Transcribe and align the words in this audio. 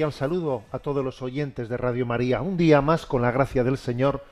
Cordial 0.00 0.18
saludo 0.18 0.64
a 0.72 0.78
todos 0.78 1.04
los 1.04 1.20
oyentes 1.20 1.68
de 1.68 1.76
Radio 1.76 2.06
María. 2.06 2.40
Un 2.40 2.56
día 2.56 2.80
más, 2.80 3.04
con 3.04 3.20
la 3.20 3.32
gracia 3.32 3.64
del 3.64 3.76
Señor, 3.76 4.24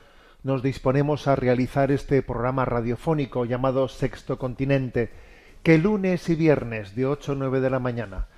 nos 0.43 0.63
disponemos 0.63 1.29
a 1.29 1.37
realizar 1.37 1.91
este 1.93 2.23
programa 2.23 2.65
radiofónico 2.65 3.45
llamado 3.45 3.87
Sexto 3.87 4.39
Continente, 4.39 5.11
que 5.63 5.77
lunes 5.77 6.27
y 6.31 6.37
viernes 6.37 6.95
de 6.95 7.05
8 7.05 7.33
a 7.33 7.35
9 7.35 7.61
de 7.61 7.69
la 7.69 7.81
mañana, 7.81 8.29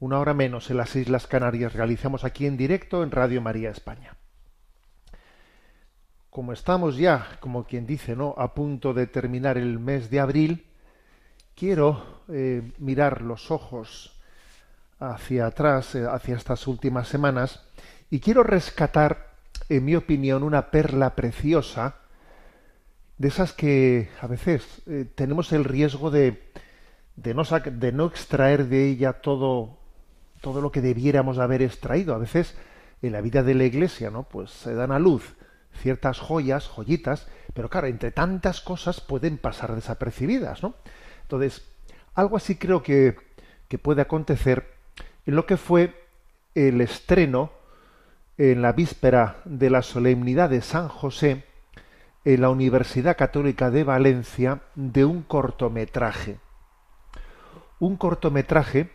una 0.00 0.18
hora 0.18 0.34
menos 0.34 0.72
en 0.72 0.78
las 0.78 0.96
Islas 0.96 1.28
Canarias, 1.28 1.72
realizamos 1.72 2.24
aquí 2.24 2.46
en 2.46 2.56
directo 2.56 3.04
en 3.04 3.12
Radio 3.12 3.40
María 3.40 3.70
España. 3.70 4.16
Como 6.30 6.52
estamos 6.52 6.96
ya, 6.96 7.38
como 7.38 7.62
quien 7.62 7.86
dice, 7.86 8.16
¿no? 8.16 8.34
a 8.36 8.54
punto 8.54 8.92
de 8.92 9.06
terminar 9.06 9.56
el 9.56 9.78
mes 9.78 10.10
de 10.10 10.18
abril, 10.18 10.66
quiero 11.54 12.24
eh, 12.28 12.72
mirar 12.78 13.22
los 13.22 13.52
ojos 13.52 14.20
hacia 15.10 15.46
atrás, 15.46 15.94
eh, 15.94 16.06
hacia 16.08 16.36
estas 16.36 16.66
últimas 16.66 17.08
semanas, 17.08 17.60
y 18.10 18.20
quiero 18.20 18.42
rescatar, 18.42 19.32
en 19.68 19.84
mi 19.84 19.96
opinión, 19.96 20.42
una 20.42 20.70
perla 20.70 21.14
preciosa, 21.14 21.96
de 23.18 23.28
esas 23.28 23.52
que 23.52 24.08
a 24.20 24.26
veces 24.26 24.82
eh, 24.86 25.06
tenemos 25.14 25.52
el 25.52 25.64
riesgo 25.64 26.10
de, 26.10 26.52
de, 27.16 27.34
no 27.34 27.42
de 27.44 27.92
no 27.92 28.06
extraer 28.06 28.68
de 28.68 28.88
ella 28.88 29.14
todo, 29.14 29.78
todo 30.40 30.60
lo 30.60 30.72
que 30.72 30.80
debiéramos 30.80 31.38
haber 31.38 31.62
extraído. 31.62 32.14
A 32.14 32.18
veces 32.18 32.54
en 33.00 33.12
la 33.12 33.20
vida 33.20 33.42
de 33.42 33.54
la 33.54 33.64
iglesia, 33.64 34.10
¿no? 34.10 34.24
Pues 34.24 34.50
se 34.50 34.74
dan 34.74 34.92
a 34.92 34.98
luz 34.98 35.36
ciertas 35.74 36.18
joyas, 36.18 36.68
joyitas, 36.68 37.28
pero 37.54 37.70
claro, 37.70 37.86
entre 37.86 38.10
tantas 38.10 38.60
cosas 38.60 39.00
pueden 39.00 39.38
pasar 39.38 39.74
desapercibidas, 39.74 40.62
¿no? 40.62 40.74
Entonces, 41.22 41.62
algo 42.14 42.36
así 42.36 42.56
creo 42.56 42.82
que, 42.82 43.16
que 43.68 43.78
puede 43.78 44.02
acontecer 44.02 44.81
lo 45.30 45.46
que 45.46 45.56
fue 45.56 45.94
el 46.54 46.80
estreno 46.80 47.50
en 48.38 48.62
la 48.62 48.72
víspera 48.72 49.40
de 49.44 49.70
la 49.70 49.82
solemnidad 49.82 50.50
de 50.50 50.62
San 50.62 50.88
José 50.88 51.44
en 52.24 52.40
la 52.40 52.50
Universidad 52.50 53.16
Católica 53.16 53.70
de 53.70 53.84
Valencia 53.84 54.62
de 54.74 55.04
un 55.04 55.22
cortometraje. 55.22 56.38
Un 57.78 57.96
cortometraje 57.96 58.90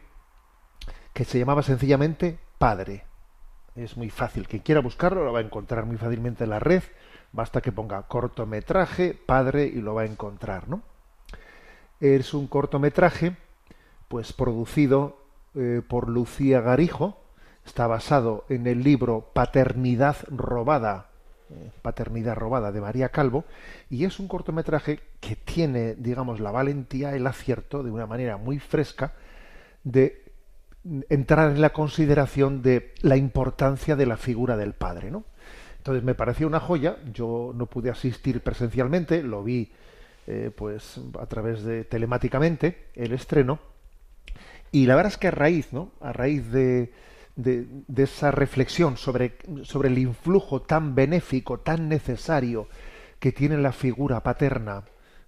que 1.14 1.26
se 1.26 1.40
llamaba 1.40 1.64
sencillamente 1.64 2.40
Padre. 2.58 3.06
Es 3.76 3.98
muy 3.98 4.10
fácil, 4.10 4.48
quien 4.48 4.62
quiera 4.62 4.82
buscarlo 4.82 5.24
lo 5.24 5.34
va 5.34 5.40
a 5.40 5.44
encontrar 5.44 5.86
muy 5.86 5.98
fácilmente 5.98 6.46
en 6.46 6.52
la 6.52 6.60
red, 6.60 6.84
basta 7.32 7.62
que 7.62 7.72
ponga 7.72 8.04
cortometraje 8.04 9.14
Padre 9.14 9.66
y 9.66 9.82
lo 9.82 9.94
va 9.94 10.04
a 10.04 10.06
encontrar, 10.06 10.68
¿no? 10.68 10.82
Es 12.00 12.34
un 12.34 12.48
cortometraje 12.48 13.36
pues 14.08 14.32
producido 14.32 15.27
eh, 15.56 15.82
por 15.88 16.10
Lucía 16.10 16.62
Garijo, 16.62 17.20
está 17.66 17.88
basado 17.88 18.46
en 18.50 18.68
el 18.68 18.84
libro 18.84 19.32
Paternidad 19.34 20.18
robada, 20.30 21.08
eh, 21.50 21.72
Paternidad 21.82 22.36
robada 22.36 22.72
de 22.72 22.82
María 22.82 23.10
Calvo, 23.10 23.46
y 23.90 24.06
es 24.06 24.20
un 24.20 24.28
cortometraje 24.28 25.00
que 25.20 25.36
tiene, 25.36 25.96
digamos, 25.96 26.40
la 26.40 26.52
valentía, 26.52 27.16
el 27.16 27.28
acierto, 27.28 27.84
de 27.84 27.92
una 27.92 28.06
manera 28.06 28.38
muy 28.38 28.60
fresca, 28.60 29.14
de 29.84 30.24
entrar 31.10 31.52
en 31.52 31.62
la 31.62 31.72
consideración 31.72 32.62
de 32.62 32.94
la 33.02 33.18
importancia 33.18 33.96
de 33.96 34.06
la 34.06 34.18
figura 34.18 34.56
del 34.58 34.74
padre, 34.74 35.12
¿no? 35.12 35.26
Entonces 35.78 36.04
me 36.04 36.16
pareció 36.16 36.48
una 36.48 36.60
joya, 36.60 36.98
yo 37.14 37.54
no 37.56 37.66
pude 37.66 37.90
asistir 37.90 38.42
presencialmente, 38.42 39.24
lo 39.24 39.44
vi 39.44 39.72
eh, 40.28 40.52
pues 40.54 41.00
a 41.18 41.26
través 41.28 41.64
de 41.64 41.86
telemáticamente 41.86 42.88
el 42.94 43.14
estreno, 43.14 43.60
y 44.72 44.86
la 44.86 44.96
verdad 44.96 45.14
es 45.14 45.18
que 45.18 45.28
a 45.28 45.32
raíz, 45.32 45.74
¿no? 45.74 45.92
A 46.02 46.14
raíz 46.14 46.52
de, 46.52 46.92
de, 47.36 47.68
esa 47.96 48.32
reflexión 48.32 48.98
sobre, 48.98 49.38
sobre 49.64 49.90
el 49.90 49.98
influjo 49.98 50.62
tan 50.62 50.96
benéfico, 50.96 51.60
tan 51.60 51.88
necesario 51.88 52.68
que 53.20 53.32
tiene 53.32 53.58
la 53.58 53.72
figura 53.72 54.22
paterna 54.22 54.84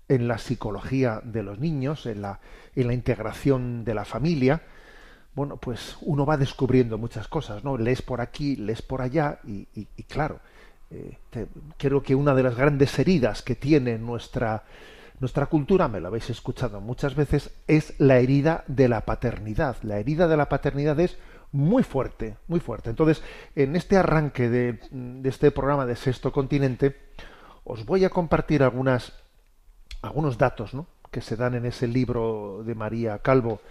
en 0.08 0.28
la 0.28 0.40
psicología 0.40 1.22
de 1.24 1.44
los 1.44 1.60
niños, 1.60 2.06
en 2.06 2.22
la, 2.22 2.40
en 2.76 2.88
la 2.88 2.94
integración 2.94 3.86
de 3.86 3.94
la 3.94 4.06
familia, 4.06 4.64
bueno, 5.36 5.58
pues 5.58 5.98
uno 6.02 6.26
va 6.26 6.38
descubriendo 6.38 6.98
muchas 6.98 7.28
cosas, 7.28 7.64
¿no? 7.64 7.78
Lees 7.78 8.02
por 8.02 8.20
aquí, 8.20 8.56
lees 8.56 8.82
por 8.82 9.02
allá, 9.02 9.40
y, 9.46 9.86
claro, 10.08 10.40
eh, 10.90 11.18
creo 11.78 12.02
que 12.02 12.16
una 12.16 12.34
de 12.34 12.44
las 12.44 12.56
grandes 12.56 12.98
heridas 12.98 13.44
que 13.44 13.56
tiene 13.56 14.00
nuestra 14.00 14.64
nuestra 15.20 15.48
cultura, 15.48 15.88
me 15.88 16.00
lo 16.00 16.08
habéis 16.08 16.30
escuchado 16.30 16.80
muchas 16.80 17.16
veces, 17.16 17.52
es 17.68 17.94
la 18.00 18.18
herida 18.20 18.64
de 18.68 18.88
la 18.88 19.02
paternidad. 19.02 19.78
La 19.84 20.00
herida 20.00 20.28
de 20.28 20.38
la 20.38 20.48
paternidad 20.48 21.00
es 21.00 21.18
muy 21.52 21.84
fuerte, 21.84 22.38
muy 22.48 22.60
fuerte. 22.60 22.90
Entonces, 22.90 23.22
en 23.56 23.76
este 23.76 23.98
arranque 23.98 24.50
de, 24.50 24.80
este 25.24 25.52
programa 25.52 25.86
de 25.86 25.96
Sexto 25.96 26.32
Continente, 26.32 26.96
os 27.64 27.86
voy 27.86 28.06
a 28.06 28.10
compartir 28.10 28.64
algunas, 28.64 29.14
algunos 30.02 30.38
datos 30.38 30.74
¿no? 30.74 30.88
que 31.12 31.22
se 31.22 31.36
dan 31.36 31.56
en 31.56 31.66
ese 31.66 31.88
libro 31.88 32.64
de 32.66 32.76
María 32.76 33.20
Calvo, 33.20 33.62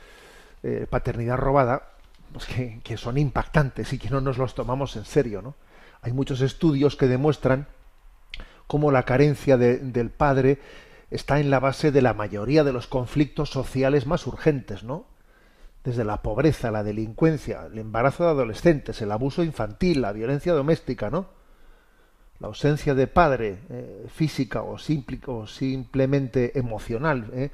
eh, 0.62 0.87
Paternidad 0.88 1.38
Robada, 1.38 1.92
pues 2.32 2.47
que, 2.47 2.97
son 2.97 3.16
impactantes 3.16 3.92
y 3.92 3.98
que 3.98 4.10
no 4.10 4.20
nos 4.20 4.37
los 4.38 4.54
tomamos 4.54 4.97
en 4.97 5.04
serio. 5.04 5.41
¿no? 5.41 5.54
Hay 6.03 6.12
muchos 6.12 6.41
estudios 6.41 6.97
que 6.97 7.06
demuestran 7.06 7.69
cómo 8.66 8.91
la 8.91 9.04
carencia 9.04 9.56
de, 9.56 9.78
del 9.78 10.10
padre 10.10 10.58
está 11.10 11.41
en 11.41 11.50
la 11.50 11.60
base 11.60 11.91
de 11.91 12.02
la 12.02 12.14
mayoría 12.14 12.64
de 12.64 12.72
los 12.72 12.86
conflictos 12.86 13.50
sociales 13.50 14.06
más 14.06 14.26
urgentes, 14.26 14.84
¿no? 14.84 15.06
Desde 15.84 16.04
la 16.04 16.22
pobreza, 16.22 16.70
la 16.70 16.82
delincuencia, 16.82 17.66
el 17.66 17.78
embarazo 17.78 18.24
de 18.24 18.30
adolescentes, 18.30 19.00
el 19.00 19.12
abuso 19.12 19.42
infantil, 19.42 20.02
la 20.02 20.12
violencia 20.12 20.52
doméstica, 20.52 21.08
¿no? 21.10 21.26
La 22.41 22.48
ausencia 22.48 22.94
de 22.94 23.06
padre 23.06 23.58
eh, 23.70 24.06
física 24.08 24.62
o, 24.62 24.78
simple, 24.78 25.20
o, 25.26 25.46
simplemente 25.46 26.58
emocional, 26.58 27.30
¿eh? 27.32 27.50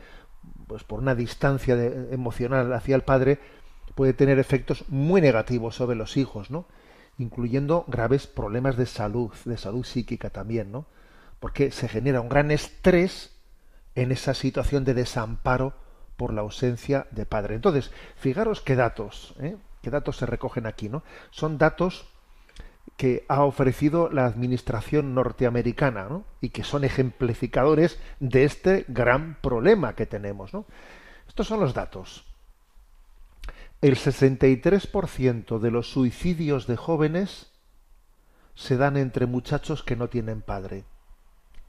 pues 0.66 0.84
por 0.84 0.98
una 0.98 1.14
distancia 1.14 1.74
emocional 2.10 2.72
hacia 2.72 2.96
el 2.96 3.02
padre, 3.02 3.38
puede 3.94 4.12
tener 4.12 4.38
efectos 4.38 4.84
muy 4.88 5.20
negativos 5.20 5.76
sobre 5.76 5.96
los 5.96 6.16
hijos, 6.16 6.50
¿no? 6.50 6.66
Incluyendo 7.18 7.84
graves 7.86 8.26
problemas 8.26 8.76
de 8.76 8.86
salud, 8.86 9.30
de 9.44 9.56
salud 9.56 9.84
psíquica 9.84 10.30
también, 10.30 10.72
¿no? 10.72 10.86
Porque 11.40 11.70
se 11.70 11.88
genera 11.88 12.20
un 12.20 12.28
gran 12.28 12.50
estrés 12.50 13.33
en 13.94 14.12
esa 14.12 14.34
situación 14.34 14.84
de 14.84 14.94
desamparo 14.94 15.74
por 16.16 16.32
la 16.32 16.42
ausencia 16.42 17.06
de 17.10 17.26
padre. 17.26 17.54
Entonces, 17.54 17.90
fijaros 18.16 18.60
qué 18.60 18.76
datos, 18.76 19.34
¿eh? 19.40 19.56
qué 19.82 19.90
datos 19.90 20.16
se 20.16 20.26
recogen 20.26 20.66
aquí, 20.66 20.88
¿no? 20.88 21.02
Son 21.30 21.58
datos 21.58 22.06
que 22.96 23.24
ha 23.28 23.42
ofrecido 23.42 24.08
la 24.10 24.26
administración 24.26 25.14
norteamericana 25.14 26.06
¿no? 26.08 26.24
y 26.40 26.50
que 26.50 26.62
son 26.62 26.84
ejemplificadores 26.84 27.98
de 28.20 28.44
este 28.44 28.84
gran 28.88 29.36
problema 29.40 29.94
que 29.94 30.06
tenemos. 30.06 30.52
¿no? 30.54 30.64
Estos 31.26 31.48
son 31.48 31.60
los 31.60 31.74
datos. 31.74 32.24
El 33.80 33.96
63% 33.96 35.58
de 35.58 35.70
los 35.70 35.90
suicidios 35.90 36.66
de 36.66 36.76
jóvenes 36.76 37.50
se 38.54 38.76
dan 38.76 38.96
entre 38.96 39.26
muchachos 39.26 39.82
que 39.82 39.96
no 39.96 40.08
tienen 40.08 40.40
padre. 40.40 40.84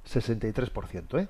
63%, 0.08 1.20
¿eh? 1.20 1.28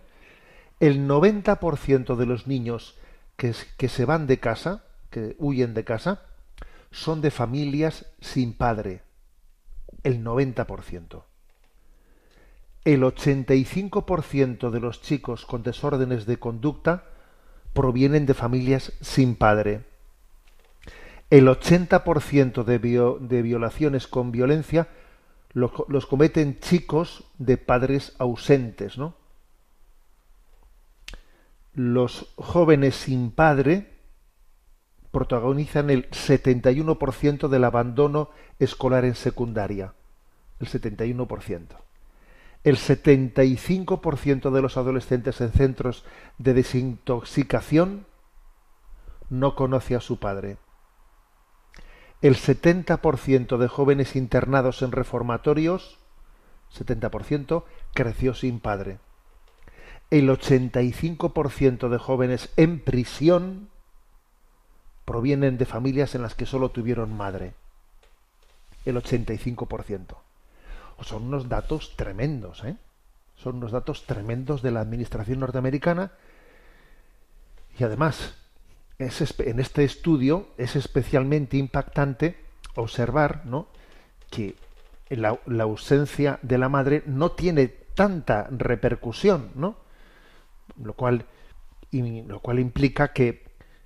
El 0.80 1.08
90% 1.08 2.16
de 2.16 2.26
los 2.26 2.48
niños 2.48 2.96
que, 3.38 3.54
se 3.54 4.06
van 4.06 4.28
de 4.28 4.40
casa, 4.40 4.84
que 5.10 5.36
huyen 5.40 5.74
de 5.74 5.84
casa, 5.84 6.22
son 6.92 7.22
de 7.22 7.32
familias 7.32 8.06
sin 8.22 8.54
padre. 8.54 9.02
El 10.04 10.24
90%. 10.24 11.24
El 12.84 13.02
85% 13.02 14.70
de 14.70 14.80
los 14.80 15.02
chicos 15.02 15.46
con 15.46 15.64
desórdenes 15.64 16.26
de 16.26 16.38
conducta 16.38 17.06
provienen 17.74 18.26
de 18.26 18.34
familias 18.34 18.94
sin 19.02 19.36
padre. 19.36 19.86
El 21.30 21.48
80% 21.48 22.64
de, 22.64 22.80
de 22.80 23.42
violaciones 23.42 24.08
con 24.08 24.32
violencia 24.32 24.88
los, 25.56 26.06
cometen 26.06 26.60
chicos 26.60 27.24
de 27.38 27.58
padres 27.58 28.14
ausentes, 28.20 28.98
¿no? 28.98 29.16
Los 31.76 32.34
jóvenes 32.38 32.96
sin 32.96 33.32
padre 33.32 33.92
protagonizan 35.12 35.90
el 35.90 36.10
71% 36.10 37.48
del 37.48 37.64
abandono 37.64 38.32
escolar 38.60 39.06
en 39.06 39.16
secundaria. 39.16 39.94
El 40.60 40.68
71%. 40.68 41.68
El 42.64 42.78
75% 42.78 44.52
de 44.52 44.62
los 44.62 44.78
adolescentes 44.78 45.40
en 45.42 45.52
centros 45.52 46.04
de 46.40 46.54
desintoxicación 46.56 48.08
no 49.30 49.56
conoce 49.56 49.96
a 49.96 50.02
su 50.02 50.18
padre 50.18 50.58
el 52.22 52.38
70% 52.38 53.58
de 53.58 53.68
jóvenes 53.68 54.16
internados 54.16 54.82
en 54.82 54.92
reformatorios, 54.92 56.00
70%, 56.76 57.66
creció 57.94 58.34
sin 58.34 58.60
padre. 58.60 58.98
El 60.10 60.30
85% 60.30 61.90
de 61.90 61.98
jóvenes 61.98 62.50
en 62.58 62.80
prisión 62.80 63.70
provienen 65.04 65.58
de 65.58 65.66
familias 65.66 66.16
en 66.16 66.22
las 66.22 66.36
que 66.36 66.46
solo 66.46 66.70
tuvieron 66.70 67.16
madre. 67.16 67.54
El 68.86 68.96
85%. 68.98 70.16
Son 71.02 71.24
unos 71.24 71.50
datos 71.50 71.96
tremendos, 71.98 72.64
¿eh? 72.64 72.78
Son 73.36 73.58
unos 73.58 73.72
datos 73.72 74.06
tremendos 74.06 74.62
de 74.62 74.72
la 74.72 74.80
administración 74.80 75.40
norteamericana. 75.40 76.12
Y 77.78 77.84
además, 77.84 78.36
en 78.98 79.60
este 79.60 79.84
estudio 79.84 80.48
es 80.58 80.76
especialmente 80.76 81.58
impactante 81.58 82.38
observar 82.76 83.46
¿no? 83.46 83.68
que 84.30 84.56
la, 85.10 85.38
ausencia 85.62 86.40
de 86.42 86.58
la 86.58 86.70
madre 86.70 87.04
no 87.06 87.32
tiene 87.32 87.68
tanta 87.68 88.48
repercusión, 88.52 89.52
¿no? 89.56 89.85
Lo 90.84 90.94
cual, 90.94 91.26
lo 91.92 92.40
cual 92.42 92.60
implica 92.60 93.14
que, 93.14 93.44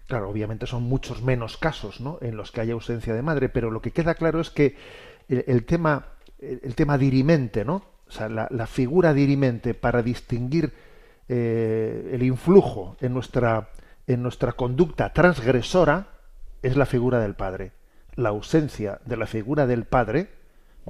claro, 0.07 0.29
obviamente 0.29 0.65
son 0.65 0.83
muchos 0.83 1.21
menos 1.21 1.57
casos 1.57 2.01
¿no? 2.01 2.17
en 2.21 2.35
los 2.35 2.51
que 2.51 2.61
hay 2.61 2.71
ausencia 2.71 3.13
de 3.13 3.21
madre, 3.21 3.49
pero 3.49 3.71
lo 3.71 3.81
que 3.81 3.91
queda 3.91 4.15
claro 4.15 4.39
es 4.39 4.49
que 4.49 4.75
el, 5.27 5.65
tema, 5.65 6.07
el, 6.39 6.73
tema 6.75 6.97
dirimente, 6.97 7.63
¿no? 7.63 7.83
O 8.07 8.11
sea, 8.11 8.27
la, 8.27 8.67
figura 8.67 9.13
dirimente 9.13 9.75
para 9.75 10.01
distinguir 10.01 10.73
eh, 11.27 12.09
el 12.13 12.23
influjo 12.23 12.97
en 13.01 13.13
nuestra 13.13 13.69
en 14.09 14.23
nuestra 14.23 14.53
conducta 14.53 15.13
transgresora 15.13 16.07
es 16.63 16.75
la 16.75 16.87
figura 16.87 17.19
del 17.19 17.35
padre. 17.35 17.71
La 18.15 18.29
ausencia 18.29 18.99
de 19.05 19.15
la 19.15 19.27
figura 19.27 19.67
del 19.67 19.85
padre, 19.85 20.29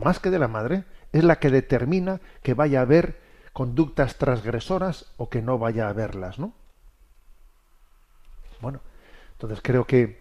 más 0.02 0.20
que 0.20 0.30
de 0.30 0.40
la 0.40 0.48
madre, 0.48 0.86
es 1.12 1.26
la 1.26 1.38
que 1.38 1.50
determina 1.50 2.22
que 2.42 2.54
vaya 2.54 2.80
a 2.80 2.84
haber 2.84 3.18
conductas 3.60 4.16
transgresoras 4.16 5.12
o 5.18 5.28
que 5.28 5.42
no 5.42 5.60
vaya 5.60 5.88
a 5.88 5.90
haberlas, 5.90 6.40
¿no? 6.40 6.54
Bueno, 8.62 8.80
entonces 9.34 9.60
creo 9.62 9.84
que 9.84 10.18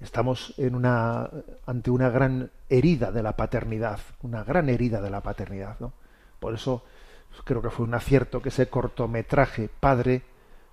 estamos 0.00 0.54
en 0.56 0.76
una 0.76 1.28
ante 1.66 1.90
una 1.90 2.08
gran 2.08 2.50
herida 2.70 3.12
de 3.12 3.22
la 3.22 3.36
paternidad, 3.36 4.00
una 4.22 4.44
gran 4.44 4.70
herida 4.70 5.02
de 5.02 5.10
la 5.10 5.20
paternidad, 5.20 5.76
¿no? 5.78 5.92
Por 6.40 6.54
eso 6.54 6.86
creo 7.44 7.60
que 7.60 7.68
fue 7.68 7.84
un 7.84 7.92
acierto 7.92 8.40
que 8.40 8.48
ese 8.48 8.70
cortometraje 8.70 9.68
Padre 9.68 10.22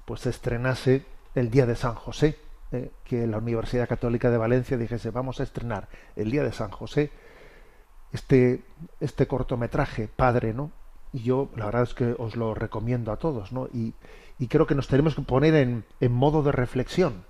pues 0.05 0.21
se 0.21 0.29
estrenase 0.29 1.03
el 1.35 1.51
día 1.51 1.65
de 1.65 1.75
San 1.75 1.95
José, 1.95 2.37
eh, 2.71 2.89
que 3.03 3.27
la 3.27 3.39
Universidad 3.39 3.89
Católica 3.89 4.31
de 4.31 4.37
Valencia 4.37 4.77
dijese 4.77 5.11
vamos 5.11 5.41
a 5.41 5.43
estrenar 5.43 5.89
el 6.15 6.31
día 6.31 6.43
de 6.43 6.53
San 6.53 6.71
José 6.71 7.11
este, 8.13 8.63
este 9.01 9.27
cortometraje, 9.27 10.07
Padre, 10.07 10.53
¿no? 10.53 10.71
Y 11.13 11.21
yo 11.21 11.49
la 11.55 11.65
verdad 11.65 11.83
es 11.83 11.93
que 11.93 12.15
os 12.17 12.35
lo 12.35 12.53
recomiendo 12.53 13.11
a 13.11 13.17
todos, 13.17 13.51
¿no? 13.51 13.67
Y, 13.73 13.93
y 14.39 14.47
creo 14.47 14.67
que 14.67 14.75
nos 14.75 14.87
tenemos 14.87 15.15
que 15.15 15.21
poner 15.21 15.53
en, 15.55 15.85
en 16.01 16.11
modo 16.11 16.43
de 16.43 16.51
reflexión. 16.51 17.23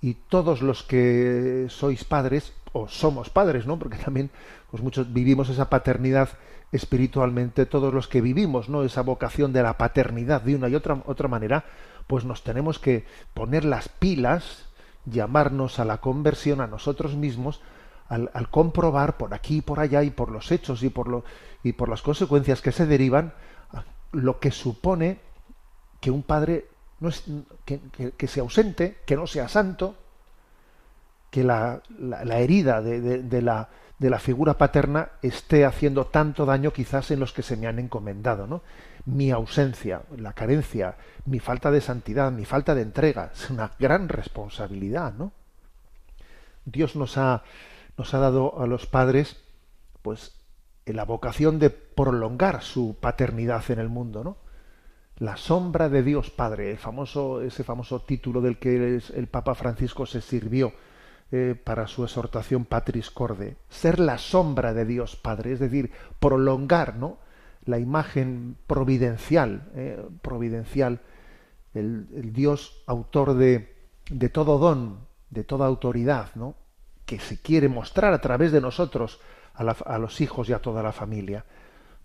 Y 0.00 0.14
todos 0.14 0.60
los 0.60 0.82
que 0.82 1.66
sois 1.70 2.04
padres, 2.04 2.52
o 2.72 2.88
somos 2.88 3.30
padres, 3.30 3.66
¿no? 3.66 3.78
Porque 3.78 3.96
también, 3.96 4.30
pues 4.70 4.82
muchos 4.82 5.12
vivimos 5.12 5.48
esa 5.48 5.70
paternidad 5.70 6.30
espiritualmente 6.72 7.66
todos 7.66 7.94
los 7.94 8.08
que 8.08 8.20
vivimos 8.20 8.68
no 8.68 8.82
esa 8.82 9.02
vocación 9.02 9.52
de 9.52 9.62
la 9.62 9.78
paternidad 9.78 10.42
de 10.42 10.56
una 10.56 10.68
y 10.68 10.74
otra 10.74 11.02
otra 11.06 11.28
manera 11.28 11.64
pues 12.06 12.24
nos 12.24 12.42
tenemos 12.42 12.78
que 12.78 13.04
poner 13.34 13.64
las 13.64 13.88
pilas 13.88 14.66
llamarnos 15.04 15.78
a 15.78 15.84
la 15.84 15.98
conversión 15.98 16.60
a 16.60 16.66
nosotros 16.66 17.14
mismos 17.14 17.60
al, 18.08 18.48
comprobar 18.50 19.16
por 19.16 19.34
aquí 19.34 19.58
y 19.58 19.62
por 19.62 19.80
allá 19.80 20.02
y 20.02 20.10
por 20.10 20.30
los 20.30 20.50
hechos 20.52 20.82
y 20.82 20.90
por 20.90 21.08
lo, 21.08 21.24
y 21.62 21.72
por 21.72 21.88
las 21.88 22.02
consecuencias 22.02 22.62
que 22.62 22.72
se 22.72 22.86
derivan 22.86 23.32
lo 24.12 24.38
que 24.38 24.50
supone 24.50 25.18
que 26.00 26.10
un 26.10 26.22
padre 26.22 26.66
no 27.00 27.08
es, 27.08 27.24
que, 27.64 27.80
que, 28.16 28.28
sea 28.28 28.42
ausente 28.42 28.98
que 29.04 29.16
no 29.16 29.26
sea 29.26 29.48
santo 29.48 29.96
que 31.30 31.42
la, 31.44 31.82
la, 31.98 32.38
herida 32.38 32.80
de, 32.80 33.00
de 33.00 33.42
la 33.42 33.68
de 33.98 34.10
la 34.10 34.18
figura 34.18 34.58
paterna 34.58 35.08
esté 35.22 35.64
haciendo 35.64 36.06
tanto 36.06 36.44
daño 36.44 36.72
quizás 36.72 37.10
en 37.10 37.20
los 37.20 37.32
que 37.32 37.42
se 37.42 37.56
me 37.56 37.66
han 37.66 37.78
encomendado, 37.78 38.46
¿no? 38.46 38.62
Mi 39.06 39.30
ausencia, 39.30 40.02
la 40.18 40.32
carencia, 40.32 40.96
mi 41.24 41.38
falta 41.38 41.70
de 41.70 41.80
santidad, 41.80 42.30
mi 42.30 42.44
falta 42.44 42.74
de 42.74 42.82
entrega, 42.82 43.30
es 43.32 43.48
una 43.48 43.70
gran 43.78 44.08
responsabilidad, 44.08 45.14
¿no? 45.14 45.32
Dios 46.64 46.96
nos 46.96 47.16
ha, 47.16 47.42
nos 47.96 48.14
ha 48.14 48.18
dado 48.18 48.60
a 48.60 48.66
los 48.66 48.86
padres, 48.86 49.36
pues, 50.02 50.36
la 50.84 51.04
vocación 51.04 51.58
de 51.58 51.70
prolongar 51.70 52.62
su 52.62 52.96
paternidad 53.00 53.70
en 53.70 53.78
el 53.78 53.88
mundo, 53.88 54.22
¿no? 54.22 54.36
La 55.18 55.36
sombra 55.36 55.88
de 55.88 56.02
Dios 56.02 56.30
Padre, 56.30 56.70
el 56.70 56.78
famoso, 56.78 57.40
ese 57.40 57.64
famoso 57.64 58.02
título 58.02 58.42
del 58.42 58.58
que 58.58 59.00
el 59.14 59.28
Papa 59.28 59.54
Francisco 59.54 60.04
se 60.04 60.20
sirvió 60.20 60.74
eh, 61.32 61.60
para 61.62 61.86
su 61.86 62.04
exhortación 62.04 62.66
Patris 62.66 63.10
Corde, 63.10 63.56
ser 63.68 63.98
la 63.98 64.18
sombra 64.18 64.74
de 64.74 64.84
Dios 64.84 65.16
Padre, 65.16 65.52
es 65.52 65.58
decir, 65.58 65.90
prolongar 66.20 66.96
¿no? 66.96 67.18
la 67.64 67.78
imagen 67.78 68.56
providencial, 68.66 69.70
eh, 69.74 70.06
providencial, 70.22 71.00
el, 71.74 72.32
Dios 72.32 72.82
autor 72.86 73.34
de, 73.34 73.74
de, 74.08 74.28
todo 74.28 74.58
don, 74.58 75.00
de 75.30 75.42
toda 75.42 75.66
autoridad, 75.66 76.30
¿no? 76.36 76.54
Que 77.06 77.18
se 77.20 77.40
quiere 77.40 77.68
mostrar 77.68 78.12
a 78.12 78.20
través 78.20 78.52
de 78.52 78.60
nosotros 78.60 79.20
a, 79.54 79.62
a 79.62 79.98
los 79.98 80.20
hijos 80.20 80.48
y 80.48 80.52
a 80.52 80.58
toda 80.58 80.82
la 80.82 80.92
familia. 80.92 81.44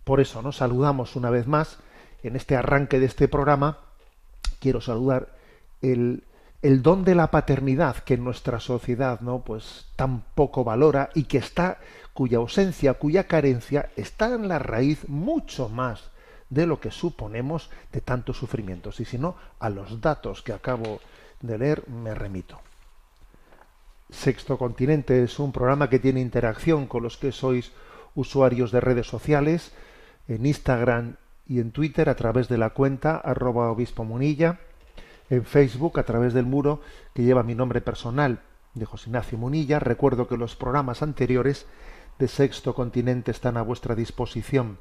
Por 0.03 0.19
eso 0.21 0.41
nos 0.41 0.57
saludamos 0.57 1.15
una 1.15 1.29
vez 1.29 1.47
más 1.47 1.79
en 2.23 2.35
este 2.35 2.55
arranque 2.55 2.99
de 2.99 3.07
este 3.07 3.27
programa. 3.27 3.79
Quiero 4.59 4.79
saludar 4.79 5.35
el, 5.81 6.23
el 6.61 6.81
don 6.83 7.03
de 7.03 7.15
la 7.15 7.31
paternidad 7.31 7.97
que 7.97 8.17
nuestra 8.17 8.59
sociedad 8.59 9.21
no 9.21 9.43
pues 9.43 9.87
tan 9.95 10.23
poco 10.35 10.63
valora 10.63 11.09
y 11.15 11.23
que 11.23 11.39
está 11.39 11.79
cuya 12.13 12.37
ausencia, 12.37 12.93
cuya 12.95 13.25
carencia 13.25 13.89
está 13.95 14.33
en 14.33 14.47
la 14.47 14.59
raíz 14.59 15.07
mucho 15.09 15.69
más 15.69 16.11
de 16.49 16.67
lo 16.67 16.79
que 16.79 16.91
suponemos 16.91 17.69
de 17.91 18.01
tantos 18.01 18.37
sufrimientos. 18.37 18.99
Y 18.99 19.05
si 19.05 19.17
no, 19.17 19.35
a 19.59 19.69
los 19.69 20.01
datos 20.01 20.41
que 20.41 20.53
acabo 20.53 20.99
de 21.41 21.57
leer 21.57 21.87
me 21.87 22.13
remito. 22.13 22.59
Sexto 24.11 24.57
Continente 24.57 25.23
es 25.23 25.39
un 25.39 25.51
programa 25.51 25.89
que 25.89 25.97
tiene 25.97 26.19
interacción 26.19 26.85
con 26.85 27.01
los 27.01 27.17
que 27.17 27.31
sois 27.31 27.71
usuarios 28.13 28.71
de 28.71 28.81
redes 28.81 29.07
sociales, 29.07 29.71
en 30.27 30.45
Instagram 30.45 31.15
y 31.47 31.59
en 31.59 31.71
Twitter 31.71 32.09
a 32.09 32.15
través 32.15 32.47
de 32.47 32.57
la 32.57 32.71
cuenta 32.71 33.17
arroba 33.17 33.71
obispo 33.71 34.03
munilla 34.03 34.59
en 35.29 35.45
Facebook 35.45 35.97
a 35.97 36.03
través 36.03 36.33
del 36.33 36.45
muro 36.45 36.81
que 37.13 37.23
lleva 37.23 37.41
mi 37.41 37.55
nombre 37.55 37.79
personal 37.79 38.41
de 38.73 38.85
José 38.85 39.09
Ignacio 39.09 39.37
Munilla. 39.37 39.79
Recuerdo 39.79 40.27
que 40.27 40.37
los 40.37 40.57
programas 40.57 41.01
anteriores 41.01 41.65
de 42.19 42.27
Sexto 42.27 42.75
Continente 42.75 43.31
están 43.31 43.55
a 43.55 43.61
vuestra 43.61 43.95
disposición, 43.95 44.77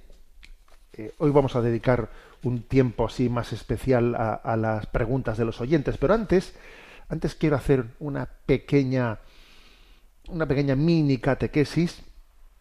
eh, 0.91 1.13
hoy 1.19 1.31
vamos 1.31 1.55
a 1.55 1.61
dedicar 1.61 2.09
un 2.43 2.63
tiempo 2.63 3.05
así 3.05 3.29
más 3.29 3.53
especial 3.53 4.13
a, 4.13 4.57
las 4.57 4.87
preguntas 4.87 5.37
de 5.37 5.45
los 5.45 5.61
oyentes, 5.61 5.97
pero 5.97 6.13
antes, 6.13 6.53
antes 7.07 7.33
quiero 7.33 7.55
hacer 7.55 7.85
una 7.99 8.27
pequeña, 8.45 9.19
una 10.27 10.45
pequeña 10.45 10.75
mini 10.75 11.17
catequesis 11.17 12.03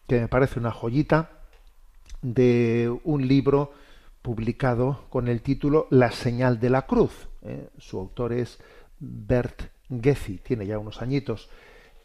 que 0.07 0.21
me 0.21 0.27
parece 0.27 0.59
una 0.59 0.71
joyita 0.71 1.29
de 2.21 2.93
un 3.03 3.27
libro 3.27 3.73
publicado 4.21 5.05
con 5.09 5.27
el 5.27 5.41
título 5.41 5.87
La 5.89 6.11
señal 6.11 6.59
de 6.59 6.69
la 6.69 6.83
cruz. 6.83 7.27
¿eh? 7.43 7.69
Su 7.77 7.99
autor 7.99 8.33
es 8.33 8.59
Bert 8.99 9.63
Gethy, 9.89 10.37
tiene 10.37 10.65
ya 10.65 10.79
unos 10.79 11.01
añitos. 11.01 11.49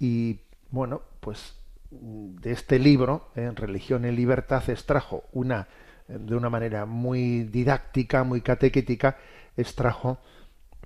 Y 0.01 0.41
bueno, 0.71 1.03
pues 1.21 1.55
de 1.91 2.53
este 2.53 2.79
libro, 2.79 3.31
en 3.35 3.57
Religión 3.57 4.05
y 4.05 4.11
Libertad, 4.11 4.69
extrajo 4.69 5.25
una, 5.33 5.69
de 6.09 6.35
una 6.35 6.51
manera 6.51 6.85
muy 6.85 7.45
didáctica, 7.45 8.25
muy 8.25 8.43
catequética, 8.43 9.17
extrajo 9.57 10.19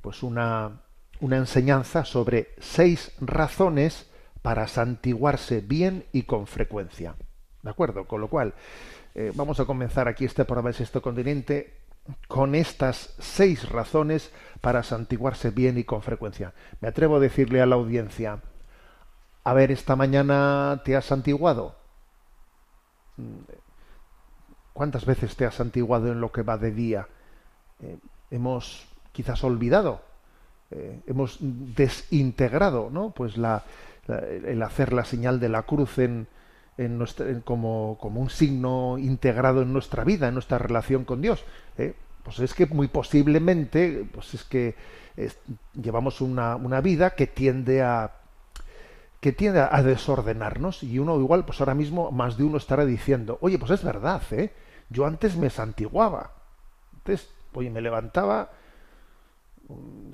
pues 0.01 0.23
una, 0.23 0.83
una 1.21 1.37
enseñanza 1.37 2.05
sobre 2.05 2.55
seis 2.59 3.13
razones 3.21 4.11
para 4.43 4.67
santiguarse 4.67 5.61
bien 5.61 6.05
y 6.13 6.25
con 6.25 6.47
frecuencia. 6.47 7.15
¿De 7.63 7.71
acuerdo? 7.71 8.07
Con 8.07 8.21
lo 8.21 8.29
cual, 8.29 8.55
eh, 9.15 9.33
vamos 9.35 9.61
a 9.61 9.65
comenzar 9.65 10.09
aquí 10.09 10.25
este 10.25 10.45
programa 10.45 10.71
de 10.71 10.75
Sexto 10.75 11.01
Continente 11.01 11.79
con 12.27 12.55
estas 12.57 13.15
seis 13.19 13.69
razones 13.69 14.33
para 14.61 14.83
santiguarse 14.83 15.51
bien 15.51 15.79
y 15.79 15.85
con 15.85 16.03
frecuencia. 16.03 16.53
Me 16.81 16.89
atrevo 16.89 17.17
a 17.17 17.21
decirle 17.21 17.63
a 17.63 17.67
la 17.67 17.77
audiencia, 17.77 18.41
a 19.45 19.53
ver, 19.55 19.71
esta 19.71 19.95
mañana 19.95 20.83
te 20.85 20.97
has 20.97 21.05
santiguado. 21.05 21.77
¿Cuántas 24.73 25.05
veces 25.05 25.37
te 25.37 25.45
has 25.45 25.55
santiguado 25.55 26.11
en 26.11 26.21
lo 26.21 26.33
que 26.33 26.43
va 26.43 26.59
de 26.59 26.73
día? 26.73 27.07
Eh, 27.81 27.99
hemos 28.31 28.87
quizás 29.13 29.45
olvidado, 29.45 30.01
eh, 30.71 31.01
hemos 31.07 31.39
desintegrado, 31.41 32.89
¿no? 32.91 33.11
Pues 33.11 33.37
la, 33.37 33.65
el 34.09 34.63
hacer 34.63 34.93
la 34.93 35.05
señal 35.05 35.41
de 35.41 35.49
la 35.49 35.63
cruz 35.63 35.99
en, 35.99 36.27
en 36.77 37.41
como, 37.45 37.99
como, 38.01 38.21
un 38.21 38.31
signo 38.31 38.99
integrado 38.99 39.63
en 39.63 39.73
nuestra 39.73 40.05
vida, 40.05 40.29
en 40.29 40.35
nuestra 40.35 40.59
relación 40.59 41.05
con 41.05 41.21
Dios. 41.21 41.45
¿eh? 41.79 41.95
Pues 42.23 42.39
es 42.41 42.55
que 42.55 42.67
muy 42.67 42.89
posiblemente, 42.89 44.07
pues 44.13 44.35
es 44.35 44.45
que 44.45 44.75
llevamos 45.75 46.21
una, 46.21 46.57
una, 46.57 46.81
vida 46.81 47.11
que 47.11 47.27
tiende 47.27 47.83
a 47.83 48.13
que 49.21 49.31
tiende 49.31 49.61
a 49.61 49.83
desordenarnos 49.85 50.83
y 50.83 50.99
uno 50.99 51.17
igual, 51.21 51.45
pues 51.45 51.61
ahora 51.61 51.77
mismo 51.77 52.11
más 52.11 52.37
de 52.37 52.43
uno 52.43 52.57
estará 52.57 52.85
diciendo, 52.85 53.39
oye, 53.41 53.57
pues 53.57 53.71
es 53.71 53.85
verdad, 53.85 54.21
¿eh? 54.33 54.53
Yo 54.91 55.07
antes 55.07 55.37
me 55.37 55.49
santiguaba. 55.49 56.33
Antes, 56.93 57.31
oye, 57.55 57.71
me 57.71 57.81
levantaba, 57.81 58.51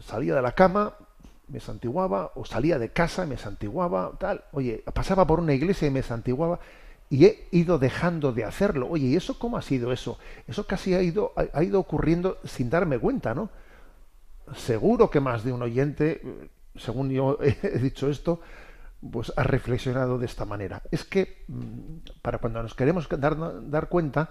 salía 0.00 0.34
de 0.34 0.42
la 0.42 0.52
cama, 0.52 0.94
me 1.48 1.60
santiguaba, 1.60 2.32
o 2.34 2.44
salía 2.44 2.78
de 2.78 2.90
casa, 2.90 3.26
me 3.26 3.36
santiguaba, 3.36 4.12
tal. 4.18 4.44
Oye, 4.52 4.84
pasaba 4.92 5.26
por 5.26 5.40
una 5.40 5.54
iglesia 5.54 5.88
y 5.88 5.90
me 5.90 6.02
santiguaba, 6.02 6.60
y 7.10 7.24
he 7.24 7.48
ido 7.50 7.78
dejando 7.78 8.32
de 8.32 8.44
hacerlo. 8.44 8.88
Oye, 8.90 9.06
¿y 9.06 9.16
eso 9.16 9.38
cómo 9.38 9.56
ha 9.56 9.62
sido 9.62 9.92
eso? 9.92 10.18
Eso 10.46 10.66
casi 10.66 10.94
ha 10.94 11.02
ido, 11.02 11.32
ha, 11.36 11.62
ido 11.62 11.80
ocurriendo 11.80 12.38
sin 12.44 12.70
darme 12.70 12.98
cuenta, 12.98 13.34
¿no? 13.34 13.50
Seguro 14.54 15.10
que 15.10 15.20
más 15.20 15.44
de 15.44 15.52
un 15.52 15.62
oyente, 15.62 16.20
según 16.76 17.10
yo 17.10 17.38
he 17.62 17.78
dicho 17.78 18.10
esto, 18.10 18.40
pues 19.10 19.32
ha 19.36 19.42
reflexionado 19.42 20.18
de 20.18 20.26
esta 20.26 20.44
manera. 20.44 20.82
Es 20.90 21.04
que 21.04 21.44
mm, 21.48 22.20
para 22.20 22.38
cuando 22.38 22.62
nos 22.62 22.74
queremos 22.74 23.08
dar, 23.08 23.36
dar 23.70 23.88
cuenta, 23.88 24.30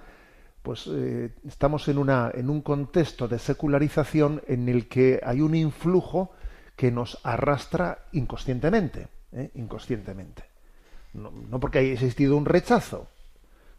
pues 0.62 0.88
eh, 0.92 1.34
estamos 1.48 1.88
en, 1.88 1.98
una, 1.98 2.30
en 2.34 2.50
un 2.50 2.62
contexto 2.62 3.28
de 3.28 3.40
secularización 3.40 4.42
en 4.48 4.68
el 4.70 4.88
que 4.88 5.20
hay 5.24 5.42
un 5.42 5.56
influjo 5.56 6.32
que 6.77 6.91
nos 6.91 7.19
arrastra 7.24 8.05
inconscientemente, 8.13 9.07
¿eh? 9.34 9.50
inconscientemente. 9.55 10.43
No, 11.13 11.60
porque 11.60 11.79
haya 11.79 11.93
existido 11.93 12.38
un 12.38 12.46
rechazo, 12.46 13.07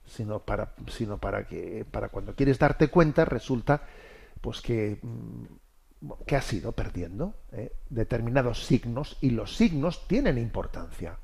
sino 0.05 0.41
para, 0.41 0.75
sino 0.89 1.19
para 1.19 1.47
que 1.47 1.87
para 1.89 2.09
cuando 2.09 2.35
quieres 2.35 2.59
darte 2.59 2.89
cuenta 2.89 3.25
resulta 3.25 3.83
pues 4.41 4.61
que 4.61 4.99
mm, 5.01 5.45
que 6.27 6.37
has 6.37 6.53
ido 6.53 6.73
perdiendo 6.73 7.35
¿eh? 7.53 7.73
determinados 7.91 8.65
signos 8.65 9.17
y 9.21 9.31
los 9.31 9.57
signos 9.57 10.07
tienen 10.09 10.39
importancia 10.39 11.19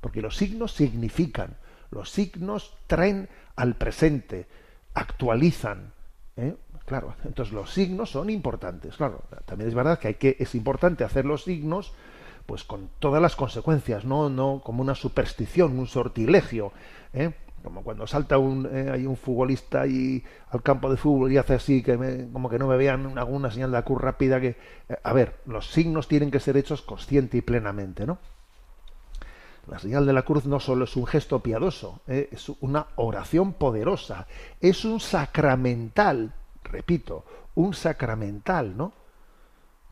porque 0.00 0.20
los 0.20 0.36
signos 0.36 0.72
significan 0.72 1.56
los 1.90 2.10
signos 2.10 2.76
traen 2.86 3.28
al 3.54 3.76
presente 3.76 4.46
actualizan 4.94 5.92
¿eh? 6.36 6.54
Claro, 6.86 7.14
entonces 7.24 7.52
los 7.52 7.72
signos 7.72 8.10
son 8.10 8.30
importantes. 8.30 8.96
Claro, 8.96 9.24
también 9.44 9.68
es 9.68 9.74
verdad 9.74 9.98
que 9.98 10.08
hay 10.08 10.14
que 10.14 10.36
es 10.38 10.54
importante 10.54 11.02
hacer 11.02 11.24
los 11.24 11.42
signos 11.42 11.92
pues 12.46 12.62
con 12.62 12.90
todas 13.00 13.20
las 13.20 13.34
consecuencias, 13.34 14.04
no 14.04 14.30
no 14.30 14.62
como 14.64 14.82
una 14.82 14.94
superstición, 14.94 15.76
un 15.80 15.88
sortilegio, 15.88 16.72
¿eh? 17.12 17.34
como 17.64 17.82
cuando 17.82 18.06
salta 18.06 18.38
un 18.38 18.68
eh, 18.72 18.88
hay 18.92 19.04
un 19.04 19.16
futbolista 19.16 19.84
y 19.88 20.22
al 20.50 20.62
campo 20.62 20.88
de 20.88 20.96
fútbol 20.96 21.32
y 21.32 21.38
hace 21.38 21.54
así 21.54 21.82
que 21.82 22.28
como 22.32 22.48
que 22.48 22.58
no 22.60 22.68
me 22.68 22.76
vean 22.76 23.18
alguna 23.18 23.50
señal 23.50 23.72
de 23.72 23.82
cruz 23.82 24.00
rápida 24.00 24.40
que 24.40 24.56
eh, 24.88 24.96
a 25.02 25.12
ver, 25.12 25.38
los 25.46 25.68
signos 25.72 26.06
tienen 26.06 26.30
que 26.30 26.38
ser 26.38 26.56
hechos 26.56 26.82
consciente 26.82 27.38
y 27.38 27.40
plenamente, 27.40 28.06
¿no? 28.06 28.18
La 29.66 29.80
señal 29.80 30.06
de 30.06 30.12
la 30.12 30.22
cruz 30.22 30.46
no 30.46 30.60
solo 30.60 30.84
es 30.84 30.94
un 30.94 31.06
gesto 31.06 31.40
piadoso, 31.40 31.98
es 32.06 32.48
una 32.60 32.86
oración 32.94 33.54
poderosa, 33.54 34.28
es 34.60 34.84
un 34.84 35.00
sacramental 35.00 36.32
repito, 36.76 37.24
un 37.54 37.72
sacramental, 37.72 38.76
¿no? 38.76 38.92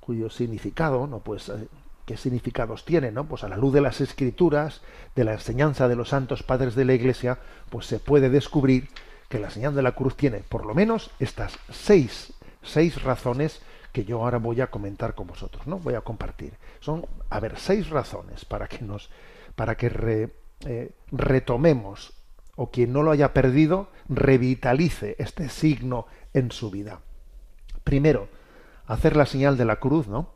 Cuyo 0.00 0.28
significado, 0.28 1.06
¿no? 1.06 1.20
Pues, 1.20 1.48
eh, 1.48 1.66
¿qué 2.04 2.18
significados 2.18 2.84
tiene, 2.84 3.10
no? 3.10 3.24
Pues 3.24 3.42
a 3.42 3.48
la 3.48 3.56
luz 3.56 3.72
de 3.72 3.80
las 3.80 4.02
escrituras, 4.02 4.82
de 5.16 5.24
la 5.24 5.32
enseñanza 5.32 5.88
de 5.88 5.96
los 5.96 6.10
santos 6.10 6.42
padres 6.42 6.74
de 6.74 6.84
la 6.84 6.92
Iglesia, 6.92 7.38
pues 7.70 7.86
se 7.86 8.00
puede 8.00 8.28
descubrir 8.28 8.90
que 9.30 9.38
la 9.38 9.50
señal 9.50 9.74
de 9.74 9.80
la 9.80 9.92
cruz 9.92 10.14
tiene 10.14 10.40
por 10.40 10.66
lo 10.66 10.74
menos 10.74 11.10
estas 11.18 11.58
seis, 11.70 12.34
seis 12.62 13.02
razones 13.02 13.62
que 13.92 14.04
yo 14.04 14.22
ahora 14.22 14.36
voy 14.38 14.60
a 14.60 14.66
comentar 14.66 15.14
con 15.14 15.26
vosotros, 15.26 15.66
¿no? 15.66 15.78
Voy 15.78 15.94
a 15.94 16.02
compartir. 16.02 16.52
Son, 16.80 17.06
a 17.30 17.40
ver, 17.40 17.54
seis 17.56 17.88
razones 17.88 18.44
para 18.44 18.68
que 18.68 18.84
nos, 18.84 19.08
para 19.56 19.76
que 19.76 20.30
eh, 20.66 20.90
retomemos 21.12 22.12
o 22.56 22.70
quien 22.70 22.92
no 22.92 23.02
lo 23.02 23.10
haya 23.10 23.32
perdido 23.32 23.88
revitalice 24.08 25.16
este 25.18 25.48
signo 25.48 26.06
en 26.34 26.50
su 26.52 26.70
vida. 26.70 27.00
Primero, 27.84 28.28
hacer 28.86 29.16
la 29.16 29.26
señal 29.26 29.56
de 29.56 29.64
la 29.64 29.76
cruz, 29.76 30.08
¿no? 30.08 30.34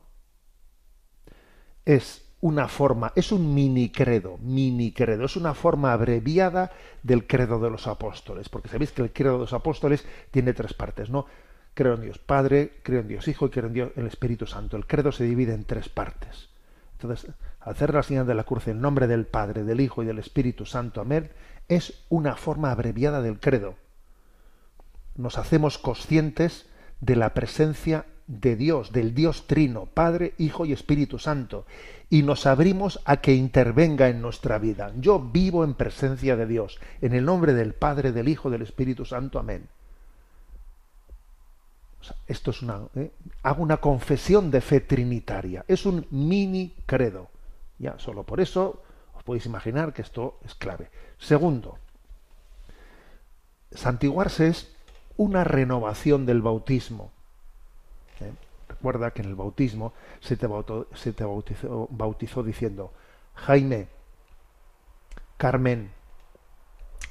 Es 1.84 2.24
una 2.40 2.68
forma, 2.68 3.12
es 3.16 3.32
un 3.32 3.52
mini 3.54 3.90
credo, 3.90 4.38
mini 4.38 4.92
credo, 4.92 5.24
es 5.24 5.36
una 5.36 5.54
forma 5.54 5.92
abreviada 5.92 6.70
del 7.02 7.26
credo 7.26 7.58
de 7.58 7.70
los 7.70 7.86
apóstoles, 7.86 8.48
porque 8.48 8.68
sabéis 8.68 8.92
que 8.92 9.02
el 9.02 9.12
credo 9.12 9.34
de 9.34 9.40
los 9.40 9.52
apóstoles 9.52 10.06
tiene 10.30 10.52
tres 10.52 10.72
partes, 10.72 11.10
¿no? 11.10 11.26
Creo 11.74 11.94
en 11.94 12.02
Dios 12.02 12.18
Padre, 12.18 12.74
creo 12.82 13.00
en 13.00 13.08
Dios 13.08 13.26
Hijo 13.28 13.46
y 13.46 13.50
creo 13.50 13.66
en 13.66 13.72
Dios 13.72 13.92
el 13.96 14.06
Espíritu 14.06 14.46
Santo. 14.46 14.76
El 14.76 14.86
credo 14.86 15.12
se 15.12 15.24
divide 15.24 15.54
en 15.54 15.64
tres 15.64 15.88
partes. 15.88 16.48
Entonces, 16.92 17.30
hacer 17.60 17.94
la 17.94 18.02
señal 18.02 18.26
de 18.26 18.34
la 18.34 18.44
cruz 18.44 18.66
en 18.66 18.80
nombre 18.80 19.06
del 19.06 19.26
Padre, 19.26 19.62
del 19.62 19.80
Hijo 19.80 20.02
y 20.02 20.06
del 20.06 20.18
Espíritu 20.18 20.66
Santo, 20.66 21.00
amén, 21.00 21.30
es 21.68 22.04
una 22.08 22.36
forma 22.36 22.72
abreviada 22.72 23.22
del 23.22 23.38
credo 23.38 23.76
nos 25.18 25.36
hacemos 25.36 25.76
conscientes 25.76 26.66
de 27.00 27.16
la 27.16 27.34
presencia 27.34 28.06
de 28.28 28.56
Dios, 28.56 28.92
del 28.92 29.14
Dios 29.14 29.46
Trino, 29.46 29.86
Padre, 29.86 30.34
Hijo 30.38 30.64
y 30.64 30.72
Espíritu 30.72 31.18
Santo, 31.18 31.66
y 32.08 32.22
nos 32.22 32.46
abrimos 32.46 33.00
a 33.04 33.18
que 33.18 33.34
intervenga 33.34 34.08
en 34.08 34.22
nuestra 34.22 34.58
vida. 34.58 34.92
Yo 34.96 35.18
vivo 35.18 35.64
en 35.64 35.74
presencia 35.74 36.36
de 36.36 36.46
Dios, 36.46 36.78
en 37.00 37.14
el 37.14 37.24
nombre 37.24 37.52
del 37.52 37.74
Padre, 37.74 38.12
del 38.12 38.28
Hijo, 38.28 38.48
del 38.48 38.62
Espíritu 38.62 39.04
Santo. 39.04 39.38
Amén. 39.38 39.68
esto 42.26 42.52
es 42.52 42.62
una. 42.62 42.82
¿eh? 42.94 43.10
Hago 43.42 43.62
una 43.62 43.78
confesión 43.78 44.50
de 44.50 44.60
fe 44.60 44.80
trinitaria. 44.80 45.64
Es 45.66 45.84
un 45.84 46.06
mini 46.10 46.74
credo. 46.86 47.28
Ya, 47.78 47.98
solo 47.98 48.24
por 48.24 48.40
eso 48.40 48.82
os 49.14 49.22
podéis 49.24 49.46
imaginar 49.46 49.92
que 49.92 50.02
esto 50.02 50.38
es 50.44 50.54
clave. 50.54 50.90
Segundo, 51.18 51.78
santiguarse 53.72 54.48
es 54.48 54.77
una 55.18 55.44
renovación 55.44 56.24
del 56.24 56.40
bautismo. 56.40 57.10
¿Eh? 58.20 58.32
Recuerda 58.68 59.10
que 59.10 59.20
en 59.20 59.28
el 59.28 59.34
bautismo 59.34 59.92
se 60.20 60.36
te, 60.36 60.46
bautizó, 60.46 61.88
bautizó 61.90 62.42
diciendo, 62.42 62.92
Jaime, 63.34 63.88
Carmen, 65.36 65.90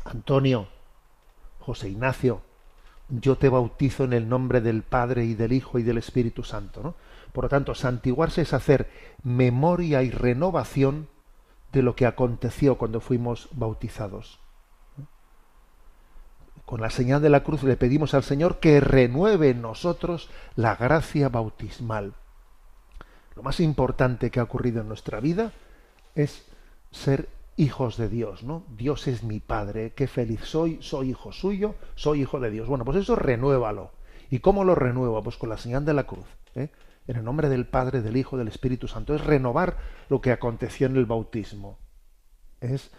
Antonio, 0.06 0.68
José 1.60 1.90
Ignacio, 1.90 2.42
yo 3.10 3.38
te 3.38 3.50
bautizo 3.50 4.06
en 4.06 4.14
el 4.14 4.28
nombre 4.28 4.62
del 4.62 4.84
Padre 4.84 5.26
y 5.26 5.34
del 5.34 5.52
Hijo 5.52 5.78
y 5.78 5.84
del 5.84 5.98
Espíritu 5.98 6.44
Santo. 6.44 6.82
¿no? 6.82 6.96
Por 7.34 7.46
lo 7.46 7.50
tanto, 7.50 7.76
santiguarse 7.76 8.42
es 8.42 8.54
hacer 8.54 8.90
memoria 9.22 10.02
y 10.02 10.12
renovación 10.12 11.10
de 11.74 11.82
lo 11.82 11.96
que 11.96 12.06
aconteció 12.06 12.78
cuando 12.78 13.02
fuimos 13.02 13.50
bautizados 13.52 14.40
con 16.68 16.82
la 16.82 16.90
señal 16.90 17.22
de 17.22 17.30
la 17.30 17.44
cruz 17.44 17.64
le 17.64 17.78
pedimos 17.78 18.14
al 18.14 18.24
Señor 18.24 18.60
que 18.60 18.82
renueve 18.82 19.52
en 19.52 19.62
nosotros 19.62 20.30
la 20.58 20.76
gracia 20.76 21.30
bautismal. 21.30 22.14
Lo 23.38 23.42
más 23.42 23.62
importante 23.62 24.30
que 24.32 24.42
ha 24.42 24.44
ocurrido 24.44 24.82
en 24.82 24.90
nuestra 24.90 25.22
vida 25.22 25.54
es 26.14 26.46
ser 26.92 27.30
hijos 27.56 27.96
de 27.96 28.10
Dios, 28.10 28.44
¿no? 28.44 28.66
Dios 28.76 29.08
es 29.08 29.24
mi 29.24 29.40
Padre, 29.40 29.94
qué 29.96 30.08
feliz 30.08 30.42
soy, 30.44 30.78
soy 30.82 31.12
hijo 31.12 31.32
suyo, 31.32 31.76
soy 31.96 32.24
hijo 32.24 32.42
de 32.42 32.52
Dios. 32.52 32.68
Bueno, 32.68 32.84
pues 32.84 32.98
eso 32.98 33.16
renuévalo. 33.16 33.92
¿Y 34.30 34.40
cómo 34.40 34.66
lo 34.66 34.76
renueva? 34.76 35.24
Pues 35.24 35.38
con 35.38 35.48
la 35.48 35.58
señal 35.58 35.86
de 35.86 35.94
la 35.94 36.04
cruz. 36.04 36.28
¿eh? 36.54 36.70
En 37.08 37.16
el 37.16 37.24
nombre 37.24 37.48
del 37.48 37.66
Padre, 37.66 38.02
del 38.02 38.18
Hijo, 38.18 38.36
del 38.36 38.50
Espíritu 38.50 38.90
Santo. 38.90 39.16
Es 39.16 39.24
renovar 39.24 39.78
lo 40.10 40.20
que 40.20 40.34
aconteció 40.34 40.88
en 40.88 40.98
el 40.98 41.06
bautismo. 41.06 41.80
Es 42.60 42.92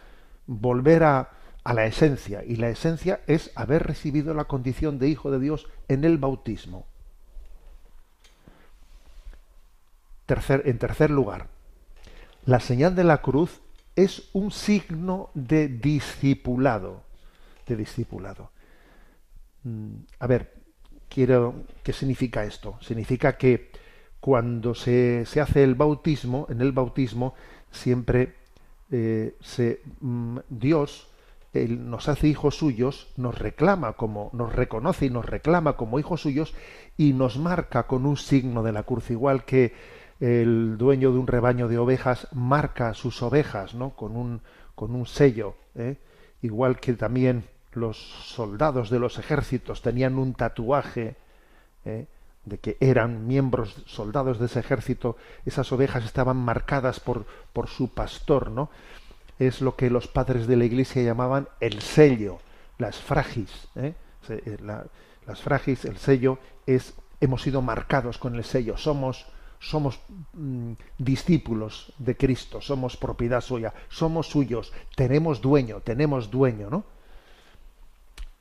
volver 0.46 1.04
a, 1.04 1.37
a 1.68 1.74
la 1.74 1.84
esencia. 1.84 2.42
Y 2.46 2.56
la 2.56 2.70
esencia 2.70 3.20
es 3.26 3.52
haber 3.54 3.82
recibido 3.82 4.32
la 4.32 4.44
condición 4.44 4.98
de 4.98 5.10
hijo 5.10 5.30
de 5.30 5.38
Dios 5.38 5.66
en 5.88 6.02
el 6.04 6.16
bautismo. 6.16 6.86
Tercer, 10.24 10.62
en 10.64 10.78
tercer 10.78 11.10
lugar, 11.10 11.48
la 12.46 12.60
señal 12.60 12.94
de 12.94 13.04
la 13.04 13.20
cruz 13.20 13.60
es 13.96 14.30
un 14.32 14.50
signo 14.50 15.28
de 15.34 15.68
discipulado. 15.68 17.02
De 17.66 17.76
discipulado. 17.76 18.50
Mm, 19.64 19.90
a 20.20 20.26
ver, 20.26 20.54
quiero. 21.10 21.64
¿Qué 21.82 21.92
significa 21.92 22.44
esto? 22.44 22.78
Significa 22.80 23.36
que 23.36 23.72
cuando 24.20 24.74
se, 24.74 25.26
se 25.26 25.42
hace 25.42 25.64
el 25.64 25.74
bautismo, 25.74 26.46
en 26.48 26.62
el 26.62 26.72
bautismo, 26.72 27.34
siempre 27.70 28.36
eh, 28.90 29.36
se, 29.42 29.82
mm, 30.00 30.38
Dios 30.48 31.08
él 31.64 31.90
nos 31.90 32.08
hace 32.08 32.28
hijos 32.28 32.56
suyos, 32.56 33.08
nos 33.16 33.38
reclama 33.38 33.94
como, 33.94 34.30
nos 34.32 34.52
reconoce 34.54 35.06
y 35.06 35.10
nos 35.10 35.26
reclama 35.26 35.74
como 35.74 35.98
hijos 35.98 36.22
suyos 36.22 36.54
y 36.96 37.12
nos 37.12 37.38
marca 37.38 37.86
con 37.86 38.06
un 38.06 38.16
signo 38.16 38.62
de 38.62 38.72
la 38.72 38.82
cruz, 38.82 39.10
igual 39.10 39.44
que 39.44 39.72
el 40.20 40.76
dueño 40.78 41.12
de 41.12 41.18
un 41.18 41.26
rebaño 41.26 41.68
de 41.68 41.78
ovejas 41.78 42.28
marca 42.32 42.94
sus 42.94 43.22
ovejas, 43.22 43.74
¿no? 43.74 43.90
Con 43.90 44.16
un, 44.16 44.40
con 44.74 44.94
un 44.94 45.06
sello, 45.06 45.54
¿eh? 45.74 45.96
igual 46.42 46.80
que 46.80 46.94
también 46.94 47.44
los 47.72 47.96
soldados 47.96 48.90
de 48.90 48.98
los 48.98 49.18
ejércitos 49.18 49.82
tenían 49.82 50.18
un 50.18 50.34
tatuaje 50.34 51.16
¿eh? 51.84 52.06
de 52.44 52.58
que 52.58 52.76
eran 52.80 53.26
miembros 53.26 53.82
soldados 53.86 54.38
de 54.38 54.46
ese 54.46 54.60
ejército, 54.60 55.16
esas 55.44 55.70
ovejas 55.72 56.04
estaban 56.04 56.36
marcadas 56.36 56.98
por, 57.00 57.26
por 57.52 57.68
su 57.68 57.88
pastor, 57.92 58.50
¿no? 58.50 58.70
Es 59.38 59.60
lo 59.60 59.76
que 59.76 59.90
los 59.90 60.08
padres 60.08 60.46
de 60.46 60.56
la 60.56 60.64
Iglesia 60.64 61.02
llamaban 61.02 61.48
el 61.60 61.80
sello, 61.80 62.38
las 62.78 62.96
fragis, 62.96 63.68
¿eh? 63.76 63.94
eh 64.28 64.58
las 65.26 65.42
fragis, 65.42 65.84
el 65.84 65.98
sello 65.98 66.38
es 66.66 66.94
hemos 67.20 67.42
sido 67.42 67.62
marcados 67.62 68.18
con 68.18 68.34
el 68.34 68.44
sello, 68.44 68.76
somos 68.76 69.26
somos 69.60 70.00
mm, 70.34 70.72
discípulos 70.98 71.92
de 71.98 72.16
Cristo, 72.16 72.60
somos 72.60 72.96
propiedad 72.96 73.40
suya, 73.40 73.74
somos 73.88 74.28
suyos, 74.28 74.72
tenemos 74.94 75.40
dueño, 75.40 75.80
tenemos 75.80 76.30
dueño, 76.30 76.70
¿no? 76.70 76.84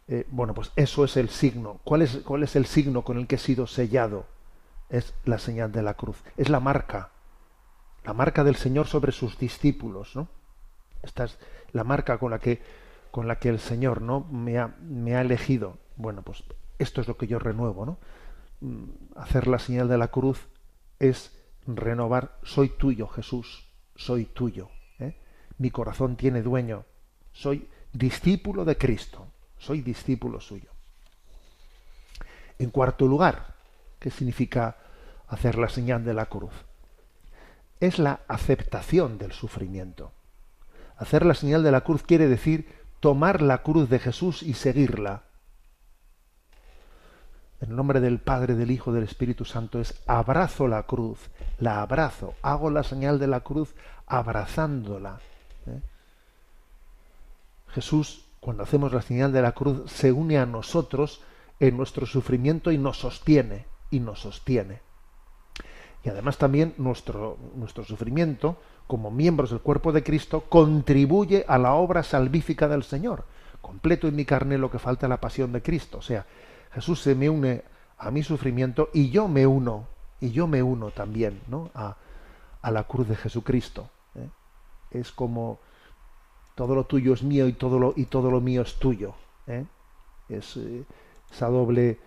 Eh, 0.08 0.26
bueno, 0.30 0.54
pues 0.54 0.72
eso 0.76 1.04
es 1.04 1.18
el 1.18 1.30
signo. 1.30 1.80
¿Cuál 1.84 2.04
es, 2.04 2.18
¿Cuál 2.18 2.44
es 2.44 2.56
el 2.56 2.66
signo 2.66 3.02
con 3.02 3.18
el 3.18 3.28
que 3.28 3.36
he 3.36 3.40
sido 3.40 3.68
sellado? 3.68 4.26
Es 4.90 5.14
la 5.26 5.38
señal 5.38 5.72
de 5.72 5.82
la 5.82 5.96
cruz, 5.96 6.18
es 6.38 6.50
la 6.50 6.60
marca, 6.60 7.10
la 8.06 8.14
marca 8.14 8.44
del 8.44 8.56
Señor 8.56 8.88
sobre 8.88 9.12
sus 9.12 9.38
discípulos, 9.38 10.16
¿no? 10.16 10.30
Esta 11.04 11.26
es 11.26 11.38
la 11.72 11.84
marca 11.84 12.18
con 12.18 12.32
la 12.32 12.40
que, 12.40 12.62
con 13.12 13.28
la 13.28 13.40
que 13.40 13.50
el 13.50 13.60
Señor 13.60 14.02
¿no? 14.02 14.22
me, 14.32 14.58
ha, 14.58 14.76
me 14.82 15.16
ha 15.16 15.22
elegido. 15.22 15.78
Bueno, 15.96 16.22
pues 16.22 16.44
esto 16.80 17.02
es 17.02 17.08
lo 17.08 17.18
que 17.18 17.28
yo 17.28 17.40
renuevo, 17.40 17.86
¿no? 17.86 17.98
Mm, 18.62 18.86
hacer 19.16 19.48
la 19.48 19.60
señal 19.60 19.88
de 19.88 19.98
la 19.98 20.08
cruz 20.08 20.48
es 21.00 21.38
renovar, 21.68 22.40
soy 22.44 22.70
tuyo, 22.70 23.08
Jesús, 23.08 23.68
soy 23.96 24.26
tuyo. 24.26 24.70
¿eh? 25.00 25.16
Mi 25.58 25.70
corazón 25.70 26.16
tiene 26.16 26.42
dueño, 26.42 26.86
soy 27.34 27.68
discípulo 27.94 28.66
de 28.66 28.78
Cristo, 28.78 29.28
soy 29.58 29.82
discípulo 29.82 30.40
suyo. 30.40 30.72
En 32.58 32.72
cuarto 32.72 33.06
lugar, 33.08 33.56
¿qué 34.00 34.10
significa 34.10 34.78
hacer 35.28 35.58
la 35.58 35.70
señal 35.70 36.04
de 36.04 36.14
la 36.14 36.26
cruz? 36.26 36.54
Es 37.80 38.00
la 38.00 38.22
aceptación 38.28 39.20
del 39.20 39.34
sufrimiento. 39.34 40.12
Hacer 40.98 41.26
la 41.26 41.34
señal 41.34 41.64
de 41.64 41.72
la 41.72 41.82
cruz 41.82 42.04
quiere 42.04 42.28
decir 42.28 42.68
tomar 43.00 43.42
la 43.42 43.60
cruz 43.60 43.90
de 43.90 44.00
Jesús 44.00 44.42
y 44.44 44.54
seguirla. 44.54 45.24
En 47.60 47.76
nombre 47.76 48.00
del 48.00 48.20
Padre, 48.20 48.56
del 48.56 48.72
Hijo, 48.72 48.92
del 48.94 49.04
Espíritu 49.04 49.46
Santo 49.46 49.80
es 49.80 50.02
abrazo 50.06 50.68
la 50.68 50.84
cruz, 50.84 51.20
la 51.60 51.82
abrazo, 51.82 52.36
hago 52.42 52.70
la 52.70 52.84
señal 52.84 53.20
de 53.20 53.28
la 53.28 53.40
cruz 53.42 53.74
abrazándola. 54.06 55.20
¿eh? 55.66 55.82
Jesús, 57.70 58.26
cuando 58.40 58.64
hacemos 58.64 58.94
la 58.94 59.02
señal 59.02 59.32
de 59.34 59.42
la 59.42 59.54
cruz, 59.54 59.92
se 59.92 60.12
une 60.12 60.38
a 60.38 60.46
nosotros 60.46 61.22
en 61.60 61.78
nuestro 61.78 62.06
sufrimiento 62.06 62.72
y 62.72 62.78
nos 62.78 63.00
sostiene, 63.00 63.66
y 63.90 64.00
nos 64.00 64.22
sostiene. 64.22 64.82
Y 66.04 66.10
además 66.10 66.38
también 66.38 66.76
nuestro, 66.78 67.38
nuestro 67.56 67.84
sufrimiento, 67.84 68.62
como 68.88 69.12
miembros 69.12 69.52
del 69.52 69.60
cuerpo 69.60 69.92
de 69.92 70.04
Cristo, 70.04 70.46
contribuye 70.50 71.46
a 71.48 71.58
la 71.58 71.74
obra 71.74 72.04
salvífica 72.04 72.68
del 72.68 72.84
Señor. 72.84 73.26
Completo 73.62 74.08
en 74.08 74.16
mi 74.16 74.26
carne 74.26 74.58
lo 74.58 74.72
que 74.72 74.80
falta 74.80 75.08
la 75.08 75.20
pasión 75.20 75.52
de 75.52 75.62
Cristo. 75.62 75.98
O 75.98 76.02
sea, 76.02 76.26
Jesús 76.72 77.02
se 77.02 77.16
me 77.16 77.30
une 77.30 77.64
a 77.98 78.12
mi 78.12 78.24
sufrimiento 78.24 78.90
y 78.94 79.10
yo 79.10 79.28
me 79.28 79.46
uno, 79.46 79.88
y 80.22 80.32
yo 80.32 80.48
me 80.48 80.64
uno 80.64 80.92
también 80.92 81.42
¿no? 81.48 81.70
a, 81.74 81.98
a 82.62 82.72
la 82.72 82.84
cruz 82.84 83.08
de 83.08 83.16
Jesucristo. 83.16 83.90
¿eh? 84.16 84.30
Es 84.92 85.12
como 85.12 85.60
todo 86.56 86.74
lo 86.76 86.86
tuyo 86.86 87.14
es 87.14 87.24
mío 87.24 87.48
y 87.48 87.54
todo 87.54 87.78
lo, 87.78 87.94
y 87.96 88.06
todo 88.06 88.32
lo 88.32 88.42
mío 88.42 88.62
es 88.62 88.76
tuyo. 88.80 89.14
¿eh? 89.48 89.66
Es 90.30 90.58
eh, 90.58 90.84
esa 91.32 91.48
doble. 91.48 92.00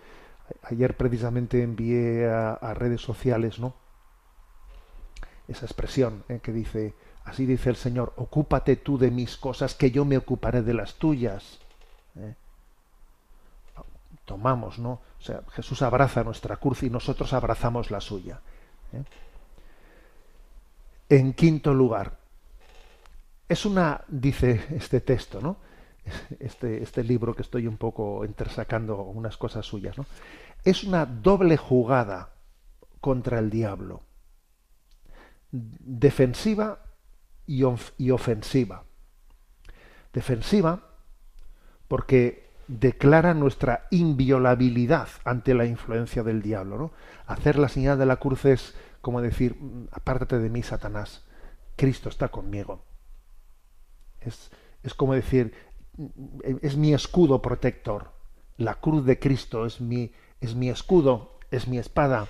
Ayer 0.63 0.97
precisamente 0.97 1.63
envié 1.63 2.27
a, 2.27 2.53
a, 2.53 2.73
redes 2.73 3.01
sociales, 3.01 3.59
¿no? 3.59 3.73
Esa 5.51 5.65
expresión 5.65 6.23
que 6.41 6.51
dice, 6.51 6.93
así 7.25 7.45
dice 7.45 7.69
el 7.69 7.75
Señor, 7.75 8.13
ocúpate 8.15 8.75
tú 8.77 8.97
de 8.97 9.11
mis 9.11 9.37
cosas, 9.37 9.75
que 9.75 9.91
yo 9.91 10.05
me 10.05 10.17
ocuparé 10.17 10.61
de 10.61 10.73
las 10.73 10.95
tuyas 10.95 11.59
tomamos, 14.31 14.79
¿no? 14.79 15.01
O 15.19 15.21
sea, 15.21 15.41
Jesús 15.51 15.81
abraza 15.81 16.23
nuestra 16.23 16.55
cruz 16.55 16.83
y 16.83 16.89
nosotros 16.89 17.33
abrazamos 17.33 17.91
la 17.91 17.99
suya. 17.99 18.39
¿eh? 18.93 19.03
En 21.09 21.33
quinto 21.33 21.73
lugar, 21.73 22.17
es 23.49 23.65
una, 23.65 24.05
dice 24.07 24.67
este 24.69 25.01
texto, 25.01 25.41
¿no? 25.41 25.57
Este, 26.39 26.81
este 26.81 27.03
libro 27.03 27.35
que 27.35 27.41
estoy 27.41 27.67
un 27.67 27.77
poco 27.77 28.25
intersacando 28.25 29.01
unas 29.01 29.37
cosas 29.37 29.65
suyas, 29.65 29.97
¿no? 29.97 30.05
Es 30.63 30.85
una 30.85 31.05
doble 31.05 31.57
jugada 31.57 32.29
contra 33.01 33.37
el 33.39 33.49
diablo. 33.49 34.01
Defensiva 35.51 36.79
y, 37.45 37.63
y 37.97 38.11
ofensiva. 38.11 38.83
Defensiva 40.13 40.87
porque 41.87 42.49
declara 42.67 43.33
nuestra 43.33 43.87
inviolabilidad 43.91 45.09
ante 45.25 45.53
la 45.53 45.65
influencia 45.65 46.23
del 46.23 46.41
diablo. 46.41 46.77
¿no? 46.77 46.91
Hacer 47.25 47.59
la 47.59 47.67
señal 47.67 47.99
de 47.99 48.05
la 48.05 48.15
cruz 48.15 48.45
es 48.45 48.75
como 49.01 49.21
decir, 49.21 49.57
mm, 49.59 49.87
apártate 49.91 50.39
de 50.39 50.49
mí, 50.49 50.63
Satanás, 50.63 51.25
Cristo 51.75 52.07
está 52.09 52.29
conmigo. 52.29 52.85
Es, 54.21 54.51
es 54.83 54.93
como 54.93 55.13
decir, 55.13 55.53
mm, 55.97 56.07
es 56.61 56.77
mi 56.77 56.93
escudo 56.93 57.41
protector. 57.41 58.11
La 58.57 58.75
cruz 58.75 59.05
de 59.05 59.19
Cristo 59.19 59.65
es 59.65 59.81
mi, 59.81 60.13
es 60.39 60.55
mi 60.55 60.69
escudo, 60.69 61.39
es 61.49 61.67
mi 61.67 61.77
espada. 61.77 62.27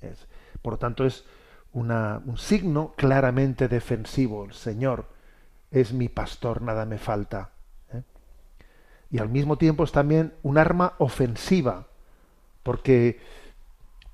Es, 0.00 0.26
por 0.62 0.74
lo 0.74 0.78
tanto, 0.78 1.04
es 1.04 1.24
un 1.72 2.36
signo 2.36 2.92
claramente 2.96 3.68
defensivo. 3.68 4.44
El 4.44 4.52
Señor 4.52 5.06
es 5.70 5.92
mi 5.92 6.08
pastor, 6.08 6.62
nada 6.62 6.84
me 6.84 6.98
falta 6.98 7.52
y 9.12 9.18
al 9.18 9.28
mismo 9.28 9.58
tiempo 9.58 9.84
es 9.84 9.92
también 9.92 10.32
un 10.42 10.56
arma 10.56 10.94
ofensiva, 10.96 11.86
porque, 12.62 13.20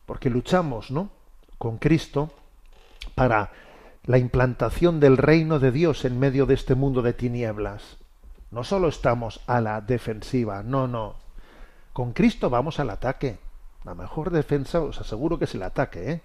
porque 0.06 0.28
luchamos 0.28 0.90
¿no? 0.90 1.10
con 1.56 1.78
Cristo 1.78 2.32
para 3.14 3.52
la 4.04 4.18
implantación 4.18 4.98
del 4.98 5.16
reino 5.16 5.60
de 5.60 5.70
Dios 5.70 6.04
en 6.04 6.18
medio 6.18 6.46
de 6.46 6.54
este 6.54 6.74
mundo 6.74 7.00
de 7.02 7.12
tinieblas. 7.12 7.98
No 8.50 8.64
solo 8.64 8.88
estamos 8.88 9.40
a 9.46 9.60
la 9.60 9.80
defensiva, 9.80 10.64
no, 10.64 10.88
no. 10.88 11.14
Con 11.92 12.12
Cristo 12.12 12.50
vamos 12.50 12.80
al 12.80 12.90
ataque. 12.90 13.38
La 13.84 13.94
mejor 13.94 14.30
defensa, 14.30 14.80
os 14.80 15.00
aseguro 15.00 15.38
que 15.38 15.44
es 15.44 15.54
el 15.54 15.62
ataque, 15.62 16.10
¿eh? 16.10 16.22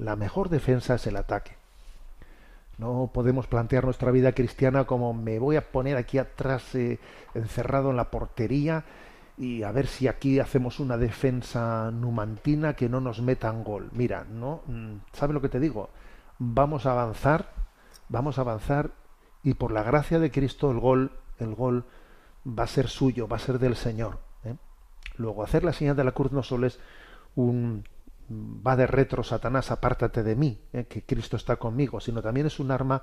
La 0.00 0.16
mejor 0.16 0.48
defensa 0.48 0.94
es 0.94 1.06
el 1.06 1.16
ataque. 1.16 1.52
No 2.78 3.10
podemos 3.12 3.46
plantear 3.46 3.84
nuestra 3.84 4.10
vida 4.10 4.32
cristiana 4.32 4.84
como 4.84 5.12
me 5.12 5.38
voy 5.38 5.56
a 5.56 5.70
poner 5.70 5.96
aquí 5.96 6.18
atrás 6.18 6.74
eh, 6.74 6.98
encerrado 7.34 7.90
en 7.90 7.96
la 7.96 8.10
portería 8.10 8.84
y 9.36 9.62
a 9.62 9.72
ver 9.72 9.86
si 9.86 10.08
aquí 10.08 10.40
hacemos 10.40 10.80
una 10.80 10.96
defensa 10.96 11.90
numantina 11.92 12.74
que 12.74 12.88
no 12.88 13.00
nos 13.00 13.20
metan 13.20 13.62
gol. 13.62 13.90
Mira, 13.92 14.24
no, 14.24 14.62
mm, 14.66 14.94
¿sabe 15.12 15.34
lo 15.34 15.42
que 15.42 15.50
te 15.50 15.60
digo? 15.60 15.90
Vamos 16.38 16.86
a 16.86 16.92
avanzar 16.92 17.60
vamos 18.10 18.38
a 18.38 18.42
avanzar 18.42 18.90
y 19.42 19.54
por 19.54 19.72
la 19.72 19.82
gracia 19.82 20.18
de 20.18 20.30
Cristo 20.30 20.70
el 20.70 20.78
gol, 20.78 21.12
el 21.38 21.54
gol 21.54 21.84
va 22.46 22.64
a 22.64 22.66
ser 22.66 22.88
suyo, 22.88 23.26
va 23.26 23.36
a 23.36 23.40
ser 23.40 23.58
del 23.58 23.76
Señor. 23.76 24.18
¿eh? 24.44 24.56
Luego, 25.16 25.42
hacer 25.42 25.64
la 25.64 25.72
señal 25.72 25.96
de 25.96 26.04
la 26.04 26.12
cruz 26.12 26.32
no 26.32 26.42
solo 26.42 26.66
es 26.66 26.78
un 27.36 27.84
va 28.30 28.76
de 28.76 28.86
retro, 28.86 29.22
Satanás, 29.22 29.70
apártate 29.70 30.22
de 30.22 30.36
mí, 30.36 30.60
¿eh? 30.72 30.86
que 30.86 31.02
Cristo 31.04 31.36
está 31.36 31.56
conmigo, 31.56 32.00
sino 32.00 32.22
también 32.22 32.46
es 32.46 32.60
un 32.60 32.70
arma 32.70 33.02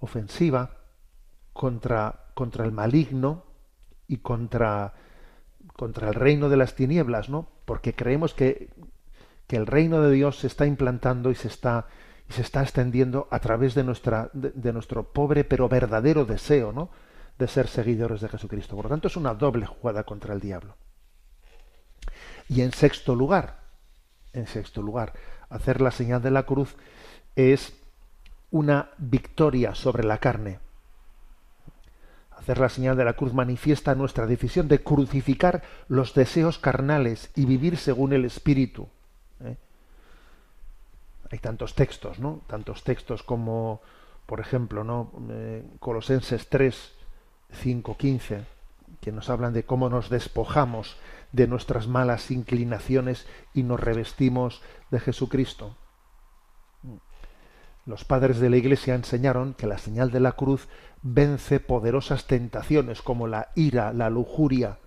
ofensiva 0.00 0.76
contra, 1.52 2.26
contra 2.34 2.64
el 2.64 2.72
maligno 2.72 3.44
y 4.08 4.18
contra, 4.18 4.94
contra 5.74 6.08
el 6.08 6.14
reino 6.14 6.48
de 6.48 6.56
las 6.56 6.74
tinieblas, 6.74 7.28
¿no? 7.28 7.48
Porque 7.64 7.94
creemos 7.94 8.34
que, 8.34 8.70
que 9.46 9.56
el 9.56 9.66
reino 9.66 10.00
de 10.00 10.12
Dios 10.12 10.38
se 10.38 10.46
está 10.46 10.66
implantando 10.66 11.30
y 11.30 11.34
se 11.34 11.48
está 11.48 11.86
y 12.28 12.32
se 12.32 12.42
está 12.42 12.62
extendiendo 12.62 13.28
a 13.30 13.38
través 13.38 13.74
de 13.74 13.84
nuestra 13.84 14.30
de, 14.32 14.72
nuestro 14.72 15.12
pobre 15.12 15.44
pero 15.44 15.68
verdadero 15.68 16.24
deseo, 16.24 16.72
¿no? 16.72 16.90
de 17.38 17.46
ser 17.46 17.68
seguidores 17.68 18.20
de 18.20 18.28
Jesucristo. 18.28 18.74
Por 18.74 18.86
lo 18.86 18.88
tanto, 18.88 19.08
es 19.08 19.16
una 19.16 19.34
doble 19.34 19.66
jugada 19.66 20.04
contra 20.04 20.34
el 20.34 20.40
diablo. 20.40 20.76
Y 22.48 22.62
en 22.62 22.72
sexto 22.72 23.14
lugar, 23.14 23.65
en 24.36 24.46
sexto 24.46 24.82
lugar, 24.82 25.12
hacer 25.48 25.80
la 25.80 25.90
señal 25.90 26.22
de 26.22 26.30
la 26.30 26.44
cruz 26.44 26.76
es 27.34 27.74
una 28.50 28.90
victoria 28.98 29.74
sobre 29.74 30.04
la 30.04 30.18
carne. 30.18 30.60
Hacer 32.30 32.58
la 32.58 32.68
señal 32.68 32.96
de 32.96 33.04
la 33.04 33.14
cruz 33.14 33.32
manifiesta 33.32 33.94
nuestra 33.94 34.26
decisión 34.26 34.68
de 34.68 34.82
crucificar 34.82 35.62
los 35.88 36.14
deseos 36.14 36.58
carnales 36.58 37.30
y 37.34 37.44
vivir 37.44 37.76
según 37.76 38.12
el 38.12 38.24
Espíritu. 38.24 38.88
¿eh? 39.42 39.56
Hay 41.30 41.38
tantos 41.38 41.74
textos, 41.74 42.18
¿no? 42.18 42.42
Tantos 42.46 42.84
textos 42.84 43.22
como, 43.22 43.80
por 44.26 44.40
ejemplo, 44.40 44.84
¿no? 44.84 45.10
Eh, 45.30 45.64
Colosenses 45.80 46.48
3, 46.48 46.92
5, 47.52 47.96
15, 47.96 48.44
que 49.00 49.12
nos 49.12 49.28
hablan 49.28 49.52
de 49.52 49.64
cómo 49.64 49.88
nos 49.88 50.08
despojamos 50.08 50.96
de 51.32 51.46
nuestras 51.46 51.88
malas 51.88 52.30
inclinaciones 52.30 53.26
y 53.54 53.62
nos 53.62 53.80
revestimos 53.80 54.62
de 54.90 55.00
Jesucristo. 55.00 55.76
Los 57.86 58.04
padres 58.04 58.40
de 58.40 58.50
la 58.50 58.56
Iglesia 58.56 58.94
enseñaron 58.94 59.54
que 59.54 59.66
la 59.66 59.78
señal 59.78 60.10
de 60.10 60.20
la 60.20 60.32
cruz 60.32 60.68
vence 61.02 61.60
poderosas 61.60 62.26
tentaciones 62.26 63.00
como 63.00 63.28
la 63.28 63.50
ira, 63.54 63.92
la 63.92 64.10
lujuria. 64.10 64.78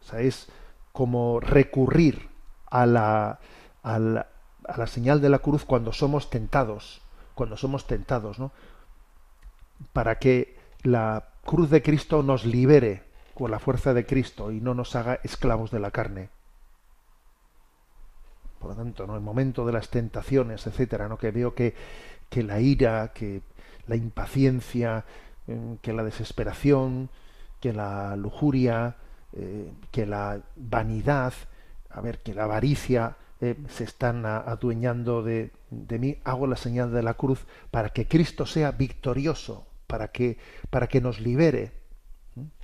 O 0.00 0.04
sea, 0.04 0.20
es 0.20 0.48
como 0.92 1.38
recurrir 1.38 2.28
a 2.70 2.86
la, 2.86 3.38
a 3.82 3.98
la, 4.00 4.26
a 4.66 4.78
la 4.78 4.86
señal 4.88 5.20
de 5.20 5.28
la 5.28 5.38
cruz 5.38 5.64
cuando 5.64 5.92
somos 5.92 6.28
tentados, 6.28 7.02
cuando 7.34 7.56
somos 7.56 7.86
tentados, 7.86 8.40
¿no? 8.40 8.50
Para 9.92 10.18
que 10.18 10.56
la 10.82 11.28
cruz 11.44 11.70
de 11.70 11.82
Cristo 11.82 12.22
nos 12.22 12.44
libere 12.44 13.05
con 13.36 13.50
la 13.50 13.58
fuerza 13.58 13.92
de 13.92 14.06
Cristo 14.06 14.50
y 14.50 14.62
no 14.62 14.72
nos 14.72 14.96
haga 14.96 15.20
esclavos 15.22 15.70
de 15.70 15.78
la 15.78 15.90
carne. 15.90 16.30
Por 18.58 18.70
lo 18.70 18.76
tanto, 18.76 19.06
¿no? 19.06 19.14
el 19.14 19.20
momento 19.20 19.66
de 19.66 19.74
las 19.74 19.90
tentaciones, 19.90 20.66
etcétera, 20.66 21.06
¿no? 21.06 21.18
que 21.18 21.32
veo 21.32 21.54
que, 21.54 21.74
que 22.30 22.42
la 22.42 22.60
ira, 22.60 23.12
que 23.12 23.42
la 23.88 23.96
impaciencia, 23.96 25.04
eh, 25.48 25.76
que 25.82 25.92
la 25.92 26.02
desesperación, 26.02 27.10
que 27.60 27.74
la 27.74 28.16
lujuria, 28.16 28.96
eh, 29.34 29.70
que 29.90 30.06
la 30.06 30.40
vanidad, 30.56 31.34
a 31.90 32.00
ver, 32.00 32.22
que 32.22 32.32
la 32.32 32.44
avaricia 32.44 33.16
eh, 33.42 33.54
se 33.68 33.84
están 33.84 34.24
adueñando 34.24 35.22
de, 35.22 35.50
de 35.70 35.98
mí, 35.98 36.16
hago 36.24 36.46
la 36.46 36.56
señal 36.56 36.90
de 36.90 37.02
la 37.02 37.14
cruz 37.14 37.44
para 37.70 37.90
que 37.90 38.08
Cristo 38.08 38.46
sea 38.46 38.72
victorioso, 38.72 39.66
para 39.86 40.08
que, 40.08 40.38
para 40.70 40.86
que 40.86 41.02
nos 41.02 41.20
libere 41.20 41.75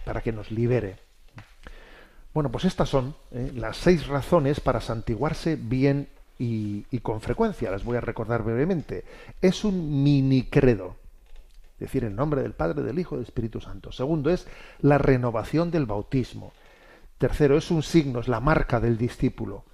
para 0.05 0.21
que 0.21 0.33
nos 0.33 0.51
libere. 0.51 0.97
Bueno, 2.35 2.51
pues 2.51 2.65
estas 2.65 2.89
son 2.89 3.15
eh, 3.31 3.53
las 3.55 3.77
seis 3.77 4.07
razones 4.07 4.61
para 4.61 4.81
santiguarse 4.81 5.57
bien 5.57 6.09
y, 6.39 6.99
con 7.01 7.21
frecuencia. 7.21 7.71
Las 7.71 7.85
voy 7.85 7.97
a 7.97 8.01
recordar 8.01 8.43
brevemente. 8.43 9.05
Es 9.41 9.65
un 9.65 10.03
mini 10.03 10.45
credo. 10.45 10.97
Decir 11.79 12.05
el 12.05 12.17
nombre 12.17 12.43
del 12.43 12.53
Padre, 12.53 12.83
del 12.83 12.99
Hijo 12.99 13.15
y 13.15 13.19
del 13.19 13.27
Espíritu 13.27 13.61
Santo. 13.61 13.93
Segundo 13.93 14.31
es 14.31 14.47
la 14.81 14.99
renovación 14.99 15.71
del 15.71 15.87
bautismo. 15.87 16.53
Tercero 17.19 17.57
es 17.57 17.71
un 17.71 17.83
signo, 17.83 18.21
es 18.21 18.29
la 18.29 18.41
marca 18.41 18.81
del 18.81 18.99
discípulo. 18.99 19.65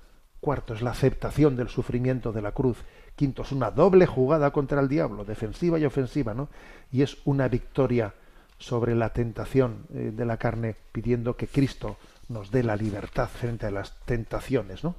Cuarto 0.41 0.75
es 0.75 0.83
la 0.83 0.91
aceptación 0.91 1.57
del 1.57 1.69
sufrimiento 1.69 2.33
de 2.33 2.43
la 2.43 2.53
cruz. 2.53 2.79
Quinto 3.17 3.43
es 3.43 3.53
una 3.53 3.71
doble 3.71 4.07
jugada 4.07 4.51
contra 4.51 4.81
el 4.81 4.88
diablo, 4.88 5.25
defensiva 5.25 5.79
y 5.79 5.85
ofensiva, 5.85 6.35
¿no? 6.35 6.49
Y 6.93 7.03
es 7.03 7.19
una 7.25 7.49
victoria 7.49 8.14
sobre 8.59 8.94
la 8.94 9.12
tentación 9.12 9.87
eh, 9.94 10.12
de 10.14 10.25
la 10.25 10.37
carne, 10.37 10.77
pidiendo 10.92 11.37
que 11.37 11.47
Cristo 11.47 11.97
nos 12.29 12.51
dé 12.51 12.62
la 12.62 12.77
libertad 12.77 13.29
frente 13.29 13.66
a 13.66 13.71
las 13.71 13.99
tentaciones, 14.05 14.85
¿no? 14.85 14.94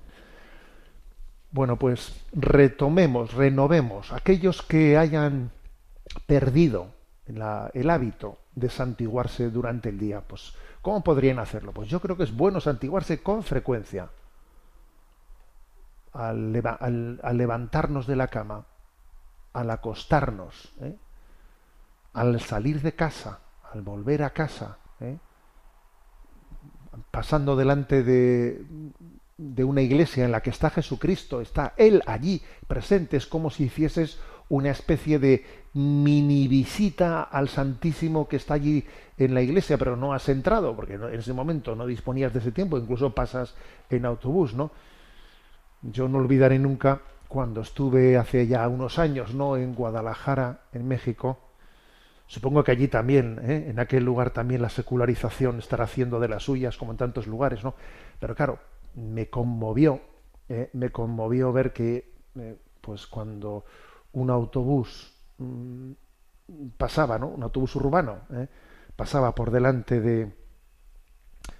Bueno, 1.51 1.77
pues 1.77 2.21
retomemos, 2.31 3.33
renovemos 3.33 4.11
aquellos 4.13 4.61
que 4.61 4.97
hayan 4.97 5.51
perdido 6.27 6.91
el 7.25 7.89
hábito 7.89 8.37
de 8.55 8.69
santiguarse 8.69 9.49
durante 9.49 9.89
el 9.89 9.99
día. 9.99 10.21
Pues, 10.21 10.53
¿cómo 10.81 11.03
podrían 11.03 11.39
hacerlo? 11.39 11.71
Pues 11.71 11.89
yo 11.89 11.99
creo 11.99 12.17
que 12.17 12.23
es 12.23 12.35
bueno 12.35 12.59
santiguarse 12.59 13.21
con 13.21 13.43
frecuencia. 13.43 14.09
Al, 16.13 16.51
levantarnos 16.51 18.07
de 18.07 18.15
la 18.15 18.27
cama, 18.27 18.65
al 19.53 19.69
acostarnos, 19.69 20.73
¿eh? 20.81 20.95
al 22.13 22.39
salir 22.41 22.81
de 22.81 22.93
casa, 22.93 23.39
al 23.73 23.81
volver 23.81 24.23
a 24.23 24.31
casa, 24.31 24.77
¿eh? 24.99 25.17
pasando 27.11 27.55
delante 27.55 28.03
de, 28.03 28.61
de, 29.37 29.63
una 29.63 29.81
iglesia 29.81 30.25
en 30.25 30.31
la 30.31 30.41
que 30.41 30.49
está 30.49 30.69
Jesucristo, 30.69 31.41
está 31.41 31.73
Él 31.77 32.01
allí 32.05 32.41
presente, 32.67 33.17
es 33.17 33.27
como 33.27 33.49
si 33.49 33.65
hicieses 33.65 34.19
una 34.49 34.71
especie 34.71 35.19
de 35.19 35.45
mini 35.73 36.47
visita 36.47 37.23
al 37.23 37.49
Santísimo 37.49 38.27
que 38.27 38.37
está 38.37 38.55
allí 38.55 38.83
en 39.17 39.33
la 39.33 39.41
iglesia, 39.41 39.77
pero 39.77 39.95
no 39.95 40.13
has 40.13 40.27
entrado, 40.29 40.75
porque 40.75 40.95
en 40.95 41.13
ese 41.13 41.33
momento 41.33 41.75
no 41.75 41.85
disponías 41.85 42.33
de 42.33 42.39
ese 42.39 42.51
tiempo, 42.51 42.77
incluso 42.77 43.13
pasas 43.13 43.53
en 43.89 44.05
autobús, 44.05 44.55
¿no? 44.55 44.71
Yo 45.83 46.07
no 46.07 46.17
olvidaré 46.17 46.57
nunca 46.57 47.01
cuando 47.27 47.61
estuve 47.61 48.17
hace 48.17 48.47
ya 48.47 48.67
unos 48.67 48.97
años, 48.97 49.35
¿no? 49.35 49.55
En 49.55 49.75
Guadalajara, 49.75 50.61
en 50.73 50.87
México, 50.87 51.37
Supongo 52.29 52.63
que 52.63 52.71
allí 52.71 52.87
también, 52.87 53.39
¿eh? 53.41 53.69
en 53.69 53.79
aquel 53.79 54.05
lugar 54.05 54.29
también 54.29 54.61
la 54.61 54.69
secularización 54.69 55.57
estará 55.57 55.85
haciendo 55.85 56.19
de 56.19 56.27
las 56.27 56.43
suyas, 56.43 56.77
como 56.77 56.91
en 56.91 56.97
tantos 56.99 57.25
lugares, 57.25 57.63
¿no? 57.63 57.73
Pero 58.19 58.35
claro, 58.35 58.59
me 58.93 59.31
conmovió, 59.31 59.99
¿eh? 60.47 60.69
me 60.73 60.91
conmovió 60.91 61.51
ver 61.51 61.73
que, 61.73 62.13
eh, 62.35 62.55
pues 62.81 63.07
cuando 63.07 63.65
un 64.13 64.29
autobús 64.29 65.11
mm, 65.39 65.91
pasaba, 66.77 67.17
¿no? 67.17 67.29
Un 67.29 67.41
autobús 67.41 67.75
urbano, 67.75 68.19
pasaba 68.95 69.33
por 69.33 69.49
delante 69.49 69.99
de, 69.99 70.31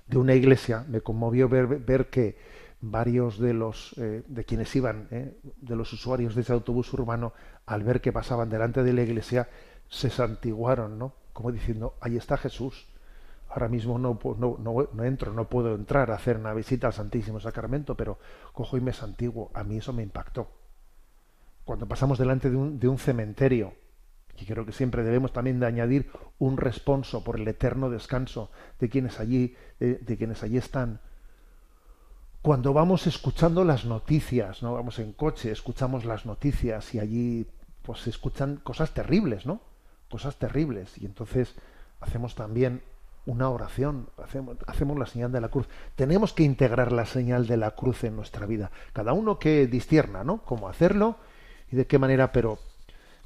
de 0.05 0.17
una 0.19 0.35
iglesia, 0.35 0.85
me 0.87 1.01
conmovió 1.01 1.49
ver, 1.49 1.65
ver 1.65 2.11
que 2.11 2.37
varios 2.79 3.39
de 3.39 3.53
los 3.53 3.95
de 3.97 4.45
quienes 4.45 4.75
iban, 4.75 5.07
de 5.09 5.75
los 5.75 5.91
usuarios 5.93 6.35
de 6.35 6.41
ese 6.41 6.53
autobús 6.53 6.93
urbano, 6.93 7.33
al 7.65 7.83
ver 7.83 8.01
que 8.01 8.13
pasaban 8.13 8.49
delante 8.49 8.83
de 8.83 8.93
la 8.93 9.01
iglesia, 9.01 9.49
se 9.89 10.09
santiguaron, 10.09 10.97
¿no? 10.97 11.13
Como 11.33 11.51
diciendo, 11.51 11.95
ahí 11.99 12.15
está 12.15 12.37
Jesús. 12.37 12.87
Ahora 13.49 13.67
mismo 13.67 13.97
no, 13.97 14.19
no, 14.37 14.57
no, 14.93 15.03
entro, 15.03 15.33
no 15.33 15.49
puedo 15.49 15.73
entrar 15.73 16.11
a 16.11 16.15
hacer 16.15 16.37
una 16.37 16.53
visita 16.53 16.87
al 16.87 16.93
Santísimo 16.93 17.39
Sacramento, 17.39 17.95
pero 17.95 18.19
cojo 18.53 18.77
y 18.77 18.81
me 18.81 18.93
santiguo. 18.93 19.49
A 19.55 19.63
mí 19.63 19.77
eso 19.77 19.91
me 19.91 20.03
impactó. 20.03 20.51
Cuando 21.65 21.87
pasamos 21.87 22.19
delante 22.19 22.51
de 22.51 22.55
un, 22.55 22.79
de 22.79 22.87
un 22.87 22.99
cementerio, 22.99 23.73
y 24.37 24.45
creo 24.45 24.65
que 24.65 24.71
siempre 24.71 25.03
debemos 25.03 25.33
también 25.33 25.59
de 25.59 25.65
añadir 25.65 26.11
un 26.37 26.57
responso 26.57 27.23
por 27.23 27.39
el 27.39 27.47
eterno 27.47 27.89
descanso 27.89 28.51
de 28.79 28.87
quienes 28.87 29.19
allí, 29.19 29.55
de, 29.79 29.95
de 29.95 30.17
quienes 30.17 30.43
allí 30.43 30.57
están. 30.57 31.01
Cuando 32.43 32.71
vamos 32.71 33.07
escuchando 33.07 33.65
las 33.65 33.83
noticias, 33.83 34.61
¿no? 34.61 34.73
Vamos 34.75 34.99
en 34.99 35.11
coche, 35.11 35.51
escuchamos 35.51 36.05
las 36.05 36.25
noticias 36.25 36.93
y 36.93 36.99
allí 36.99 37.47
pues 37.81 38.01
se 38.01 38.11
escuchan 38.11 38.57
cosas 38.57 38.93
terribles, 38.93 39.45
¿no? 39.45 39.68
Cosas 40.09 40.37
terribles. 40.37 40.97
Y 40.97 41.05
entonces 41.05 41.55
hacemos 42.01 42.35
también 42.35 42.81
una 43.25 43.49
oración, 43.49 44.09
hacemos, 44.17 44.57
hacemos 44.67 44.97
la 44.97 45.05
señal 45.05 45.31
de 45.31 45.41
la 45.41 45.49
cruz. 45.49 45.67
Tenemos 45.95 46.33
que 46.33 46.43
integrar 46.43 46.91
la 46.91 47.05
señal 47.05 47.47
de 47.47 47.57
la 47.57 47.71
cruz 47.71 48.03
en 48.03 48.15
nuestra 48.15 48.45
vida. 48.45 48.71
Cada 48.93 49.13
uno 49.13 49.39
que 49.39 49.67
discierna, 49.67 50.23
¿no? 50.23 50.39
Cómo 50.43 50.67
hacerlo 50.67 51.17
y 51.71 51.75
de 51.75 51.85
qué 51.85 51.99
manera, 51.99 52.31
pero, 52.31 52.59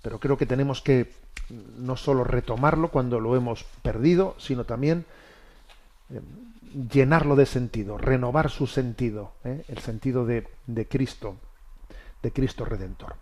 pero 0.01 0.19
creo 0.19 0.37
que 0.37 0.45
tenemos 0.45 0.81
que 0.81 1.11
no 1.49 1.95
solo 1.95 2.23
retomarlo 2.23 2.89
cuando 2.89 3.19
lo 3.19 3.35
hemos 3.35 3.63
perdido, 3.81 4.35
sino 4.37 4.65
también 4.65 5.05
eh, 6.09 6.21
llenarlo 6.91 7.35
de 7.35 7.45
sentido, 7.45 7.97
renovar 7.97 8.49
su 8.49 8.67
sentido, 8.67 9.33
¿eh? 9.43 9.63
el 9.67 9.77
sentido 9.79 10.25
de, 10.25 10.47
de 10.67 10.87
Cristo, 10.87 11.37
de 12.21 12.31
Cristo 12.31 12.65
Redentor. 12.65 13.15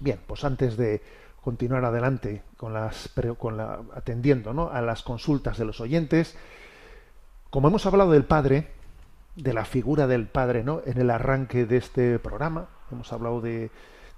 Bien, 0.00 0.20
pues 0.26 0.44
antes 0.44 0.76
de 0.76 1.02
continuar 1.48 1.82
adelante 1.86 2.42
con 2.58 2.74
las 2.74 3.10
con 3.38 3.58
atendiendo 3.58 4.52
¿no? 4.52 4.68
a 4.68 4.82
las 4.82 5.02
consultas 5.02 5.56
de 5.56 5.64
los 5.64 5.80
oyentes, 5.80 6.36
como 7.48 7.68
hemos 7.68 7.86
hablado 7.86 8.10
del 8.10 8.26
Padre, 8.26 8.68
de 9.34 9.54
la 9.54 9.64
figura 9.64 10.06
del 10.06 10.26
Padre, 10.26 10.62
¿no? 10.62 10.82
En 10.84 11.00
el 11.00 11.08
arranque 11.08 11.64
de 11.64 11.78
este 11.78 12.18
programa, 12.18 12.68
hemos 12.92 13.10
hablado 13.14 13.40
de, 13.40 13.70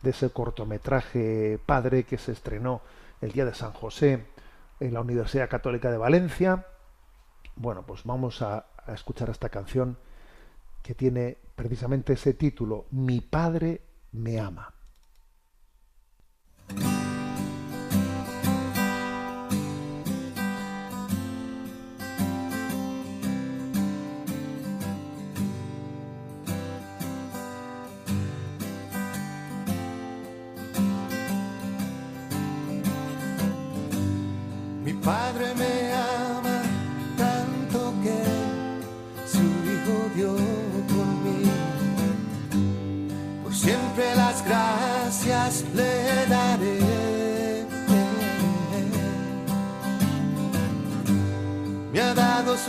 ese 0.03 0.31
cortometraje 0.31 1.61
Padre 1.65 2.03
que 2.03 2.19
se 2.19 2.33
estrenó 2.33 2.81
el 3.21 3.31
día 3.31 3.45
de 3.45 3.55
San 3.55 3.75
José 3.75 4.27
en 4.81 4.93
la 4.93 5.01
Universidad 5.01 5.49
Católica 5.49 5.93
de 5.93 5.99
Valencia. 5.99 6.67
Bueno, 7.55 7.85
pues 7.87 8.03
vamos 8.03 8.43
a 8.43 8.67
escuchar 8.89 9.31
esta 9.31 9.51
canción 9.51 9.99
que 10.83 10.97
tiene 10.97 11.39
precisamente 11.55 12.15
ese 12.15 12.35
título, 12.35 12.87
Mi 12.91 13.21
Padre 13.21 13.83
me 14.11 14.41
ama. 14.41 14.75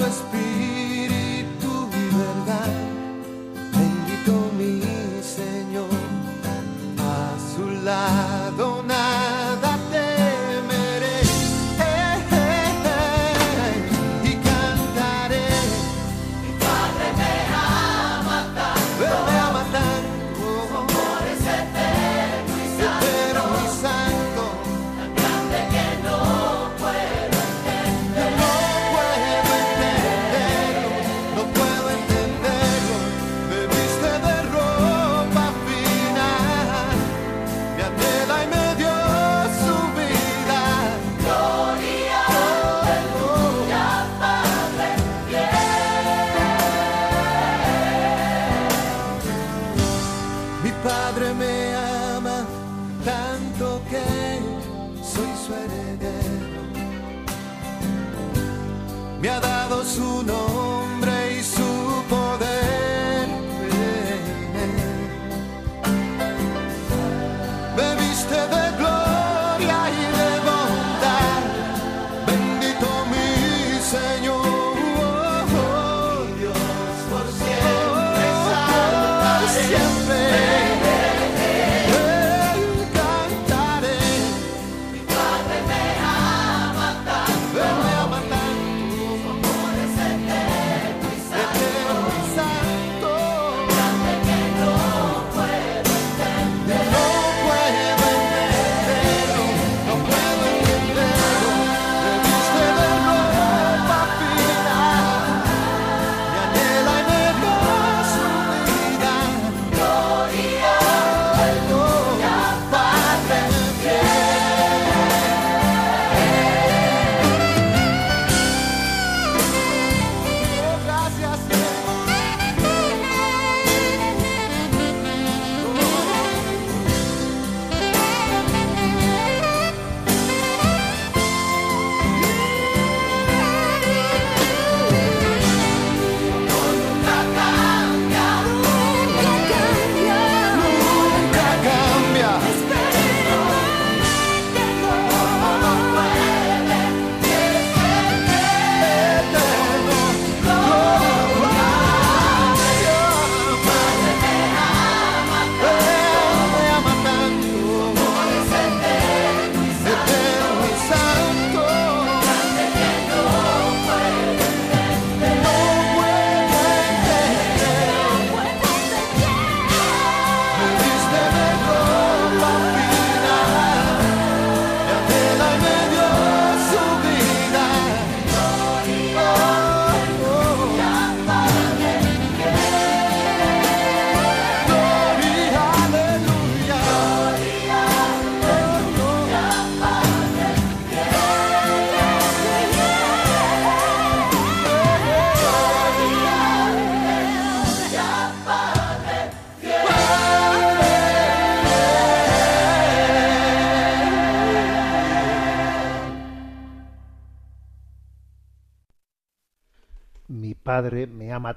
Ha 0.02 0.31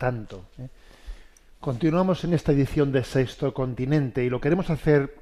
tanto. 0.04 0.44
¿eh? 0.58 0.68
Continuamos 1.60 2.24
en 2.24 2.34
esta 2.34 2.52
edición 2.52 2.92
de 2.92 3.04
Sexto 3.04 3.54
Continente 3.54 4.22
y 4.22 4.28
lo 4.28 4.38
queremos 4.38 4.68
hacer 4.68 5.16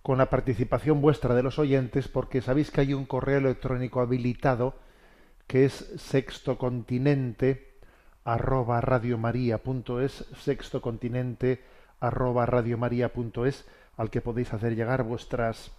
con 0.00 0.16
la 0.16 0.30
participación 0.30 1.02
vuestra 1.02 1.34
de 1.34 1.42
los 1.42 1.58
oyentes 1.58 2.08
porque 2.08 2.40
sabéis 2.40 2.70
que 2.70 2.80
hay 2.80 2.94
un 2.94 3.04
correo 3.04 3.36
electrónico 3.36 4.00
habilitado 4.00 4.76
que 5.46 5.66
es 5.66 5.74
sextocontinente 5.98 7.74
arroba 8.24 8.80
radiomaria.es 8.80 10.24
sextocontinente 10.42 11.62
arroba 12.00 12.46
radiomaria.es 12.46 13.66
al 13.98 14.08
que 14.08 14.22
podéis 14.22 14.54
hacer 14.54 14.74
llegar 14.74 15.02
vuestras 15.02 15.70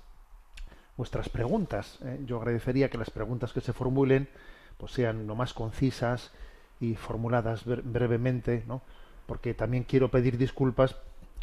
vuestras 0.98 1.30
preguntas. 1.30 1.98
¿eh? 2.04 2.20
Yo 2.28 2.38
agradecería 2.38 2.92
que 2.92 3.00
las 3.00 3.10
preguntas 3.10 3.54
que 3.54 3.62
se 3.62 3.74
formulen 3.74 4.30
pues 4.78 4.92
sean 4.92 5.26
lo 5.26 5.34
más 5.34 5.56
concisas 5.56 6.32
y 6.80 6.96
formuladas 6.96 7.64
brevemente, 7.66 8.64
¿no? 8.68 8.82
Porque 9.26 9.54
también 9.54 9.84
quiero 9.84 10.10
pedir 10.10 10.38
disculpas 10.38 10.96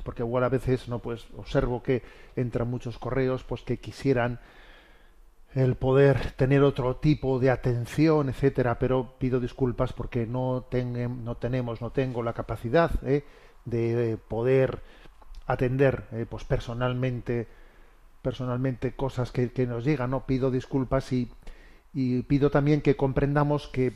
porque 0.04 0.22
igual 0.22 0.44
a 0.44 0.48
veces 0.48 0.88
no 0.88 0.98
pues 0.98 1.26
observo 1.36 1.82
que 1.82 2.02
entran 2.36 2.68
muchos 2.68 2.98
correos 2.98 3.44
pues 3.44 3.62
que 3.62 3.78
quisieran 3.78 4.40
el 5.54 5.74
poder 5.76 6.32
tener 6.32 6.62
otro 6.62 6.96
tipo 6.96 7.38
de 7.38 7.50
atención, 7.50 8.30
etcétera, 8.30 8.78
pero 8.78 9.14
pido 9.18 9.38
disculpas 9.38 9.92
porque 9.92 10.26
no, 10.26 10.64
no 10.72 11.36
tenemos, 11.36 11.80
no 11.82 11.90
tengo 11.90 12.22
la 12.22 12.32
capacidad 12.32 12.90
¿eh? 13.04 13.24
de 13.64 14.18
poder 14.28 14.80
atender 15.46 16.04
eh, 16.12 16.26
pues 16.28 16.44
personalmente 16.44 17.46
personalmente 18.22 18.94
cosas 18.94 19.32
que, 19.32 19.50
nos 19.66 19.84
llegan, 19.84 20.10
no 20.10 20.26
pido 20.26 20.52
disculpas 20.52 21.12
y 21.12 21.28
pido 22.22 22.50
también 22.50 22.80
que 22.80 22.96
comprendamos 22.96 23.66
que, 23.66 23.94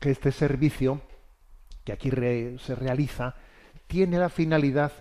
que 0.00 0.10
este 0.10 0.32
servicio 0.32 1.00
que 1.84 1.92
aquí 1.92 2.10
se 2.10 2.74
realiza 2.74 3.34
tiene 3.86 4.18
la 4.18 4.28
finalidad 4.28 4.92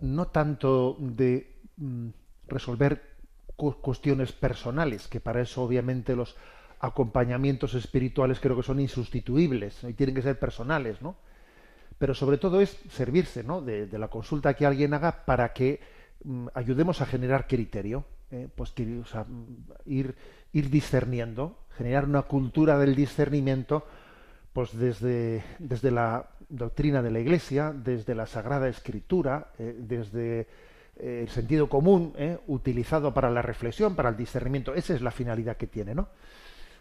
no 0.00 0.26
tanto 0.28 0.96
de 0.98 1.56
mm, 1.76 2.08
resolver 2.48 3.14
cuestiones 3.56 4.32
personales, 4.32 5.06
que 5.08 5.20
para 5.20 5.40
eso 5.40 5.62
obviamente 5.62 6.16
los 6.16 6.36
acompañamientos 6.80 7.74
espirituales 7.74 8.40
creo 8.40 8.56
que 8.56 8.62
son 8.62 8.80
insustituibles 8.80 9.84
y 9.84 9.94
tienen 9.94 10.14
que 10.14 10.22
ser 10.22 10.38
personales, 10.38 11.00
¿no? 11.00 11.16
Pero 11.98 12.14
sobre 12.14 12.36
todo 12.36 12.60
es 12.60 12.78
servirse, 12.90 13.44
¿no? 13.44 13.62
De, 13.62 13.86
la 13.98 14.08
consulta 14.08 14.54
que 14.54 14.66
alguien 14.66 14.92
haga 14.92 15.24
para 15.24 15.52
que 15.52 15.80
mm, 16.24 16.48
ayudemos 16.54 17.00
a 17.00 17.06
generar 17.06 17.46
criterio, 17.46 18.04
¿eh? 18.30 18.48
pues 18.54 18.72
que, 18.72 18.84
mm, 18.84 19.04
ir, 19.86 20.16
ir 20.52 20.68
discerniendo, 20.68 21.58
generar 21.76 22.04
una 22.04 22.22
cultura 22.22 22.78
del 22.78 22.94
discernimiento, 22.94 23.86
pues 24.54 24.78
desde, 24.78 25.44
desde 25.58 25.90
la 25.90 26.26
doctrina 26.48 27.02
de 27.02 27.10
la 27.10 27.18
Iglesia, 27.18 27.74
desde 27.74 28.14
la 28.14 28.26
Sagrada 28.26 28.68
Escritura, 28.68 29.48
eh, 29.58 29.74
desde 29.76 30.46
eh, 30.96 31.22
el 31.22 31.28
sentido 31.28 31.68
común 31.68 32.14
eh, 32.16 32.38
utilizado 32.46 33.12
para 33.12 33.30
la 33.30 33.42
reflexión, 33.42 33.96
para 33.96 34.10
el 34.10 34.16
discernimiento. 34.16 34.72
Esa 34.72 34.94
es 34.94 35.02
la 35.02 35.10
finalidad 35.10 35.56
que 35.56 35.66
tiene, 35.66 35.94
¿no? 35.94 36.08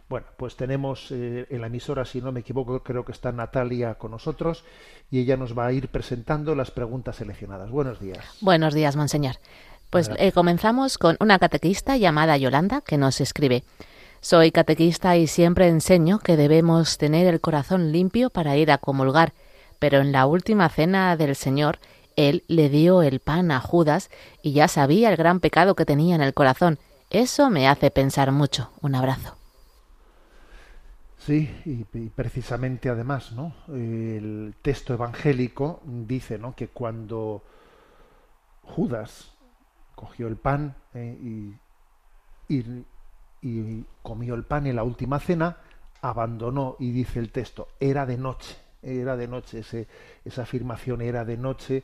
Bueno, 0.07 0.27
pues 0.37 0.55
tenemos 0.55 1.11
en 1.11 1.61
la 1.61 1.67
emisora, 1.67 2.05
si 2.05 2.21
no 2.21 2.31
me 2.31 2.41
equivoco, 2.41 2.83
creo 2.83 3.05
que 3.05 3.13
está 3.13 3.31
Natalia 3.31 3.95
con 3.95 4.11
nosotros 4.11 4.63
y 5.09 5.19
ella 5.19 5.37
nos 5.37 5.57
va 5.57 5.65
a 5.65 5.71
ir 5.71 5.87
presentando 5.87 6.53
las 6.55 6.71
preguntas 6.71 7.15
seleccionadas. 7.15 7.71
Buenos 7.71 8.01
días. 8.01 8.19
Buenos 8.41 8.73
días, 8.75 8.97
monseñor. 8.97 9.37
Pues 9.89 10.11
comenzamos 10.33 10.97
con 10.97 11.15
una 11.21 11.39
catequista 11.39 11.95
llamada 11.95 12.37
Yolanda 12.37 12.81
que 12.81 12.97
nos 12.97 13.21
escribe. 13.21 13.63
Soy 14.23 14.51
catequista 14.51 15.15
y 15.17 15.27
siempre 15.27 15.67
enseño 15.67 16.17
que 16.17 16.35
debemos 16.35 16.97
tener 16.97 17.27
el 17.27 17.39
corazón 17.39 17.91
limpio 17.91 18.31
para 18.31 18.57
ir 18.57 18.71
a 18.71 18.79
comulgar 18.79 19.33
pero 19.83 19.99
en 19.99 20.13
la 20.13 20.25
última 20.27 20.69
cena 20.69 21.17
del 21.17 21.35
Señor, 21.35 21.77
Él 22.15 22.45
le 22.47 22.69
dio 22.69 23.01
el 23.01 23.19
pan 23.19 23.51
a 23.51 23.59
Judas 23.59 24.09
y 24.41 24.53
ya 24.53 24.69
sabía 24.69 25.09
el 25.09 25.17
gran 25.17 25.41
pecado 25.41 25.75
que 25.75 25.83
tenía 25.83 26.15
en 26.15 26.21
el 26.21 26.33
corazón. 26.33 26.79
Eso 27.09 27.49
me 27.49 27.67
hace 27.67 27.91
pensar 27.91 28.31
mucho. 28.31 28.71
Un 28.79 28.95
abrazo. 28.95 29.35
Sí, 31.17 31.53
y, 31.65 31.83
precisamente 31.83 32.87
además, 32.87 33.33
¿no? 33.33 33.53
El 33.67 34.55
texto 34.61 34.93
evangélico 34.93 35.81
dice, 35.83 36.37
¿no? 36.37 36.55
Que 36.55 36.69
cuando 36.69 37.43
Judas 38.61 39.33
cogió 39.95 40.29
el 40.29 40.37
pan 40.37 40.77
eh, 40.93 41.17
y, 41.21 41.57
y 42.47 42.85
comió 44.01 44.35
el 44.35 44.43
pan 44.43 44.67
en 44.67 44.75
la 44.75 44.83
última 44.83 45.19
cena, 45.19 45.57
abandonó 46.01 46.75
y 46.79 46.91
dice 46.91 47.19
el 47.19 47.31
texto, 47.31 47.67
era 47.79 48.05
de 48.05 48.17
noche 48.17 48.63
era 48.83 49.15
de 49.15 49.27
noche, 49.27 49.63
esa 50.25 50.41
afirmación 50.41 51.01
era 51.01 51.25
de 51.25 51.37
noche, 51.37 51.83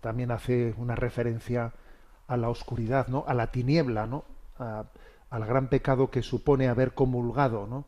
también 0.00 0.30
hace 0.30 0.74
una 0.76 0.94
referencia 0.94 1.72
a 2.28 2.36
la 2.36 2.50
oscuridad, 2.50 3.08
¿no? 3.08 3.24
a 3.26 3.34
la 3.34 3.50
tiniebla, 3.50 4.06
¿no? 4.06 4.24
al 4.58 5.44
gran 5.46 5.68
pecado 5.68 6.10
que 6.10 6.22
supone 6.22 6.68
haber 6.68 6.92
comulgado, 6.92 7.66
¿no? 7.66 7.86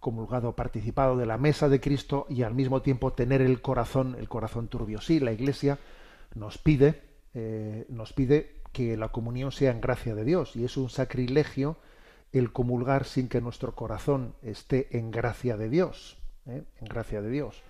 comulgado, 0.00 0.54
participado 0.54 1.16
de 1.16 1.26
la 1.26 1.38
mesa 1.38 1.68
de 1.68 1.80
Cristo 1.80 2.26
y 2.28 2.42
al 2.42 2.54
mismo 2.54 2.82
tiempo 2.82 3.12
tener 3.12 3.42
el 3.42 3.60
corazón, 3.60 4.14
el 4.18 4.28
corazón 4.28 4.68
turbio. 4.68 5.00
Sí, 5.00 5.18
la 5.18 5.32
Iglesia 5.32 5.78
nos 6.36 6.58
pide, 6.58 7.02
eh, 7.34 7.84
nos 7.88 8.12
pide 8.12 8.60
que 8.72 8.96
la 8.96 9.08
comunión 9.08 9.50
sea 9.50 9.72
en 9.72 9.80
gracia 9.80 10.14
de 10.14 10.24
Dios 10.24 10.54
y 10.54 10.64
es 10.64 10.76
un 10.76 10.88
sacrilegio 10.88 11.76
el 12.32 12.52
comulgar 12.52 13.04
sin 13.04 13.28
que 13.28 13.40
nuestro 13.40 13.74
corazón 13.74 14.34
esté 14.42 14.96
en 14.96 15.10
gracia 15.10 15.56
de 15.56 15.68
Dios, 15.68 16.18
¿eh? 16.46 16.64
en 16.80 16.86
gracia 16.86 17.22
de 17.22 17.30
Dios. 17.30 17.62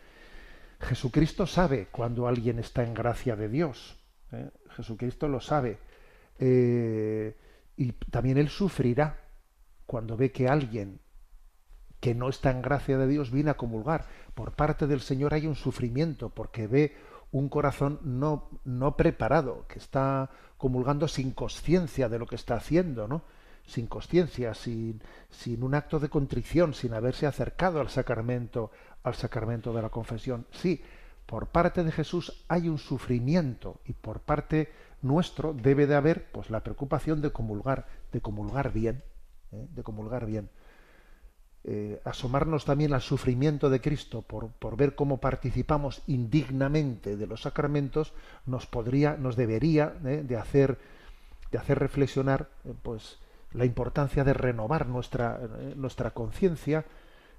Jesucristo 0.81 1.47
sabe 1.47 1.89
cuando 1.91 2.29
alguien 2.29 2.59
está 2.59 2.85
en 2.85 2.95
gracia 2.95 3.37
de 3.37 3.49
Dios. 3.49 3.99
¿eh? 4.33 4.51
Jesucristo 4.71 5.29
lo 5.29 5.41
sabe. 5.41 5.79
Eh, 6.39 7.37
y 7.77 7.93
también 7.93 8.39
Él 8.39 8.49
sufrirá 8.49 9.21
cuando 9.87 10.17
ve 10.17 10.31
que 10.33 10.49
alguien 10.49 11.01
que 12.01 12.15
no 12.15 12.29
está 12.29 12.51
en 12.51 12.63
gracia 12.63 12.97
de 12.97 13.09
Dios 13.09 13.31
viene 13.31 13.51
a 13.51 13.57
comulgar. 13.57 14.07
Por 14.35 14.53
parte 14.53 14.87
del 14.87 15.01
Señor 15.01 15.35
hay 15.35 15.47
un 15.47 15.57
sufrimiento 15.57 16.31
porque 16.31 16.67
ve 16.67 16.95
un 17.31 17.49
corazón 17.49 17.99
no, 18.03 18.49
no 18.65 18.97
preparado, 18.97 19.67
que 19.69 19.79
está 19.79 20.31
comulgando 20.57 21.09
sin 21.09 21.33
conciencia 21.33 22.09
de 22.09 22.19
lo 22.19 22.27
que 22.27 22.37
está 22.37 22.55
haciendo, 22.55 23.09
¿no? 23.09 23.23
Sin 23.69 23.87
conciencia, 23.87 24.55
sin, 24.55 25.01
sin 25.31 25.63
un 25.63 25.75
acto 25.75 26.01
de 26.01 26.09
contrición, 26.09 26.73
sin 26.73 26.95
haberse 26.95 27.27
acercado 27.27 27.81
al 27.81 27.91
sacramento, 27.91 28.71
al 29.03 29.15
sacramento 29.15 29.73
de 29.75 29.83
la 29.83 29.91
confesión. 29.91 30.47
Sí, 30.51 30.83
por 31.27 31.49
parte 31.49 31.85
de 31.85 31.93
Jesús 31.93 32.45
hay 32.49 32.69
un 32.69 32.79
sufrimiento 32.79 33.81
y 33.85 33.93
por 33.93 34.21
parte 34.21 34.73
nuestro 35.03 35.53
debe 35.53 35.87
de 35.87 35.95
haber 35.95 36.31
pues 36.33 36.49
la 36.49 36.65
preocupación 36.65 37.21
de 37.21 37.31
comulgar, 37.31 37.87
de 38.11 38.23
comulgar 38.23 38.73
bien, 38.73 39.03
¿eh? 39.53 39.69
de 39.75 39.83
comulgar 39.83 40.25
bien. 40.25 40.49
Eh, 41.65 42.01
asomarnos 42.05 42.65
también 42.65 42.95
al 42.95 43.03
sufrimiento 43.03 43.69
de 43.69 43.83
Cristo 43.83 44.23
por, 44.23 44.49
por, 44.53 44.77
ver 44.77 44.95
cómo 44.95 45.19
participamos 45.19 46.03
indignamente 46.07 47.17
de 47.17 47.27
los 47.27 47.43
sacramentos 47.43 48.15
nos 48.47 48.67
podría, 48.67 49.19
nos 49.19 49.37
debería 49.37 49.93
¿eh? 50.07 50.23
de 50.25 50.37
hacer 50.37 50.79
de 51.51 51.59
hacer 51.59 51.79
reflexionar 51.79 52.49
pues 52.83 53.19
la 53.53 53.65
importancia 53.65 54.25
de 54.25 54.35
renovar 54.35 54.87
nuestra, 54.87 55.41
nuestra 55.77 56.11
conciencia 56.11 56.85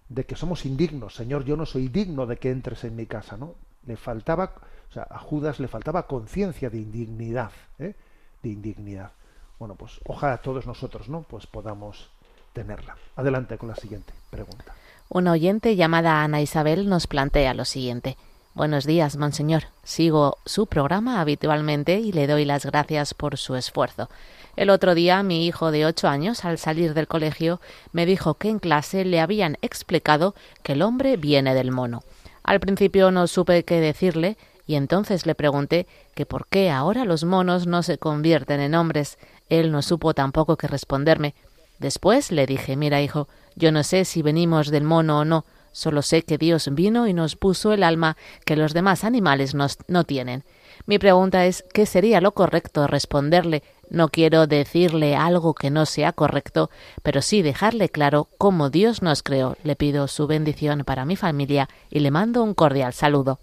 de 0.09 0.25
que 0.25 0.35
somos 0.35 0.65
indignos. 0.65 1.15
Señor, 1.15 1.45
yo 1.45 1.55
no 1.55 1.65
soy 1.65 1.87
digno 1.87 2.25
de 2.25 2.37
que 2.37 2.51
entres 2.51 2.83
en 2.83 2.95
mi 2.95 3.05
casa, 3.05 3.37
¿no? 3.37 3.55
Le 3.85 3.95
faltaba, 3.95 4.53
o 4.89 4.93
sea, 4.93 5.07
a 5.09 5.19
Judas 5.19 5.59
le 5.59 5.67
faltaba 5.67 6.07
conciencia 6.07 6.69
de 6.69 6.79
indignidad, 6.79 7.51
¿eh? 7.77 7.93
de 8.41 8.49
indignidad. 8.49 9.11
Bueno, 9.59 9.75
pues 9.75 9.99
ojalá 10.05 10.37
todos 10.37 10.65
nosotros, 10.65 11.09
¿no? 11.09 11.21
Pues 11.21 11.45
podamos 11.45 12.09
tenerla. 12.53 12.97
Adelante 13.15 13.57
con 13.57 13.69
la 13.69 13.75
siguiente 13.75 14.13
pregunta. 14.29 14.73
Una 15.09 15.31
oyente 15.31 15.75
llamada 15.75 16.23
Ana 16.23 16.41
Isabel 16.41 16.87
nos 16.87 17.07
plantea 17.07 17.53
lo 17.53 17.65
siguiente. 17.65 18.17
Buenos 18.55 18.85
días, 18.85 19.15
monseñor. 19.15 19.65
Sigo 19.83 20.37
su 20.43 20.65
programa 20.65 21.21
habitualmente 21.21 21.99
y 21.99 22.11
le 22.11 22.25
doy 22.25 22.45
las 22.45 22.65
gracias 22.65 23.13
por 23.13 23.37
su 23.37 23.55
esfuerzo. 23.55 24.09
El 24.55 24.71
otro 24.71 24.95
día 24.95 25.21
mi 25.21 25.45
hijo 25.45 25.69
de 25.69 25.85
ocho 25.85 26.07
años, 26.07 26.43
al 26.43 26.57
salir 26.57 26.95
del 26.95 27.07
colegio, 27.07 27.61
me 27.91 28.07
dijo 28.07 28.33
que 28.33 28.49
en 28.49 28.57
clase 28.57 29.05
le 29.05 29.19
habían 29.19 29.57
explicado 29.61 30.33
que 30.63 30.73
el 30.73 30.81
hombre 30.81 31.15
viene 31.15 31.53
del 31.53 31.71
mono. 31.71 32.01
Al 32.43 32.59
principio 32.59 33.11
no 33.11 33.27
supe 33.27 33.63
qué 33.63 33.79
decirle 33.79 34.35
y 34.65 34.75
entonces 34.75 35.27
le 35.27 35.35
pregunté 35.35 35.85
que 36.15 36.25
por 36.25 36.47
qué 36.47 36.71
ahora 36.71 37.05
los 37.05 37.23
monos 37.23 37.67
no 37.67 37.83
se 37.83 37.99
convierten 37.99 38.61
en 38.61 38.73
hombres. 38.73 39.19
Él 39.49 39.71
no 39.71 39.83
supo 39.83 40.15
tampoco 40.15 40.57
qué 40.57 40.67
responderme. 40.67 41.35
Después 41.77 42.31
le 42.31 42.47
dije 42.47 42.75
Mira, 42.75 42.99
hijo, 42.99 43.27
yo 43.55 43.71
no 43.71 43.83
sé 43.83 44.05
si 44.05 44.23
venimos 44.23 44.71
del 44.71 44.83
mono 44.83 45.19
o 45.19 45.25
no, 45.25 45.45
solo 45.71 46.01
sé 46.01 46.23
que 46.23 46.37
Dios 46.37 46.69
vino 46.73 47.07
y 47.07 47.13
nos 47.13 47.35
puso 47.35 47.73
el 47.73 47.83
alma 47.83 48.17
que 48.45 48.55
los 48.55 48.73
demás 48.73 49.03
animales 49.03 49.53
no 49.55 50.03
tienen. 50.03 50.43
Mi 50.85 50.99
pregunta 50.99 51.45
es 51.45 51.63
¿qué 51.73 51.85
sería 51.85 52.21
lo 52.21 52.33
correcto 52.33 52.87
responderle 52.87 53.63
no 53.89 54.09
quiero 54.09 54.45
decirle 54.45 55.15
algo 55.15 55.55
que 55.55 55.71
no 55.71 55.85
sea 55.85 56.13
correcto, 56.13 56.69
pero 57.01 57.21
sí 57.21 57.41
dejarle 57.41 57.89
claro 57.89 58.27
cómo 58.37 58.69
Dios 58.69 59.01
nos 59.01 59.23
creó. 59.23 59.57
Le 59.63 59.75
pido 59.75 60.07
su 60.07 60.27
bendición 60.27 60.83
para 60.85 61.05
mi 61.05 61.15
familia 61.15 61.67
y 61.89 61.99
le 61.99 62.11
mando 62.11 62.43
un 62.43 62.53
cordial 62.53 62.93
saludo. 62.93 63.39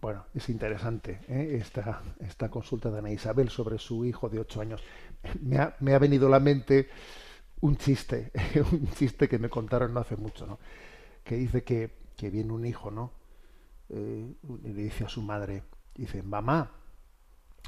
Bueno, 0.00 0.26
es 0.34 0.48
interesante 0.48 1.20
¿eh? 1.28 1.58
esta, 1.60 2.02
esta 2.20 2.50
consulta 2.50 2.90
de 2.90 2.98
Ana 2.98 3.10
Isabel 3.10 3.48
sobre 3.48 3.78
su 3.78 4.04
hijo 4.04 4.28
de 4.28 4.40
ocho 4.40 4.60
años. 4.60 4.82
Me 5.40 5.58
ha, 5.58 5.76
me 5.80 5.94
ha 5.94 5.98
venido 5.98 6.26
a 6.26 6.30
la 6.30 6.40
mente 6.40 6.88
un 7.60 7.76
chiste, 7.76 8.32
un 8.72 8.88
chiste 8.94 9.28
que 9.28 9.38
me 9.38 9.48
contaron 9.48 9.94
no 9.94 10.00
hace 10.00 10.16
mucho, 10.16 10.46
¿no? 10.46 10.58
Que 11.26 11.36
dice 11.36 11.62
que, 11.62 11.90
que 12.16 12.30
viene 12.30 12.52
un 12.52 12.64
hijo, 12.64 12.90
¿no? 12.90 13.12
Eh, 13.90 14.32
le 14.62 14.72
dice 14.72 15.04
a 15.04 15.08
su 15.08 15.20
madre, 15.20 15.62
dice, 15.94 16.22
mamá, 16.22 16.70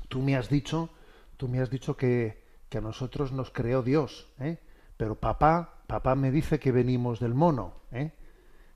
tú 0.09 0.23
me 0.23 0.35
has 0.35 0.49
dicho 0.49 0.91
tú 1.39 1.49
me 1.49 1.61
has 1.61 1.71
dicho 1.71 1.97
que, 1.97 2.43
que 2.69 2.79
a 2.79 2.83
nosotros 2.83 3.33
nos 3.33 3.51
creó 3.51 3.83
Dios, 3.83 4.29
¿eh? 4.41 4.59
pero 4.99 5.15
papá, 5.15 5.83
papá 5.87 6.15
me 6.15 6.31
dice 6.31 6.59
que 6.59 6.73
venimos 6.73 7.21
del 7.21 7.33
mono, 7.33 7.77
¿eh? 7.93 8.13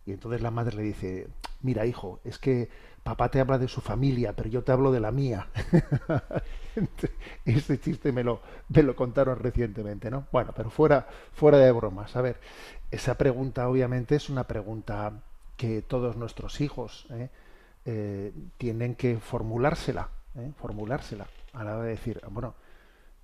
Y 0.07 0.13
entonces 0.13 0.41
la 0.41 0.51
madre 0.51 0.77
le 0.77 0.83
dice, 0.83 1.29
mira 1.61 1.87
hijo, 1.87 2.21
es 2.25 2.39
que 2.39 2.69
papá 3.03 3.31
te 3.31 3.41
habla 3.41 3.59
de 3.59 3.69
su 3.69 3.81
familia, 3.81 4.33
pero 4.35 4.49
yo 4.49 4.63
te 4.63 4.73
hablo 4.73 4.91
de 4.91 5.01
la 5.01 5.13
mía. 5.13 5.49
Ese 7.45 7.79
chiste 7.79 8.11
me 8.11 8.25
lo, 8.25 8.41
me 8.69 8.83
lo 8.83 8.97
contaron 8.97 9.39
recientemente, 9.39 10.11
¿no? 10.11 10.27
Bueno, 10.33 10.53
pero 10.57 10.71
fuera, 10.71 11.07
fuera 11.33 11.59
de 11.59 11.71
bromas. 11.71 12.17
A 12.17 12.23
ver, 12.23 12.41
esa 12.93 13.19
pregunta 13.19 13.69
obviamente 13.69 14.15
es 14.15 14.29
una 14.29 14.45
pregunta 14.45 15.23
que 15.57 15.83
todos 15.83 16.17
nuestros 16.17 16.61
hijos 16.61 17.07
¿eh? 17.11 17.29
Eh, 17.85 18.33
tienen 18.59 18.95
que 18.95 19.19
formulársela, 19.19 20.11
¿eh? 20.37 20.53
formulársela 20.57 21.27
a 21.53 21.65
la 21.65 21.77
hora 21.77 21.85
de 21.85 21.91
decir, 21.91 22.21
bueno, 22.31 22.55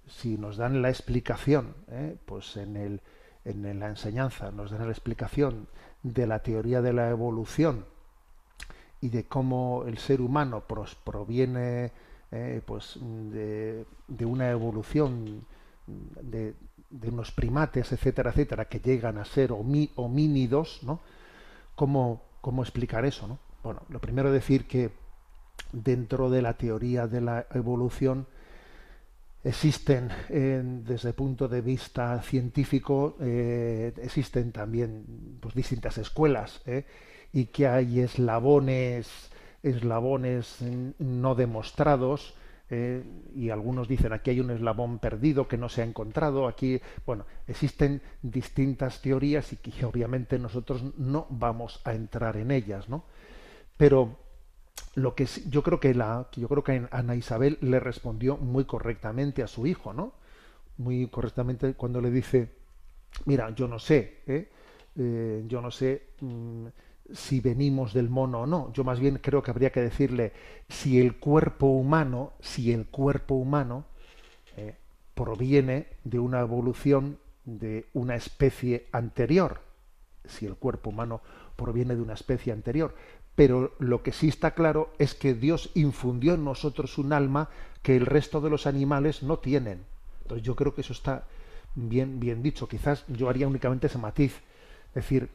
si 0.09 0.37
nos 0.37 0.57
dan 0.57 0.83
la 0.83 0.89
explicación, 0.89 1.75
pues 2.25 2.57
en, 2.57 2.77
el, 2.77 3.01
en 3.45 3.79
la 3.79 3.89
enseñanza 3.89 4.51
nos 4.51 4.71
dan 4.71 4.87
la 4.87 4.93
explicación 4.93 5.69
de 6.03 6.27
la 6.27 6.41
teoría 6.41 6.83
de 6.83 6.93
la 6.93 7.11
evolución, 7.11 7.85
y 9.01 9.09
de 9.09 9.25
cómo 9.25 9.85
el 9.87 9.99
ser 9.99 10.21
humano 10.21 10.65
proviene 11.05 11.93
eh, 12.31 12.61
pues 12.65 12.99
de, 13.01 13.87
una 14.25 14.51
evolución 14.51 15.47
de, 15.87 16.55
unos 16.91 17.33
primates, 17.33 17.93
etcétera, 17.93 18.31
etcétera, 18.31 18.67
que 18.67 18.81
llegan 18.81 19.19
a 19.19 19.25
ser 19.25 19.53
homínidos, 19.53 20.81
¿no? 20.83 21.01
¿Cómo, 21.75 22.23
¿Cómo 22.41 22.63
explicar 22.63 23.05
eso? 23.05 23.29
¿no? 23.29 23.39
Bueno, 23.63 23.83
lo 23.89 24.01
primero 24.01 24.33
decir 24.33 24.67
que 24.67 24.91
dentro 25.73 26.31
de 26.31 26.43
la 26.43 26.55
teoría 26.55 27.07
de 27.07 27.21
la 27.21 27.47
evolución 27.53 28.27
existen 29.45 30.11
desde 30.29 31.09
el 31.09 31.15
punto 31.15 31.49
de 31.49 31.61
vista 31.61 32.21
científico 32.23 33.17
eh, 33.21 33.93
existen 34.03 34.53
también 34.53 35.39
pues, 35.41 35.55
distintas 35.55 35.97
escuelas 35.99 36.61
¿eh? 36.67 36.85
y 37.33 37.47
que 37.47 37.69
hay 37.69 38.01
eslabones, 38.01 39.31
eslabones 39.63 40.59
no 40.99 41.35
demostrados, 41.35 42.35
eh, 42.71 43.03
y 43.35 43.51
algunos 43.51 43.89
dicen 43.89 44.13
aquí 44.13 44.31
hay 44.31 44.41
un 44.41 44.51
eslabón 44.51 44.99
perdido 44.99 45.49
que 45.49 45.57
no 45.57 45.69
se 45.69 45.83
ha 45.83 45.85
encontrado, 45.85 46.47
aquí, 46.47 46.81
bueno, 47.07 47.25
existen 47.47 48.03
distintas 48.23 49.01
teorías 49.01 49.53
y 49.53 49.57
que 49.57 49.85
obviamente 49.87 50.39
nosotros 50.39 50.83
no 50.99 51.27
vamos 51.31 51.81
a 51.85 51.95
entrar 51.95 52.37
en 52.37 52.51
ellas, 52.51 52.89
¿no? 52.89 53.05
Pero 53.77 54.17
lo 54.95 55.15
que 55.15 55.27
yo 55.49 55.63
creo 55.63 55.81
que 55.81 55.95
la 55.95 56.29
yo 56.33 56.49
creo 56.49 56.65
que 56.65 56.87
Ana 56.91 57.15
Isabel 57.15 57.59
le 57.61 57.81
respondió 57.81 58.37
muy 58.37 58.65
correctamente 58.65 59.43
a 59.43 59.47
su 59.47 59.67
hijo, 59.67 59.93
¿no? 59.93 60.13
Muy 60.77 61.09
correctamente 61.09 61.75
cuando 61.75 62.01
le 62.01 62.11
dice, 62.11 62.51
mira, 63.25 63.51
yo 63.51 63.67
no 63.69 63.79
sé, 63.79 64.19
¿eh? 64.27 64.49
Eh, 64.97 65.45
yo 65.47 65.61
no 65.61 65.71
sé 65.71 66.09
mm, 66.21 66.67
si 67.13 67.41
venimos 67.41 67.93
del 67.95 68.09
mono 68.09 68.43
o 68.43 68.47
no. 68.47 68.73
Yo 68.73 68.85
más 68.85 69.01
bien 69.01 69.19
creo 69.23 69.43
que 69.43 69.51
habría 69.51 69.71
que 69.71 69.81
decirle 69.81 70.33
si 70.69 71.01
el 71.01 71.17
cuerpo 71.17 71.67
humano, 71.67 72.33
si 72.41 72.73
el 72.73 72.87
cuerpo 72.87 73.35
humano 73.35 73.85
eh, 74.57 74.75
proviene 75.15 75.87
de 76.05 76.19
una 76.19 76.41
evolución 76.41 77.19
de 77.45 77.87
una 77.95 78.15
especie 78.15 78.87
anterior, 78.93 79.61
si 80.27 80.47
el 80.47 80.57
cuerpo 80.57 80.91
humano 80.91 81.23
proviene 81.57 81.97
de 81.97 82.03
una 82.03 82.15
especie 82.15 82.53
anterior. 82.53 82.95
Pero 83.35 83.73
lo 83.79 84.03
que 84.03 84.13
sí 84.13 84.29
está 84.29 84.51
claro 84.53 84.93
es 84.99 85.15
que 85.15 85.33
Dios 85.33 85.71
infundió 85.75 86.35
en 86.35 86.45
nosotros 86.45 86.99
un 86.99 87.13
alma 87.13 87.49
que 87.83 87.97
el 87.97 88.05
resto 88.05 88.41
de 88.41 88.51
los 88.51 88.67
animales 88.67 89.23
no 89.23 89.39
tienen. 89.39 89.85
Entonces 90.23 90.45
yo 90.45 90.57
creo 90.57 90.75
que 90.75 90.83
eso 90.83 90.93
está 90.93 91.25
bien, 91.75 92.21
bien 92.21 92.43
dicho. 92.43 92.69
Quizás 92.69 93.05
yo 93.09 93.29
haría 93.29 93.47
únicamente 93.47 93.87
ese 93.87 93.99
matiz. 93.99 94.35
Es 94.89 94.95
decir, 94.95 95.31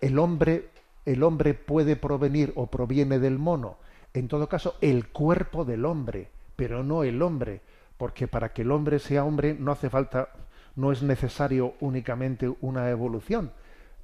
el 0.00 0.18
hombre 0.18 0.68
el 1.04 1.22
hombre 1.22 1.54
puede 1.54 1.96
provenir 1.96 2.52
o 2.56 2.66
proviene 2.66 3.18
del 3.18 3.38
mono. 3.38 3.76
En 4.12 4.28
todo 4.28 4.48
caso, 4.48 4.76
el 4.80 5.08
cuerpo 5.08 5.64
del 5.64 5.84
hombre, 5.84 6.28
pero 6.56 6.82
no 6.82 7.04
el 7.04 7.20
hombre, 7.22 7.60
porque 7.96 8.28
para 8.28 8.52
que 8.52 8.62
el 8.62 8.70
hombre 8.70 8.98
sea 8.98 9.24
hombre 9.24 9.56
no 9.58 9.72
hace 9.72 9.90
falta, 9.90 10.28
no 10.76 10.92
es 10.92 11.02
necesario 11.02 11.74
únicamente 11.80 12.52
una 12.60 12.90
evolución 12.90 13.52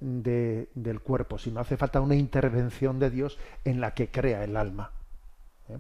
de, 0.01 0.69
del 0.75 1.01
cuerpo, 1.01 1.39
sino 1.39 1.61
hace 1.61 1.77
falta 1.77 2.01
una 2.01 2.17
intervención 2.17 2.99
de 2.99 3.11
Dios 3.11 3.39
en 3.65 3.81
la 3.81 3.95
que 3.95 4.11
crea 4.11 4.45
el 4.45 4.57
alma. 4.57 4.93
¿eh? 5.69 5.79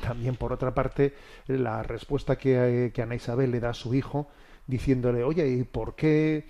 También, 0.00 0.36
por 0.36 0.52
otra 0.52 0.74
parte, 0.74 1.14
la 1.46 1.82
respuesta 1.82 2.36
que, 2.36 2.92
que 2.94 3.02
Ana 3.02 3.14
Isabel 3.14 3.50
le 3.50 3.60
da 3.60 3.70
a 3.70 3.74
su 3.74 3.94
hijo, 3.94 4.28
diciéndole, 4.66 5.22
oye, 5.24 5.48
¿y 5.48 5.64
por 5.64 5.94
qué 5.94 6.46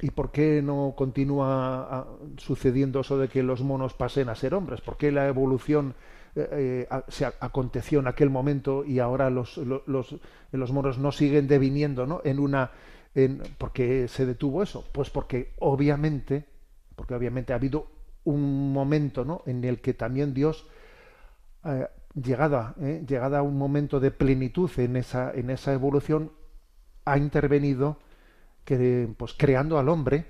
¿Y 0.00 0.10
por 0.10 0.32
qué 0.32 0.62
no 0.62 0.94
continúa 0.96 1.86
ah, 1.90 2.06
sucediendo 2.38 3.00
eso 3.00 3.18
de 3.18 3.28
que 3.28 3.42
los 3.42 3.60
monos 3.60 3.92
pasen 3.92 4.30
a 4.30 4.34
ser 4.34 4.54
hombres? 4.54 4.80
¿Por 4.80 4.96
qué 4.96 5.12
la 5.12 5.28
evolución 5.28 5.94
eh, 6.34 6.86
eh, 6.90 7.00
se 7.08 7.26
aconteció 7.26 8.00
en 8.00 8.06
aquel 8.06 8.30
momento 8.30 8.84
y 8.86 9.00
ahora 9.00 9.28
los, 9.28 9.58
los, 9.58 9.82
los, 10.50 10.72
monos 10.72 10.98
no 10.98 11.12
siguen 11.12 11.46
deviniendo 11.46 12.06
¿no? 12.06 12.22
en 12.24 12.38
una... 12.38 12.70
En, 13.14 13.42
¿Por 13.58 13.72
qué 13.72 14.08
se 14.08 14.24
detuvo 14.24 14.62
eso? 14.62 14.84
Pues 14.92 15.10
porque 15.10 15.52
obviamente, 15.58 16.44
porque 16.94 17.14
obviamente 17.14 17.52
ha 17.52 17.56
habido 17.56 17.86
un 18.24 18.72
momento 18.72 19.24
¿no? 19.26 19.42
en 19.46 19.62
el 19.64 19.80
que 19.80 19.92
también 19.92 20.32
Dios, 20.32 20.66
eh, 21.64 21.86
llegada, 22.14 22.74
llegada 23.06 23.38
a 23.38 23.42
un 23.42 23.58
momento 23.58 24.00
de 24.00 24.10
plenitud 24.10 24.70
en 24.78 24.96
esa, 24.96 25.32
en 25.34 25.50
esa 25.50 25.74
evolución, 25.74 26.30
ha 27.06 27.16
intervenido 27.16 27.98
pues, 29.16 29.32
creando 29.38 29.78
al 29.78 29.88
hombre, 29.88 30.26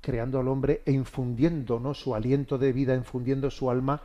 creando 0.00 0.38
al 0.38 0.48
hombre 0.48 0.82
e 0.84 0.92
infundiendo 0.92 1.94
su 1.94 2.14
aliento 2.14 2.58
de 2.58 2.72
vida, 2.72 2.94
infundiendo 2.94 3.50
su 3.50 3.70
alma 3.70 4.02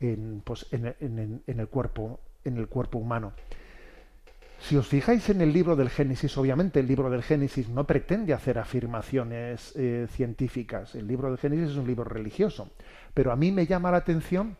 en, 0.00 0.40
pues, 0.44 0.66
en, 0.70 0.94
en, 1.00 1.60
el 1.60 1.68
cuerpo, 1.68 2.20
en 2.44 2.56
el 2.56 2.68
cuerpo 2.68 2.98
humano. 2.98 3.32
Si 4.60 4.76
os 4.76 4.86
fijáis 4.86 5.28
en 5.30 5.40
el 5.40 5.52
libro 5.52 5.76
del 5.76 5.88
Génesis, 5.88 6.36
obviamente 6.36 6.80
el 6.80 6.86
libro 6.86 7.10
del 7.10 7.22
Génesis 7.22 7.68
no 7.68 7.84
pretende 7.84 8.34
hacer 8.34 8.58
afirmaciones 8.58 9.74
eh, 9.76 10.06
científicas. 10.10 10.94
El 10.94 11.06
libro 11.06 11.28
del 11.28 11.38
Génesis 11.38 11.70
es 11.70 11.76
un 11.76 11.86
libro 11.86 12.04
religioso. 12.04 12.70
Pero 13.14 13.30
a 13.30 13.36
mí 13.36 13.52
me 13.52 13.66
llama 13.66 13.90
la 13.92 13.98
atención 13.98 14.56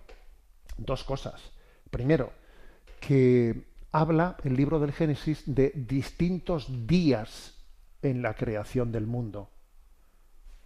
dos 0.76 1.02
cosas. 1.02 1.52
Primero, 1.90 2.32
que 3.00 3.64
habla 3.92 4.36
el 4.44 4.56
libro 4.56 4.78
del 4.80 4.92
Génesis 4.92 5.42
de 5.46 5.72
distintos 5.74 6.86
días 6.86 7.54
en 8.02 8.22
la 8.22 8.34
creación 8.34 8.92
del 8.92 9.06
mundo. 9.06 9.50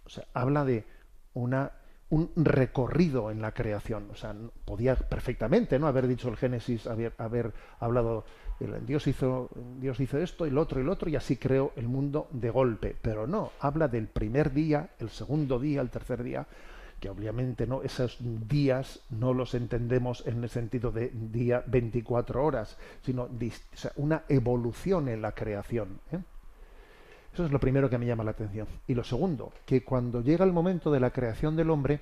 O 0.05 0.09
sea, 0.09 0.25
habla 0.33 0.65
de 0.65 0.85
una, 1.33 1.71
un 2.09 2.31
recorrido 2.35 3.31
en 3.31 3.41
la 3.41 3.53
creación. 3.53 4.09
O 4.11 4.15
sea, 4.15 4.35
podía 4.65 4.95
perfectamente 4.95 5.79
no 5.79 5.87
haber 5.87 6.07
dicho 6.07 6.29
el 6.29 6.37
Génesis, 6.37 6.87
haber, 6.87 7.13
haber 7.17 7.53
hablado, 7.79 8.25
Dios 8.85 9.07
hizo, 9.07 9.49
Dios 9.79 9.99
hizo 9.99 10.17
esto, 10.17 10.45
el 10.45 10.57
otro, 10.57 10.81
el 10.81 10.89
otro, 10.89 11.09
y 11.09 11.15
así 11.15 11.37
creó 11.37 11.71
el 11.75 11.87
mundo 11.87 12.27
de 12.31 12.49
golpe. 12.49 12.95
Pero 13.01 13.25
no, 13.25 13.51
habla 13.59 13.87
del 13.87 14.07
primer 14.07 14.51
día, 14.51 14.89
el 14.99 15.09
segundo 15.09 15.59
día, 15.59 15.81
el 15.81 15.89
tercer 15.89 16.23
día, 16.23 16.45
que 17.03 17.09
obviamente 17.09 17.67
no, 17.67 17.81
esos 17.81 18.15
días 18.21 19.01
no 19.09 19.33
los 19.33 19.55
entendemos 19.55 20.25
en 20.25 20.41
el 20.41 20.49
sentido 20.49 20.89
de 20.89 21.11
día 21.13 21.61
24 21.67 22.41
horas, 22.41 22.77
sino 23.01 23.27
una 23.97 24.23
evolución 24.29 25.09
en 25.09 25.21
la 25.21 25.33
creación. 25.33 25.99
¿eh? 26.13 26.19
Eso 27.33 27.45
es 27.45 27.51
lo 27.51 27.59
primero 27.59 27.89
que 27.89 27.97
me 27.97 28.05
llama 28.05 28.23
la 28.23 28.31
atención. 28.31 28.69
Y 28.87 28.93
lo 28.93 29.03
segundo, 29.03 29.51
que 29.65 29.83
cuando 29.83 30.21
llega 30.21 30.45
el 30.45 30.53
momento 30.53 30.93
de 30.93 31.01
la 31.01 31.09
creación 31.09 31.57
del 31.57 31.71
hombre, 31.71 31.99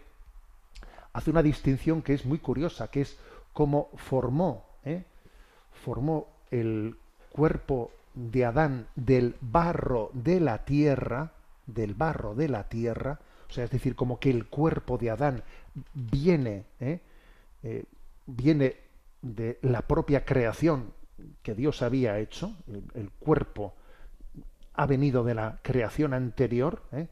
hace 1.14 1.32
una 1.32 1.42
distinción 1.42 2.04
que 2.04 2.14
es 2.14 2.24
muy 2.24 2.38
curiosa, 2.38 2.90
que 2.90 3.02
es 3.02 3.18
cómo 3.54 3.90
formó, 3.96 4.68
¿eh? 4.86 5.04
formó 5.84 6.28
el 6.52 6.96
cuerpo 7.32 7.90
de 8.14 8.46
Adán 8.46 8.86
del 8.96 9.34
barro 9.42 10.12
de 10.14 10.40
la 10.40 10.60
tierra, 10.64 11.32
del 11.66 11.96
barro 11.96 12.36
de 12.36 12.50
la 12.50 12.70
tierra, 12.70 13.20
o 13.52 13.54
sea, 13.54 13.66
es 13.66 13.70
decir, 13.70 13.96
como 13.96 14.18
que 14.18 14.30
el 14.30 14.46
cuerpo 14.46 14.98
de 14.98 15.10
Adán 15.10 15.44
viene, 15.94 16.64
¿eh? 16.80 17.02
Eh, 17.64 17.84
viene 18.26 18.78
de 19.22 19.60
la 19.62 19.82
propia 19.82 20.24
creación 20.24 20.94
que 21.44 21.54
Dios 21.54 21.82
había 21.82 22.18
hecho, 22.18 22.56
el 22.96 23.12
cuerpo 23.20 23.74
ha 24.76 24.86
venido 24.86 25.26
de 25.26 25.34
la 25.34 25.60
creación 25.62 26.14
anterior, 26.14 26.82
¿eh? 26.94 27.08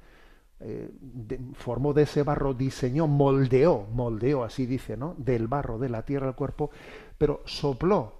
Formó 1.55 1.91
de 1.93 2.03
ese 2.03 2.23
barro, 2.23 2.53
diseñó, 2.53 3.05
moldeó, 3.05 3.85
moldeó, 3.91 4.45
así 4.45 4.65
dice, 4.65 4.95
¿no? 4.95 5.15
Del 5.17 5.47
barro, 5.47 5.77
de 5.77 5.89
la 5.89 6.03
tierra 6.03 6.29
al 6.29 6.35
cuerpo, 6.35 6.71
pero 7.17 7.41
sopló 7.45 8.13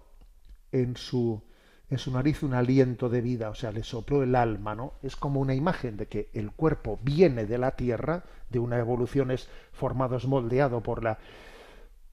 en 0.74 0.98
su, 0.98 1.42
en 1.90 1.98
su 1.98 2.12
nariz 2.12 2.44
un 2.44 2.54
aliento 2.54 3.10
de 3.10 3.22
vida, 3.22 3.50
o 3.50 3.56
sea, 3.56 3.72
le 3.72 3.84
sopló 3.84 4.22
el 4.22 4.36
alma, 4.36 4.76
¿no? 4.76 4.94
Es 5.02 5.16
como 5.16 5.40
una 5.40 5.56
imagen 5.56 5.98
de 5.98 6.08
que 6.08 6.30
el 6.34 6.52
cuerpo 6.52 7.00
viene 7.02 7.46
de 7.46 7.58
la 7.58 7.72
tierra, 7.72 8.24
de 8.50 8.60
una 8.60 8.78
evolución 8.78 9.32
es 9.32 9.50
formado, 9.74 10.18
es 10.18 10.26
moldeado 10.26 10.82
por 10.82 11.04
la 11.04 11.18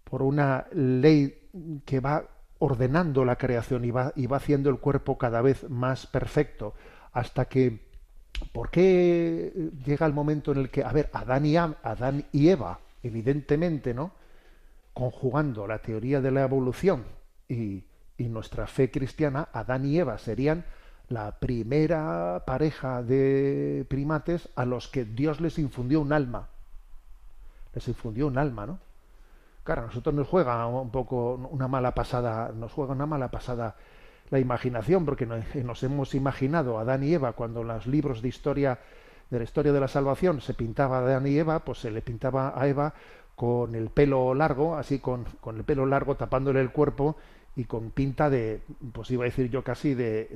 por 0.04 0.22
una 0.22 0.66
ley 0.72 1.50
que 1.84 1.98
va 1.98 2.24
ordenando 2.58 3.24
la 3.24 3.36
creación 3.36 3.84
y 3.84 3.90
va, 3.90 4.12
y 4.14 4.26
va 4.26 4.36
haciendo 4.36 4.70
el 4.70 4.78
cuerpo 4.78 5.18
cada 5.18 5.42
vez 5.42 5.68
más 5.68 6.06
perfecto, 6.06 6.74
hasta 7.12 7.46
que, 7.46 7.80
¿por 8.52 8.70
qué 8.70 9.52
llega 9.84 10.06
el 10.06 10.12
momento 10.12 10.52
en 10.52 10.58
el 10.58 10.70
que, 10.70 10.84
a 10.84 10.92
ver, 10.92 11.10
Adán 11.12 11.44
y, 11.44 11.56
Adán 11.56 12.24
y 12.30 12.48
Eva, 12.48 12.78
evidentemente, 13.02 13.94
¿no? 13.94 14.12
Conjugando 14.94 15.66
la 15.66 15.78
teoría 15.78 16.20
de 16.20 16.30
la 16.30 16.42
evolución 16.42 17.04
y, 17.48 17.82
y 18.18 18.24
nuestra 18.24 18.66
fe 18.66 18.90
cristiana, 18.90 19.48
Adán 19.52 19.84
y 19.84 19.98
Eva 19.98 20.18
serían 20.18 20.64
la 21.08 21.38
primera 21.38 22.42
pareja 22.46 23.02
de 23.02 23.86
primates 23.88 24.48
a 24.56 24.64
los 24.64 24.88
que 24.88 25.04
Dios 25.04 25.40
les 25.40 25.58
infundió 25.58 26.00
un 26.00 26.12
alma. 26.12 26.48
Les 27.74 27.86
infundió 27.88 28.26
un 28.26 28.38
alma, 28.38 28.66
¿no? 28.66 28.78
Claro, 29.62 29.82
a 29.82 29.86
nosotros 29.86 30.14
nos 30.14 30.28
juega 30.28 30.66
un 30.66 30.90
poco 30.90 31.34
una 31.50 31.68
mala 31.68 31.92
pasada, 31.92 32.52
nos 32.54 32.72
juega 32.72 32.92
una 32.92 33.06
mala 33.06 33.30
pasada 33.30 33.76
la 34.30 34.38
imaginación, 34.38 35.04
porque 35.04 35.26
nos 35.26 35.82
hemos 35.82 36.14
imaginado 36.14 36.78
a 36.78 36.82
Adán 36.82 37.04
y 37.04 37.12
Eva 37.12 37.32
cuando 37.32 37.60
en 37.62 37.68
los 37.68 37.86
libros 37.86 38.22
de 38.22 38.28
historia 38.28 38.78
de 39.30 39.38
la 39.38 39.44
historia 39.44 39.72
de 39.72 39.80
la 39.80 39.88
salvación 39.88 40.40
se 40.40 40.54
pintaba 40.54 40.98
a 40.98 41.00
Adán 41.00 41.26
y 41.26 41.36
Eva, 41.36 41.60
pues 41.60 41.78
se 41.78 41.90
le 41.90 42.00
pintaba 42.00 42.52
a 42.56 42.68
Eva 42.68 42.94
con 43.34 43.74
el 43.74 43.90
pelo 43.90 44.34
largo, 44.34 44.76
así 44.76 45.00
con, 45.00 45.24
con 45.40 45.56
el 45.56 45.64
pelo 45.64 45.84
largo 45.84 46.14
tapándole 46.14 46.60
el 46.60 46.70
cuerpo 46.70 47.16
y 47.56 47.64
con 47.64 47.90
pinta 47.90 48.28
de, 48.28 48.60
pues 48.92 49.10
iba 49.10 49.24
a 49.24 49.26
decir 49.26 49.50
yo 49.50 49.64
casi 49.64 49.94
de, 49.94 50.28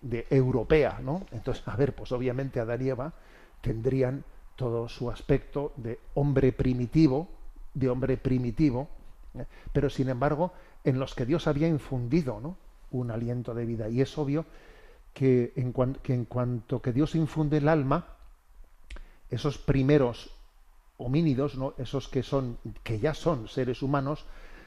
de, 0.00 0.26
europea, 0.30 1.00
¿no? 1.02 1.26
Entonces, 1.30 1.62
a 1.68 1.76
ver, 1.76 1.94
pues 1.94 2.10
obviamente 2.12 2.60
Adán 2.60 2.84
y 2.84 2.88
Eva 2.88 3.12
tendrían 3.60 4.24
todo 4.56 4.88
su 4.88 5.10
aspecto 5.10 5.72
de 5.76 5.98
hombre 6.14 6.52
primitivo, 6.52 7.28
de 7.74 7.90
hombre 7.90 8.16
primitivo, 8.16 8.88
¿eh? 9.34 9.44
pero 9.72 9.90
sin 9.90 10.08
embargo 10.08 10.52
en 10.84 10.98
los 10.98 11.14
que 11.14 11.26
Dios 11.26 11.46
había 11.46 11.68
infundido 11.68 12.40
¿no? 12.40 12.56
un 12.90 13.10
aliento 13.10 13.54
de 13.54 13.66
vida. 13.66 13.88
Y 13.88 14.00
es 14.00 14.16
obvio 14.16 14.46
que 15.12 15.52
en, 15.56 15.72
que 16.02 16.14
en 16.14 16.24
cuanto 16.24 16.80
que 16.80 16.92
Dios 16.92 17.14
infunde 17.14 17.58
el 17.58 17.68
alma, 17.68 18.16
esos 19.30 19.58
primeros 19.58 20.30
homínidos, 20.96 21.56
¿no? 21.56 21.74
esos 21.78 22.08
que 22.08 22.22
son, 22.22 22.58
que 22.82 22.98
ya 22.98 23.14
son 23.14 23.48
seres 23.48 23.82
humanos, 23.82 24.24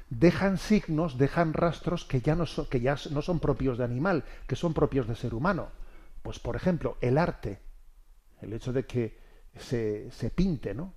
dejan 0.09 0.57
signos, 0.57 1.17
dejan 1.17 1.53
rastros 1.53 2.05
que 2.05 2.21
ya 2.21 2.35
no 2.35 2.45
son, 2.45 2.67
que 2.67 2.79
ya 2.79 2.95
no 3.11 3.21
son 3.21 3.39
propios 3.39 3.77
de 3.77 3.83
animal, 3.83 4.23
que 4.47 4.55
son 4.55 4.73
propios 4.73 5.07
de 5.07 5.15
ser 5.15 5.33
humano. 5.33 5.69
Pues 6.21 6.39
por 6.39 6.55
ejemplo, 6.55 6.97
el 7.01 7.17
arte, 7.17 7.59
el 8.41 8.53
hecho 8.53 8.73
de 8.73 8.85
que 8.85 9.17
se, 9.57 10.11
se 10.11 10.29
pinte, 10.29 10.73
¿no? 10.73 10.93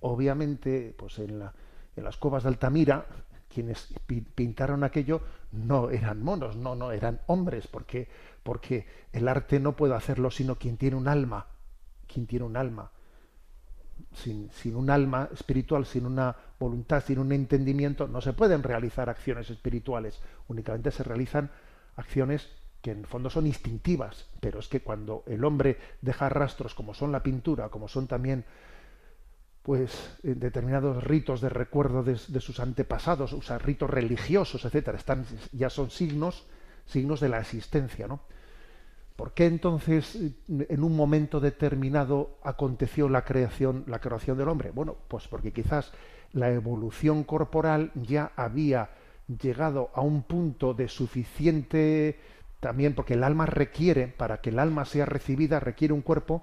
obviamente, 0.00 0.94
pues 0.96 1.18
en, 1.18 1.38
la, 1.38 1.52
en 1.96 2.04
las 2.04 2.16
cuevas 2.16 2.42
de 2.44 2.50
Altamira, 2.50 3.06
quienes 3.52 3.88
pintaron 4.34 4.84
aquello 4.84 5.20
no 5.52 5.90
eran 5.90 6.22
monos, 6.22 6.56
no, 6.56 6.74
no, 6.74 6.92
eran 6.92 7.20
hombres, 7.26 7.66
porque, 7.66 8.08
porque 8.42 8.86
el 9.12 9.28
arte 9.28 9.60
no 9.60 9.76
puede 9.76 9.94
hacerlo 9.94 10.30
sino 10.30 10.56
quien 10.56 10.76
tiene 10.76 10.96
un 10.96 11.08
alma, 11.08 11.46
quien 12.06 12.26
tiene 12.26 12.44
un 12.44 12.56
alma. 12.56 12.90
Sin, 14.12 14.50
un 14.74 14.90
alma 14.90 15.28
espiritual, 15.32 15.84
sin 15.86 16.06
una 16.06 16.34
voluntad, 16.58 17.02
sin 17.04 17.18
un 17.18 17.32
entendimiento, 17.32 18.08
no 18.08 18.20
se 18.20 18.32
pueden 18.32 18.62
realizar 18.62 19.08
acciones 19.08 19.50
espirituales. 19.50 20.20
Únicamente 20.48 20.90
se 20.90 21.02
realizan 21.02 21.50
acciones 21.96 22.48
que 22.80 22.92
en 22.92 23.00
el 23.00 23.06
fondo 23.06 23.30
son 23.30 23.46
instintivas. 23.46 24.26
Pero 24.40 24.60
es 24.60 24.68
que 24.68 24.80
cuando 24.80 25.22
el 25.26 25.44
hombre 25.44 25.78
deja 26.00 26.28
rastros, 26.28 26.74
como 26.74 26.94
son 26.94 27.12
la 27.12 27.22
pintura, 27.22 27.68
como 27.68 27.88
son 27.88 28.06
también 28.06 28.44
pues 29.62 30.16
determinados 30.22 31.02
ritos 31.02 31.40
de 31.40 31.48
recuerdo 31.48 32.04
de, 32.04 32.16
de, 32.28 32.40
sus 32.40 32.60
antepasados, 32.60 33.32
o 33.32 33.42
sea, 33.42 33.58
ritos 33.58 33.90
religiosos, 33.90 34.64
etcétera, 34.64 34.96
están 34.96 35.26
ya 35.50 35.70
son 35.70 35.90
signos, 35.90 36.46
signos 36.86 37.18
de 37.18 37.28
la 37.28 37.40
existencia, 37.40 38.06
¿no? 38.06 38.20
¿Por 39.16 39.32
qué 39.32 39.46
entonces 39.46 40.18
en 40.48 40.84
un 40.84 40.94
momento 40.94 41.40
determinado 41.40 42.38
aconteció 42.42 43.08
la 43.08 43.24
creación, 43.24 43.84
la 43.86 43.98
creación 43.98 44.36
del 44.36 44.48
hombre? 44.48 44.70
Bueno, 44.70 44.94
pues 45.08 45.26
porque 45.26 45.52
quizás 45.52 45.92
la 46.32 46.50
evolución 46.50 47.24
corporal 47.24 47.92
ya 47.94 48.32
había 48.36 48.90
llegado 49.40 49.90
a 49.94 50.02
un 50.02 50.22
punto 50.22 50.74
de 50.74 50.88
suficiente 50.88 52.18
también 52.60 52.94
porque 52.94 53.14
el 53.14 53.24
alma 53.24 53.46
requiere, 53.46 54.08
para 54.08 54.40
que 54.40 54.50
el 54.50 54.58
alma 54.58 54.84
sea 54.84 55.06
recibida, 55.06 55.60
requiere 55.60 55.94
un 55.94 56.02
cuerpo 56.02 56.42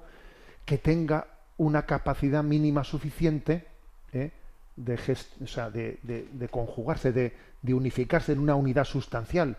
que 0.66 0.78
tenga 0.78 1.28
una 1.58 1.86
capacidad 1.86 2.44
mínima 2.44 2.84
suficiente 2.84 3.66
¿eh? 4.12 4.32
de, 4.76 6.48
conjugarse, 6.50 7.12
de, 7.12 7.34
unificarse 7.74 8.32
en 8.32 8.40
una 8.40 8.56
unidad 8.56 8.86
sustancial 8.86 9.58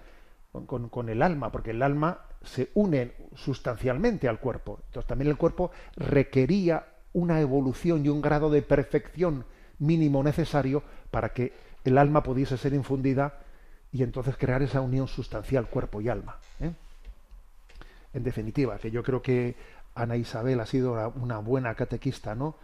con, 0.63 1.09
el 1.09 1.23
alma, 1.23 1.51
porque 1.51 1.73
el 1.73 1.83
alma 1.83 2.21
se 2.43 2.71
une 2.75 3.13
sustancialmente 3.35 4.29
al 4.29 4.39
cuerpo. 4.39 4.81
Entonces 4.87 5.09
también 5.09 5.31
el 5.31 5.37
cuerpo 5.37 5.71
requería 5.97 6.87
una 7.13 7.41
evolución 7.41 8.05
y 8.05 8.09
un 8.09 8.21
grado 8.21 8.51
de 8.51 8.63
perfección 8.63 9.45
mínimo 9.79 10.23
necesario 10.23 10.83
para 11.11 11.31
que 11.31 11.53
el 11.85 11.99
alma 11.99 12.23
pudiese 12.23 12.57
ser 12.57 12.75
infundida 12.75 13.41
y 13.93 14.03
entonces 14.03 14.37
crear 14.37 14.63
esa 14.63 14.81
unión 14.81 15.09
sustancial 15.09 15.69
cuerpo 15.69 16.01
y 16.01 16.09
alma. 16.09 16.39
¿eh? 16.61 16.73
En 18.13 18.23
definitiva, 18.23 18.79
que 18.79 18.91
yo 18.91 19.03
creo 19.03 19.23
que 19.23 19.57
Ana 19.95 20.17
Isabel 20.17 20.61
ha 20.61 20.67
sido 20.67 21.13
una 21.17 21.39
buena 21.39 21.75
catequista, 21.75 22.35
¿no? 22.35 22.57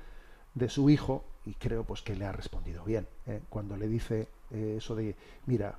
De 0.55 0.69
su 0.69 0.91
hijo 0.91 1.25
y 1.47 1.55
creo 1.55 1.85
pues 1.85 2.03
que 2.03 2.17
le 2.17 2.25
ha 2.25 2.33
respondido 2.33 2.85
bien 2.85 3.07
¿eh? 3.27 3.41
cuando 3.49 3.77
le 3.77 3.89
dice 3.89 4.29
eh, 4.51 4.75
eso 4.79 4.95
de 4.95 5.17
mira 5.47 5.77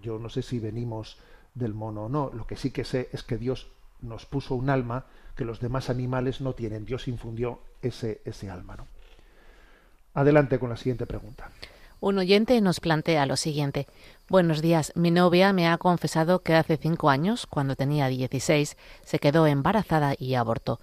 yo 0.00 0.18
no 0.18 0.28
sé 0.28 0.42
si 0.42 0.58
venimos 0.58 1.18
del 1.54 1.74
mono 1.74 2.04
o 2.04 2.08
no 2.08 2.30
lo 2.32 2.46
que 2.46 2.56
sí 2.56 2.70
que 2.70 2.84
sé 2.84 3.08
es 3.12 3.22
que 3.22 3.38
Dios 3.38 3.70
nos 4.00 4.26
puso 4.26 4.54
un 4.54 4.70
alma 4.70 5.06
que 5.36 5.44
los 5.44 5.60
demás 5.60 5.90
animales 5.90 6.40
no 6.40 6.54
tienen 6.54 6.84
Dios 6.84 7.08
infundió 7.08 7.60
ese 7.82 8.20
ese 8.24 8.50
alma 8.50 8.76
¿no? 8.76 8.86
adelante 10.14 10.58
con 10.58 10.70
la 10.70 10.76
siguiente 10.76 11.06
pregunta 11.06 11.50
un 11.98 12.18
oyente 12.18 12.60
nos 12.60 12.80
plantea 12.80 13.24
lo 13.24 13.36
siguiente. 13.36 13.86
Buenos 14.28 14.60
días. 14.60 14.92
Mi 14.94 15.10
novia 15.10 15.54
me 15.54 15.66
ha 15.66 15.78
confesado 15.78 16.42
que 16.42 16.54
hace 16.54 16.76
cinco 16.76 17.08
años, 17.08 17.46
cuando 17.46 17.74
tenía 17.74 18.08
16, 18.08 18.76
se 19.02 19.18
quedó 19.18 19.46
embarazada 19.46 20.14
y 20.18 20.34
abortó. 20.34 20.78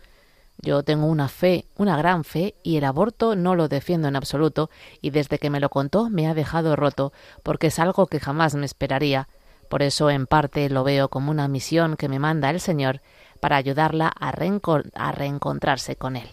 Yo 0.63 0.81
tengo 0.81 1.07
una 1.07 1.27
fe, 1.27 1.65
una 1.75 1.97
gran 1.97 2.23
fe, 2.23 2.55
y 2.63 2.77
el 2.77 2.85
aborto 2.85 3.35
no 3.35 3.53
lo 3.53 3.67
defiendo 3.67 4.07
en 4.07 4.15
absoluto, 4.15 4.69
y 5.01 5.09
desde 5.09 5.37
que 5.37 5.49
me 5.49 5.59
lo 5.59 5.67
contó 5.67 6.09
me 6.09 6.25
ha 6.25 6.33
dejado 6.33 6.77
roto, 6.77 7.11
porque 7.43 7.67
es 7.67 7.79
algo 7.79 8.07
que 8.07 8.21
jamás 8.21 8.55
me 8.55 8.65
esperaría. 8.65 9.27
Por 9.67 9.83
eso, 9.83 10.09
en 10.09 10.25
parte, 10.25 10.69
lo 10.69 10.85
veo 10.85 11.09
como 11.09 11.31
una 11.31 11.49
misión 11.49 11.97
que 11.97 12.07
me 12.07 12.17
manda 12.17 12.49
el 12.49 12.61
Señor 12.61 13.01
para 13.41 13.57
ayudarla 13.57 14.09
a, 14.17 14.29
a 14.29 15.11
reencontrarse 15.11 15.97
con 15.97 16.15
Él. 16.15 16.29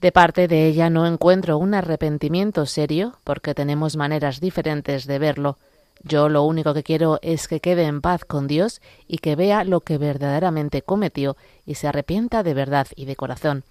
De 0.00 0.12
parte 0.12 0.48
de 0.48 0.66
ella 0.66 0.88
no 0.88 1.06
encuentro 1.06 1.58
un 1.58 1.74
arrepentimiento 1.74 2.64
serio, 2.64 3.18
porque 3.22 3.54
tenemos 3.54 3.96
maneras 3.96 4.40
diferentes 4.40 5.06
de 5.06 5.18
verlo. 5.18 5.58
Yo 6.06 6.28
lo 6.28 6.44
único 6.44 6.72
que 6.72 6.84
quiero 6.84 7.18
es 7.20 7.48
que 7.48 7.58
quede 7.58 7.82
en 7.82 8.00
paz 8.00 8.24
con 8.24 8.46
Dios 8.46 8.80
y 9.08 9.18
que 9.18 9.34
vea 9.34 9.64
lo 9.64 9.80
que 9.80 9.98
verdaderamente 9.98 10.82
cometió 10.82 11.36
y 11.64 11.74
se 11.74 11.88
arrepienta 11.88 12.44
de 12.44 12.54
verdad 12.54 12.86
y 12.94 13.06
de 13.06 13.16
corazón. 13.16 13.64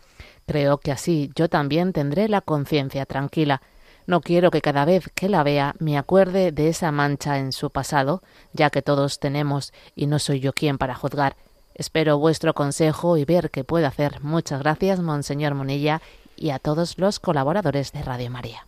Creo 0.46 0.80
que 0.80 0.92
así 0.92 1.32
yo 1.34 1.48
también 1.48 1.94
tendré 1.94 2.28
la 2.28 2.42
conciencia 2.42 3.06
tranquila. 3.06 3.62
No 4.06 4.20
quiero 4.20 4.52
que 4.52 4.62
cada 4.62 4.84
vez 4.84 5.10
que 5.16 5.30
la 5.30 5.44
vea 5.44 5.76
me 5.80 5.98
acuerde 5.98 6.52
de 6.52 6.68
esa 6.68 6.92
mancha 6.92 7.40
en 7.40 7.54
su 7.54 7.70
pasado, 7.70 8.22
ya 8.52 8.70
que 8.70 8.82
todos 8.82 9.20
tenemos 9.20 9.72
y 9.96 10.08
no 10.08 10.20
soy 10.20 10.42
yo 10.42 10.52
quien 10.52 10.78
para 10.78 10.94
juzgar. 10.94 11.38
Espero 11.74 12.18
vuestro 12.18 12.54
consejo 12.54 13.16
y 13.16 13.24
ver 13.24 13.50
qué 13.50 13.64
puedo 13.64 13.88
hacer. 13.88 14.22
Muchas 14.22 14.60
gracias, 14.60 15.00
Monseñor 15.00 15.56
Monilla, 15.56 16.02
y 16.36 16.50
a 16.50 16.60
todos 16.60 16.98
los 16.98 17.22
colaboradores 17.22 17.94
de 17.94 18.04
Radio 18.04 18.30
María. 18.30 18.68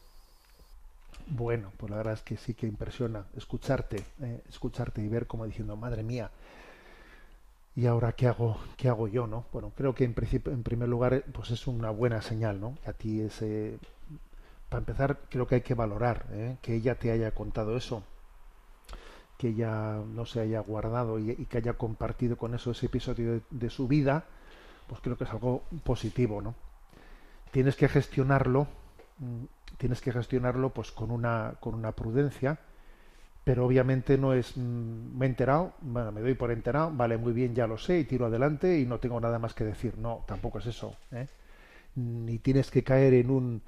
Bueno, 1.30 1.73
pues 1.75 1.89
la 1.89 1.97
verdad 1.97 2.13
es 2.13 2.21
que 2.21 2.38
sí 2.38 2.53
que 2.53 2.67
impresiona 2.67 3.25
escucharte, 3.36 4.03
eh, 4.21 4.43
escucharte 4.47 5.01
y 5.01 5.09
ver 5.09 5.28
como 5.28 5.45
diciendo, 5.45 5.75
madre 5.75 6.01
mía, 6.01 6.32
¿y 7.75 7.86
ahora 7.86 8.13
qué 8.13 8.28
hago, 8.28 8.57
qué 8.78 8.88
hago 8.88 9.09
yo, 9.09 9.28
no? 9.28 9.45
Bueno, 9.51 9.73
creo 9.75 9.93
que 9.93 10.05
en 10.05 10.13
principio, 10.13 10.53
en 10.53 10.63
primer 10.63 10.88
lugar, 10.88 11.25
pues 11.34 11.51
es 11.51 11.67
una 11.67 11.89
buena 11.91 12.21
señal, 12.21 12.61
¿no? 12.61 12.78
A 12.86 12.93
ti 12.93 13.19
ese, 13.19 13.78
para 14.69 14.80
empezar, 14.80 15.19
creo 15.30 15.47
que 15.47 15.55
hay 15.55 15.61
que 15.61 15.73
valorar 15.73 16.25
¿eh? 16.32 16.57
que 16.61 16.75
ella 16.75 16.95
te 16.95 17.11
haya 17.11 17.32
contado 17.32 17.75
eso, 17.75 18.03
que 19.38 19.49
ella 19.49 19.97
no 20.07 20.25
se 20.25 20.39
haya 20.39 20.61
guardado 20.61 21.19
y, 21.19 21.45
que 21.45 21.57
haya 21.57 21.73
compartido 21.73 22.38
con 22.38 22.55
eso 22.55 22.71
ese 22.71 22.86
episodio 22.86 23.34
de, 23.34 23.41
de, 23.51 23.69
su 23.69 23.89
vida, 23.89 24.25
pues 24.88 25.01
creo 25.01 25.17
que 25.17 25.25
es 25.25 25.30
algo 25.30 25.63
positivo, 25.84 26.41
¿no? 26.41 26.55
Tienes 27.51 27.75
que 27.75 27.89
gestionarlo, 27.89 28.67
tienes 29.78 30.01
que 30.01 30.11
gestionarlo 30.11 30.73
pues 30.73 30.91
con 30.91 31.11
una, 31.11 31.55
con 31.59 31.75
una 31.75 31.91
prudencia, 31.93 32.59
pero 33.43 33.65
obviamente 33.65 34.17
no 34.17 34.34
es 34.34 34.57
me 34.57 35.25
he 35.25 35.30
enterado, 35.30 35.73
bueno, 35.82 36.11
me 36.11 36.21
doy 36.21 36.34
por 36.34 36.51
enterado, 36.51 36.91
vale, 36.93 37.17
muy 37.17 37.32
bien, 37.32 37.55
ya 37.55 37.65
lo 37.65 37.78
sé, 37.78 37.99
y 37.99 38.03
tiro 38.03 38.25
adelante 38.25 38.80
y 38.80 38.86
no 38.86 38.99
tengo 38.99 39.19
nada 39.19 39.39
más 39.39 39.53
que 39.53 39.63
decir. 39.63 39.97
No, 39.97 40.25
tampoco 40.28 40.59
es 40.59 40.65
eso. 40.65 40.95
¿eh? 41.13 41.28
Ni 41.95 42.39
tienes 42.39 42.69
que 42.69 42.84
caer 42.84 43.13
en 43.13 43.30
un, 43.30 43.61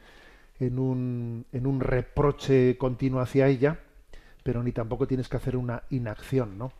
en 0.59 0.79
un, 0.79 1.45
en 1.53 1.65
un 1.65 1.79
reproche 1.79 2.77
continuo 2.77 3.21
hacia 3.21 3.47
ella, 3.47 3.79
pero 4.43 4.63
ni 4.63 4.71
tampoco 4.71 5.07
tienes 5.07 5.29
que 5.29 5.37
hacer 5.37 5.55
una 5.55 5.83
inacción, 5.89 6.57
¿no? 6.57 6.73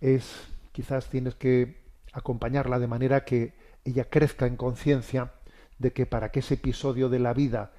Es 0.00 0.48
quizás 0.72 1.08
tienes 1.08 1.36
que 1.36 1.76
acompañarla 2.12 2.78
de 2.78 2.86
manera 2.88 3.24
que 3.24 3.52
ella 3.84 4.06
crezca 4.06 4.46
en 4.46 4.56
conciencia 4.56 5.32
de 5.78 5.92
que 5.92 6.06
para 6.06 6.30
que 6.30 6.40
ese 6.40 6.54
episodio 6.54 7.08
de 7.08 7.18
la 7.18 7.32
vida 7.32 7.72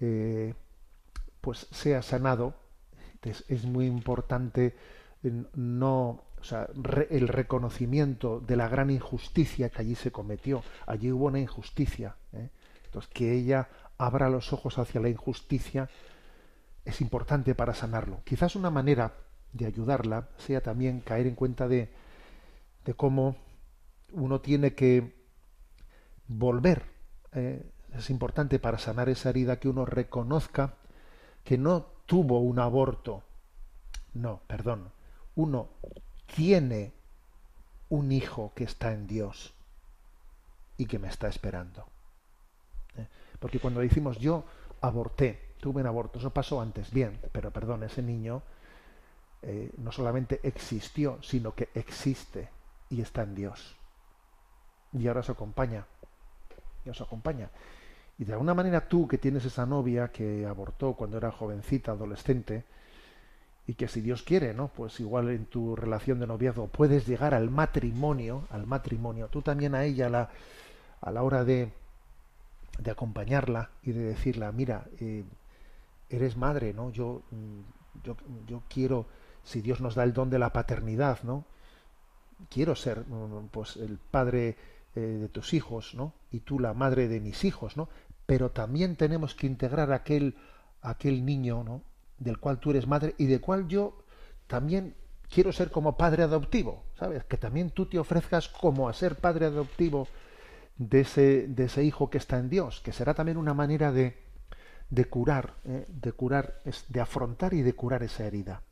eh, 0.00 0.54
pues 1.40 1.66
sea 1.70 2.02
sanado 2.02 2.54
es, 3.22 3.64
muy 3.64 3.86
importante 3.86 4.74
no 5.54 6.24
o 6.40 6.44
sea, 6.44 6.68
el 7.10 7.28
reconocimiento 7.28 8.40
de 8.40 8.56
la 8.56 8.68
gran 8.68 8.90
injusticia 8.90 9.68
que 9.68 9.82
allí 9.82 9.94
se 9.94 10.10
cometió 10.10 10.62
allí 10.86 11.12
hubo 11.12 11.26
una 11.26 11.40
injusticia 11.40 12.16
¿eh? 12.32 12.48
entonces 12.84 13.10
que 13.12 13.32
ella 13.34 13.68
abra 13.98 14.30
los 14.30 14.52
ojos 14.52 14.78
hacia 14.78 15.00
la 15.00 15.10
injusticia 15.10 15.88
es 16.84 17.00
importante 17.00 17.54
para 17.54 17.74
sanarlo 17.74 18.20
quizás 18.24 18.56
una 18.56 18.70
manera 18.70 19.12
de 19.52 19.66
ayudarla 19.66 20.28
sea 20.38 20.62
también 20.62 21.00
caer 21.00 21.26
en 21.26 21.34
cuenta 21.34 21.68
de, 21.68 21.90
de 22.84 22.94
cómo 22.94 23.36
uno 24.12 24.40
tiene 24.40 24.74
que 24.74 25.12
volver. 26.26 26.82
Eh, 27.32 27.62
es 27.96 28.10
importante 28.10 28.58
para 28.58 28.78
sanar 28.78 29.08
esa 29.08 29.30
herida 29.30 29.58
que 29.58 29.68
uno 29.68 29.84
reconozca 29.84 30.74
que 31.44 31.58
no 31.58 31.86
tuvo 32.06 32.40
un 32.40 32.58
aborto. 32.58 33.22
No, 34.14 34.40
perdón. 34.46 34.92
Uno 35.34 35.68
tiene 36.34 36.92
un 37.88 38.12
hijo 38.12 38.52
que 38.54 38.64
está 38.64 38.92
en 38.92 39.06
Dios 39.06 39.54
y 40.76 40.86
que 40.86 40.98
me 40.98 41.08
está 41.08 41.28
esperando. 41.28 41.86
¿Eh? 42.96 43.06
Porque 43.38 43.58
cuando 43.58 43.80
decimos 43.80 44.18
yo 44.18 44.44
aborté, 44.80 45.54
tuve 45.60 45.80
un 45.80 45.86
aborto, 45.86 46.18
eso 46.18 46.30
pasó 46.30 46.60
antes, 46.60 46.90
bien, 46.90 47.20
pero 47.32 47.50
perdón, 47.50 47.82
ese 47.82 48.02
niño 48.02 48.42
eh, 49.42 49.72
no 49.78 49.92
solamente 49.92 50.40
existió, 50.42 51.22
sino 51.22 51.54
que 51.54 51.68
existe 51.74 52.48
y 52.88 53.00
está 53.00 53.22
en 53.22 53.34
Dios 53.34 53.76
y 54.92 55.06
ahora 55.06 55.20
os 55.20 55.30
acompaña. 55.30 55.86
Y 56.84 56.90
os 56.90 57.00
acompaña. 57.00 57.50
Y 58.20 58.24
de 58.26 58.34
alguna 58.34 58.52
manera 58.52 58.86
tú 58.86 59.08
que 59.08 59.16
tienes 59.16 59.46
esa 59.46 59.64
novia 59.64 60.08
que 60.08 60.44
abortó 60.44 60.92
cuando 60.92 61.16
era 61.16 61.32
jovencita, 61.32 61.92
adolescente, 61.92 62.64
y 63.66 63.72
que 63.72 63.88
si 63.88 64.02
Dios 64.02 64.22
quiere, 64.22 64.52
¿no? 64.52 64.68
Pues 64.68 65.00
igual 65.00 65.30
en 65.30 65.46
tu 65.46 65.74
relación 65.74 66.20
de 66.20 66.26
noviazgo 66.26 66.66
puedes 66.68 67.06
llegar 67.06 67.32
al 67.32 67.48
matrimonio, 67.48 68.46
al 68.50 68.66
matrimonio, 68.66 69.28
tú 69.28 69.40
también 69.40 69.74
a 69.74 69.84
ella 69.84 70.10
la, 70.10 70.28
a 71.00 71.10
la 71.10 71.22
hora 71.22 71.44
de, 71.44 71.72
de 72.78 72.90
acompañarla 72.90 73.70
y 73.82 73.92
de 73.92 74.02
decirla, 74.02 74.52
mira, 74.52 74.84
eh, 74.98 75.24
eres 76.10 76.36
madre, 76.36 76.74
¿no? 76.74 76.90
Yo, 76.90 77.22
mm, 77.30 78.04
yo, 78.04 78.18
yo 78.46 78.62
quiero, 78.68 79.06
si 79.44 79.62
Dios 79.62 79.80
nos 79.80 79.94
da 79.94 80.04
el 80.04 80.12
don 80.12 80.28
de 80.28 80.38
la 80.38 80.52
paternidad, 80.52 81.22
¿no? 81.22 81.46
Quiero 82.50 82.76
ser 82.76 83.00
mm, 83.08 83.48
pues 83.50 83.76
el 83.76 83.96
padre 83.96 84.56
eh, 84.94 85.00
de 85.00 85.28
tus 85.28 85.54
hijos, 85.54 85.94
¿no? 85.94 86.12
Y 86.32 86.40
tú 86.40 86.58
la 86.58 86.74
madre 86.74 87.08
de 87.08 87.20
mis 87.20 87.44
hijos, 87.44 87.78
¿no? 87.78 87.88
Pero 88.30 88.52
también 88.52 88.94
tenemos 88.94 89.34
que 89.34 89.48
integrar 89.48 89.90
aquel, 89.92 90.36
aquel 90.82 91.24
niño, 91.24 91.64
¿no? 91.64 91.82
Del 92.16 92.38
cual 92.38 92.60
tú 92.60 92.70
eres 92.70 92.86
madre 92.86 93.16
y 93.18 93.26
del 93.26 93.40
cual 93.40 93.66
yo 93.66 94.04
también 94.46 94.94
quiero 95.28 95.50
ser 95.50 95.72
como 95.72 95.96
padre 95.96 96.22
adoptivo, 96.22 96.84
¿sabes? 96.96 97.24
Que 97.24 97.36
también 97.36 97.70
tú 97.70 97.86
te 97.86 97.98
ofrezcas 97.98 98.48
como 98.48 98.88
a 98.88 98.92
ser 98.92 99.16
padre 99.16 99.46
adoptivo 99.46 100.06
de 100.76 101.00
ese, 101.00 101.48
de 101.48 101.64
ese 101.64 101.82
hijo 101.82 102.08
que 102.08 102.18
está 102.18 102.38
en 102.38 102.48
Dios, 102.48 102.80
que 102.84 102.92
será 102.92 103.14
también 103.14 103.36
una 103.36 103.52
manera 103.52 103.90
de, 103.90 104.16
de 104.90 105.04
curar, 105.06 105.54
¿eh? 105.64 105.86
de 105.88 106.12
curar, 106.12 106.62
de 106.86 107.00
afrontar 107.00 107.52
y 107.52 107.62
de 107.62 107.72
curar 107.72 108.04
esa 108.04 108.26
herida. 108.26 108.62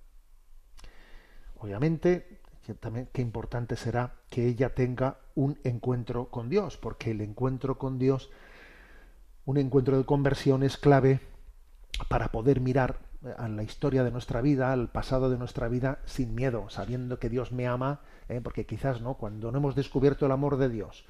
Obviamente, 1.59 2.39
también 2.79 3.09
qué 3.13 3.23
importante 3.23 3.75
será 3.75 4.13
que 4.31 4.47
ella 4.47 4.73
tenga 4.73 5.19
un 5.35 5.59
encuentro 5.65 6.29
con 6.29 6.49
Dios, 6.49 6.77
porque 6.77 7.11
el 7.11 7.23
encuentro 7.23 7.77
con 7.77 7.99
Dios, 7.99 8.31
un 9.49 9.57
encuentro 9.57 9.97
de 9.97 10.05
conversión 10.05 10.63
es 10.63 10.77
clave 10.77 11.21
para 12.09 12.29
poder 12.29 12.61
mirar 12.61 12.99
a 13.39 13.49
la 13.49 13.63
historia 13.63 14.05
de 14.05 14.11
nuestra 14.11 14.43
vida, 14.43 14.75
al 14.75 14.91
pasado 14.91 15.31
de 15.31 15.39
nuestra 15.39 15.69
vida, 15.69 16.01
sin 16.05 16.35
miedo, 16.35 16.69
sabiendo 16.69 17.19
que 17.19 17.31
Dios 17.31 17.51
me 17.51 17.67
ama, 17.67 18.03
¿eh? 18.29 18.43
porque 18.45 18.67
quizás 18.67 19.01
no, 19.01 19.15
cuando 19.15 19.51
no 19.51 19.57
hemos 19.57 19.75
descubierto 19.75 20.27
el 20.27 20.33
amor 20.33 20.59
de 20.59 20.69
Dios, 20.69 21.07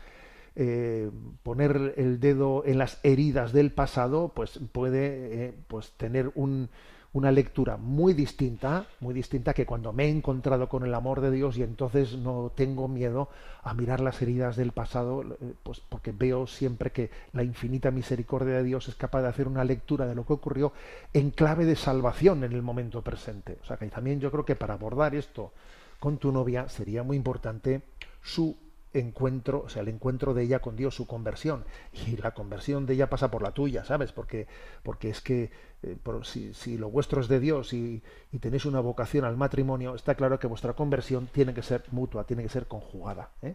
eh, 0.54 1.10
poner 1.42 1.94
el 1.96 2.20
dedo 2.20 2.62
en 2.64 2.78
las 2.78 3.00
heridas 3.02 3.52
del 3.52 3.72
pasado, 3.72 4.30
pues 4.36 4.60
puede 4.70 5.46
eh, 5.46 5.54
pues 5.66 5.90
tener 5.96 6.30
un, 6.36 6.70
una 7.12 7.32
lectura 7.32 7.76
muy 7.78 8.12
distinta, 8.12 8.86
muy 9.00 9.14
distinta 9.14 9.54
que 9.54 9.64
cuando 9.64 9.92
me 9.92 10.04
he 10.04 10.08
encontrado 10.08 10.68
con 10.68 10.84
el 10.84 10.94
amor 10.94 11.20
de 11.20 11.30
Dios 11.30 11.56
y 11.56 11.62
entonces 11.62 12.16
no 12.16 12.52
tengo 12.54 12.86
miedo 12.86 13.28
a 13.62 13.72
mirar 13.72 14.00
las 14.00 14.20
heridas 14.20 14.56
del 14.56 14.72
pasado, 14.72 15.22
eh, 15.22 15.54
pues 15.62 15.80
porque 15.80 16.12
veo 16.12 16.46
siempre 16.46 16.92
que 16.92 17.10
la 17.32 17.42
infinita 17.42 17.90
misericordia 17.90 18.56
de 18.56 18.64
Dios 18.64 18.88
es 18.88 18.94
capaz 18.94 19.22
de 19.22 19.28
hacer 19.28 19.48
una 19.48 19.64
lectura 19.64 20.06
de 20.06 20.14
lo 20.14 20.26
que 20.26 20.34
ocurrió 20.34 20.72
en 21.14 21.30
clave 21.30 21.64
de 21.64 21.76
salvación 21.76 22.44
en 22.44 22.52
el 22.52 22.62
momento 22.62 23.02
presente. 23.02 23.58
O 23.62 23.64
sea 23.64 23.78
que 23.78 23.86
también 23.86 24.20
yo 24.20 24.30
creo 24.30 24.44
que 24.44 24.56
para 24.56 24.74
abordar 24.74 25.14
esto 25.14 25.52
con 25.98 26.18
tu 26.18 26.30
novia 26.30 26.68
sería 26.68 27.02
muy 27.02 27.16
importante 27.16 27.82
su 28.22 28.56
encuentro, 28.92 29.62
o 29.66 29.68
sea, 29.68 29.82
el 29.82 29.88
encuentro 29.88 30.34
de 30.34 30.44
ella 30.44 30.60
con 30.60 30.76
Dios, 30.76 30.94
su 30.94 31.06
conversión. 31.06 31.64
Y 32.06 32.16
la 32.16 32.32
conversión 32.32 32.86
de 32.86 32.94
ella 32.94 33.10
pasa 33.10 33.30
por 33.30 33.42
la 33.42 33.52
tuya, 33.52 33.84
¿sabes? 33.84 34.12
Porque, 34.12 34.46
porque 34.82 35.10
es 35.10 35.20
que 35.20 35.50
eh, 35.82 35.96
si, 36.22 36.54
si, 36.54 36.76
lo 36.76 36.90
vuestro 36.90 37.20
es 37.20 37.28
de 37.28 37.38
Dios 37.40 37.72
y, 37.72 38.02
tenéis 38.40 38.64
una 38.64 38.80
vocación 38.80 39.24
al 39.24 39.36
matrimonio, 39.36 39.94
está 39.94 40.14
claro 40.14 40.38
que 40.38 40.46
vuestra 40.46 40.72
conversión 40.72 41.26
tiene 41.26 41.54
que 41.54 41.62
ser 41.62 41.84
mutua, 41.92 42.24
tiene 42.24 42.42
que 42.42 42.48
ser 42.48 42.66
conjugada. 42.66 43.30
¿eh? 43.42 43.54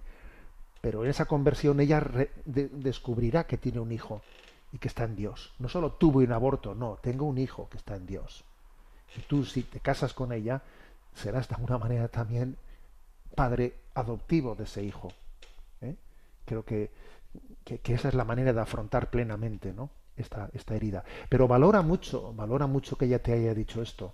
Pero 0.82 1.04
en 1.04 1.10
esa 1.10 1.26
conversión 1.26 1.80
ella 1.80 2.04
descubrirá 2.46 3.46
que 3.46 3.58
tiene 3.58 3.80
un 3.80 3.92
hijo 3.92 4.22
y 4.72 4.78
que 4.78 4.88
está 4.88 5.04
en 5.04 5.16
Dios. 5.16 5.54
No 5.60 5.70
solo 5.70 5.94
tuvo 5.94 6.20
un 6.20 6.32
aborto, 6.32 6.76
no, 6.76 6.98
tengo 7.02 7.26
un 7.26 7.38
hijo 7.38 7.70
que 7.70 7.78
está 7.78 7.96
en 7.96 8.06
Dios. 8.06 8.44
Y 9.16 9.22
tú, 9.22 9.46
si 9.46 9.64
te 9.64 9.80
casas 9.80 10.14
con 10.14 10.32
ella, 10.32 10.62
serás 11.14 11.48
de 11.48 11.56
alguna 11.56 11.78
manera 11.78 12.08
también 12.08 12.58
padre 13.36 13.76
adoptivo 13.94 14.56
de 14.56 14.64
ese 14.64 14.84
hijo. 14.84 15.14
¿eh? 15.82 15.96
Creo 16.46 16.64
que, 16.64 16.92
que, 17.64 17.94
esa 17.94 18.08
es 18.08 18.14
la 18.14 18.26
manera 18.26 18.54
de 18.54 18.62
afrontar 18.62 19.10
plenamente 19.10 19.74
¿no? 19.74 19.90
Esta, 20.16 20.50
esta 20.54 20.76
herida. 20.76 21.04
Pero 21.30 21.48
valora 21.48 21.82
mucho, 21.82 22.34
valora 22.34 22.68
mucho 22.68 22.98
que 22.98 23.06
ella 23.06 23.22
te 23.22 23.34
haya 23.34 23.54
dicho 23.54 23.82
esto, 23.82 24.14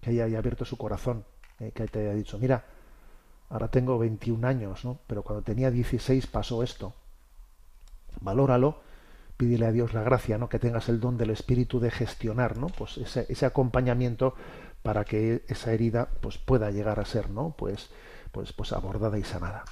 que 0.00 0.10
ella 0.10 0.24
haya 0.24 0.38
abierto 0.38 0.64
su 0.64 0.76
corazón, 0.76 1.24
¿eh? 1.60 1.72
que 1.72 1.86
te 1.86 2.00
haya 2.00 2.14
dicho, 2.14 2.38
mira, 2.38 2.64
ahora 3.48 3.68
tengo 3.68 3.98
21 3.98 4.46
años, 4.46 4.84
¿no? 4.84 5.00
pero 5.06 5.22
cuando 5.22 5.42
tenía 5.42 5.70
16 5.70 6.26
pasó 6.26 6.62
esto. 6.62 6.94
Valóralo, 8.20 8.80
pídele 9.36 9.66
a 9.66 9.72
Dios 9.72 9.92
la 9.94 10.02
gracia, 10.02 10.38
¿no? 10.38 10.48
que 10.48 10.58
tengas 10.58 10.88
el 10.88 11.00
don 11.00 11.18
del 11.18 11.30
espíritu 11.30 11.80
de 11.80 11.90
gestionar, 11.90 12.56
¿no? 12.56 12.68
Pues 12.68 12.96
ese, 12.96 13.26
ese 13.28 13.44
acompañamiento 13.44 14.34
para 14.82 15.04
que 15.04 15.44
esa 15.48 15.72
herida 15.72 16.08
pues 16.22 16.38
pueda 16.38 16.70
llegar 16.70 16.98
a 16.98 17.04
ser, 17.04 17.28
¿no? 17.28 17.54
Pues 17.58 17.90
pues, 18.36 18.52
pues 18.52 18.72
abordada 18.74 19.18
y 19.18 19.24
sanada. 19.24 19.64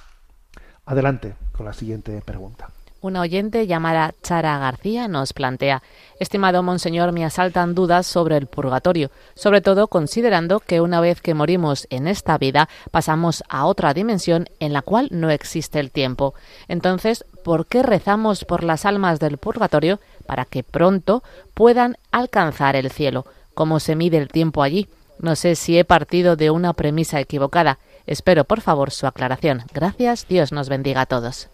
Adelante 0.87 1.35
con 1.51 1.67
la 1.67 1.73
siguiente 1.73 2.19
pregunta. 2.21 2.69
Una 3.05 3.21
oyente 3.21 3.67
llamada 3.67 4.15
Chara 4.23 4.57
García 4.57 5.07
nos 5.07 5.31
plantea, 5.31 5.83
estimado 6.19 6.63
Monseñor, 6.63 7.11
me 7.11 7.23
asaltan 7.23 7.75
dudas 7.75 8.07
sobre 8.07 8.35
el 8.35 8.47
purgatorio, 8.47 9.11
sobre 9.35 9.61
todo 9.61 9.89
considerando 9.89 10.59
que 10.59 10.81
una 10.81 11.01
vez 11.01 11.21
que 11.21 11.35
morimos 11.35 11.85
en 11.91 12.07
esta 12.07 12.39
vida 12.39 12.67
pasamos 12.89 13.43
a 13.47 13.67
otra 13.67 13.93
dimensión 13.93 14.47
en 14.59 14.73
la 14.73 14.81
cual 14.81 15.09
no 15.11 15.29
existe 15.29 15.79
el 15.79 15.91
tiempo. 15.91 16.33
Entonces, 16.67 17.25
¿por 17.43 17.67
qué 17.67 17.83
rezamos 17.83 18.43
por 18.43 18.63
las 18.63 18.87
almas 18.87 19.19
del 19.19 19.37
purgatorio 19.37 19.99
para 20.25 20.45
que 20.45 20.63
pronto 20.63 21.21
puedan 21.53 21.97
alcanzar 22.11 22.75
el 22.75 22.89
cielo? 22.89 23.27
¿Cómo 23.53 23.79
se 23.79 23.95
mide 23.95 24.17
el 24.17 24.29
tiempo 24.29 24.63
allí? 24.63 24.89
No 25.19 25.35
sé 25.35 25.53
si 25.53 25.77
he 25.77 25.85
partido 25.85 26.37
de 26.37 26.49
una 26.49 26.73
premisa 26.73 27.19
equivocada. 27.19 27.77
Espero, 28.07 28.45
por 28.45 28.61
favor, 28.61 28.89
su 28.89 29.05
aclaración. 29.05 29.61
Gracias. 29.75 30.27
Dios 30.27 30.51
nos 30.51 30.69
bendiga 30.69 31.01
a 31.01 31.05
todos. 31.05 31.49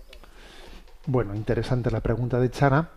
Bueno, 1.07 1.33
interesante 1.33 1.89
la 1.89 2.01
pregunta 2.01 2.39
de 2.39 2.51
Chara. 2.51 2.91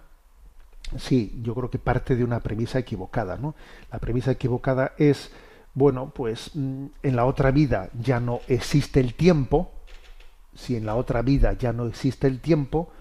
Sí, 0.98 1.40
yo 1.42 1.54
creo 1.54 1.70
que 1.70 1.78
parte 1.78 2.16
de 2.16 2.24
una 2.24 2.40
premisa 2.40 2.78
equivocada, 2.78 3.36
¿no? 3.38 3.54
La 3.90 3.98
premisa 3.98 4.30
equivocada 4.30 4.92
es, 4.98 5.30
bueno, 5.72 6.12
pues 6.14 6.50
mm, 6.54 6.86
en 7.02 7.16
la 7.16 7.24
otra 7.24 7.50
vida 7.50 7.88
ya 7.98 8.20
no 8.20 8.40
existe 8.48 9.00
el 9.00 9.14
tiempo. 9.14 9.72
Si 10.54 10.76
en 10.76 10.84
la 10.84 10.96
otra 10.96 11.22
vida 11.22 11.54
ya 11.54 11.72
no 11.72 11.86
existe 11.86 12.26
el 12.26 12.40
tiempo, 12.40 12.92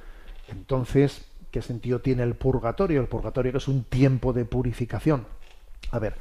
entonces, 0.48 1.26
¿qué 1.52 1.62
sentido 1.62 2.00
tiene 2.00 2.24
el 2.24 2.36
purgatorio? 2.36 3.02
El 3.02 3.08
purgatorio 3.08 3.58
es 3.58 3.68
un 3.68 3.84
tiempo 3.84 4.32
de 4.32 4.46
purificación. 4.46 5.28
A 5.92 6.00
ver, 6.00 6.16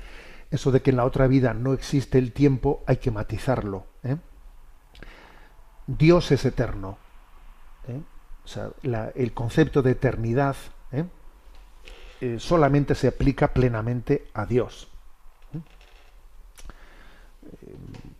eso 0.50 0.72
de 0.72 0.82
que 0.82 0.90
en 0.90 0.96
la 0.96 1.04
otra 1.04 1.28
vida 1.28 1.54
no 1.54 1.72
existe 1.72 2.18
el 2.18 2.32
tiempo 2.32 2.82
hay 2.86 2.96
que 2.96 3.10
matizarlo. 3.12 3.86
¿eh? 4.02 4.16
Dios 5.86 6.32
es 6.32 6.44
eterno. 6.44 6.98
¿Eh? 8.56 9.12
El 9.14 9.32
concepto 9.32 9.82
de 9.82 9.92
eternidad 9.92 10.56
¿eh? 10.92 12.38
solamente 12.38 12.94
se 12.94 13.08
aplica 13.08 13.52
plenamente 13.52 14.26
a 14.34 14.46
Dios. 14.46 14.88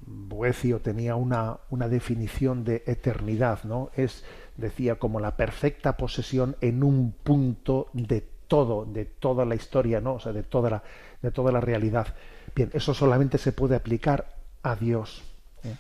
Boecio 0.07 0.81
tenía 0.81 1.17
una, 1.17 1.59
una 1.71 1.89
definición 1.89 2.65
de 2.65 2.83
eternidad, 2.87 3.65
¿no? 3.65 3.91
Es, 3.95 4.25
decía, 4.57 4.97
como 4.97 5.21
la 5.21 5.37
perfecta 5.37 5.97
posesión 5.97 6.57
en 6.61 6.83
un 6.83 7.13
punto 7.13 7.89
de 7.93 8.27
todo, 8.49 8.85
de 8.85 9.05
toda 9.05 9.45
la 9.45 9.55
historia, 9.55 10.01
¿no? 10.01 10.15
O 10.15 10.21
sea, 10.21 10.33
de 10.33 10.43
toda 10.43 10.71
la, 10.71 10.83
de 11.23 11.31
toda 11.31 11.53
la 11.53 11.61
realidad. 11.61 12.15
Bien, 12.55 12.71
eso 12.75 12.93
solamente 12.95 13.39
se 13.39 13.53
puede 13.53 13.77
aplicar 13.77 14.37
a 14.63 14.77
Dios. 14.77 15.23
¿eh? 15.65 15.77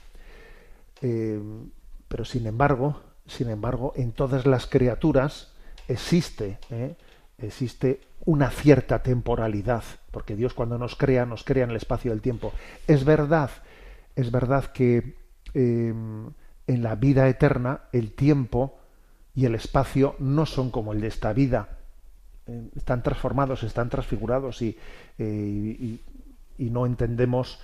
Eh, 1.02 1.40
pero 2.08 2.24
sin 2.24 2.46
embargo, 2.46 3.00
sin 3.26 3.48
embargo, 3.48 3.92
en 3.96 4.12
todas 4.12 4.46
las 4.46 4.66
criaturas 4.66 5.52
existe, 5.88 6.58
¿eh? 6.70 6.94
existe 7.38 8.00
una 8.24 8.50
cierta 8.50 9.02
temporalidad, 9.02 9.82
porque 10.10 10.36
Dios 10.36 10.54
cuando 10.54 10.78
nos 10.78 10.96
crea, 10.96 11.26
nos 11.26 11.44
crea 11.44 11.64
en 11.64 11.70
el 11.70 11.76
espacio 11.76 12.10
del 12.10 12.20
tiempo. 12.20 12.52
Es 12.86 13.04
verdad, 13.04 13.50
es 14.14 14.30
verdad 14.30 14.66
que 14.66 15.16
en 15.54 16.34
la 16.66 16.94
vida 16.94 17.28
eterna 17.28 17.82
el 17.92 18.12
tiempo 18.12 18.78
y 19.34 19.46
el 19.46 19.54
espacio 19.54 20.14
no 20.18 20.46
son 20.46 20.70
como 20.70 20.92
el 20.92 21.00
de 21.00 21.08
esta 21.08 21.32
vida, 21.32 21.78
están 22.76 23.02
transformados, 23.02 23.62
están 23.62 23.88
transfigurados 23.88 24.62
y, 24.62 24.76
y, 25.18 26.00
no 26.58 26.86
entendemos, 26.86 27.60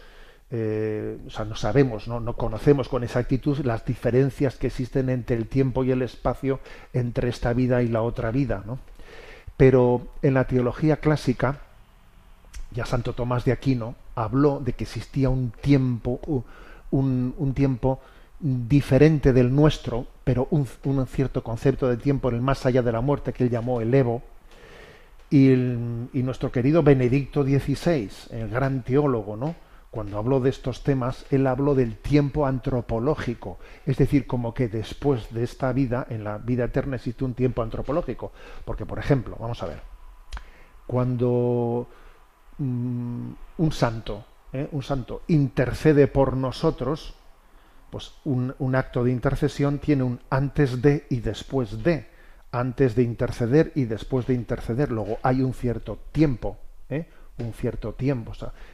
eh, 0.50 1.18
o 1.26 1.30
sea, 1.30 1.44
no 1.44 1.54
sabemos, 1.54 2.08
¿no? 2.08 2.20
no 2.20 2.34
conocemos 2.34 2.88
con 2.88 3.04
exactitud 3.04 3.58
las 3.64 3.84
diferencias 3.84 4.56
que 4.56 4.68
existen 4.68 5.10
entre 5.10 5.36
el 5.36 5.46
tiempo 5.46 5.84
y 5.84 5.90
el 5.90 6.02
espacio, 6.02 6.60
entre 6.92 7.28
esta 7.28 7.52
vida 7.52 7.82
y 7.82 7.88
la 7.88 8.02
otra 8.02 8.30
vida. 8.30 8.62
¿no? 8.66 8.78
Pero 9.56 10.08
en 10.22 10.34
la 10.34 10.44
teología 10.44 10.96
clásica, 10.96 11.60
ya 12.70 12.86
Santo 12.86 13.12
Tomás 13.12 13.44
de 13.44 13.52
Aquino 13.52 13.94
habló 14.14 14.60
de 14.60 14.72
que 14.72 14.84
existía 14.84 15.30
un 15.30 15.50
tiempo, 15.50 16.20
un, 16.90 17.34
un 17.36 17.54
tiempo 17.54 18.00
diferente 18.40 19.32
del 19.32 19.54
nuestro, 19.54 20.06
pero 20.24 20.48
un, 20.50 20.66
un, 20.84 21.06
cierto 21.06 21.42
concepto 21.42 21.88
de 21.88 21.96
tiempo 21.96 22.28
en 22.28 22.36
el 22.36 22.40
más 22.42 22.66
allá 22.66 22.82
de 22.82 22.92
la 22.92 23.00
muerte 23.00 23.32
que 23.32 23.44
él 23.44 23.50
llamó 23.50 23.80
el 23.80 23.92
Evo, 23.94 24.22
y, 25.30 25.48
nuestro 26.22 26.50
querido 26.50 26.82
Benedicto 26.82 27.42
XVI, 27.42 28.10
el 28.30 28.48
gran 28.48 28.82
teólogo, 28.82 29.36
¿no? 29.36 29.54
Cuando 29.90 30.18
habló 30.18 30.40
de 30.40 30.50
estos 30.50 30.82
temas, 30.82 31.24
él 31.30 31.46
habló 31.46 31.74
del 31.74 31.96
tiempo 31.96 32.46
antropológico, 32.46 33.58
es 33.86 33.96
decir, 33.96 34.26
como 34.26 34.52
que 34.52 34.68
después 34.68 35.32
de 35.32 35.44
esta 35.44 35.72
vida, 35.72 36.06
en 36.10 36.24
la 36.24 36.36
vida 36.36 36.64
eterna 36.64 36.96
existe 36.96 37.24
un 37.24 37.32
tiempo 37.32 37.62
antropológico. 37.62 38.32
Porque, 38.66 38.84
por 38.84 38.98
ejemplo, 38.98 39.36
vamos 39.40 39.62
a 39.62 39.66
ver, 39.66 39.80
cuando 40.86 41.88
mm, 42.58 43.30
un 43.56 43.72
santo, 43.72 44.24
¿eh? 44.52 44.68
un 44.72 44.82
santo 44.82 45.22
intercede 45.28 46.06
por 46.06 46.36
nosotros, 46.36 47.14
pues 47.90 48.12
un, 48.24 48.54
un 48.58 48.74
acto 48.74 49.02
de 49.02 49.10
intercesión 49.10 49.78
tiene 49.78 50.02
un 50.02 50.20
antes 50.28 50.82
de 50.82 51.06
y 51.08 51.20
después 51.20 51.82
de 51.82 52.06
antes 52.50 52.94
de 52.94 53.02
interceder 53.02 53.72
y 53.74 53.84
después 53.84 54.26
de 54.26 54.34
interceder. 54.34 54.90
Luego 54.90 55.18
hay 55.22 55.40
un 55.42 55.54
cierto 55.54 55.98
tiempo, 56.12 56.58
¿eh? 56.88 57.08
Un 57.38 57.52
cierto 57.52 57.92
tiempo, 57.94 58.32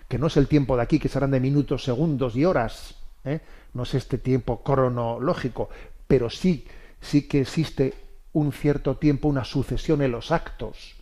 que 0.08 0.18
no 0.18 0.26
es 0.26 0.36
el 0.36 0.48
tiempo 0.48 0.76
de 0.76 0.82
aquí, 0.82 0.98
que 0.98 1.08
serán 1.08 1.30
de 1.30 1.40
minutos, 1.40 1.84
segundos 1.84 2.36
y 2.36 2.44
horas, 2.44 2.96
¿eh? 3.24 3.40
no 3.72 3.82
es 3.82 3.94
este 3.94 4.18
tiempo 4.18 4.62
cronológico, 4.62 5.68
pero 6.06 6.30
sí, 6.30 6.66
sí 7.00 7.28
que 7.28 7.42
existe 7.42 7.94
un 8.32 8.52
cierto 8.52 8.96
tiempo, 8.96 9.28
una 9.28 9.44
sucesión 9.44 10.02
en 10.02 10.12
los 10.12 10.30
actos. 10.32 10.96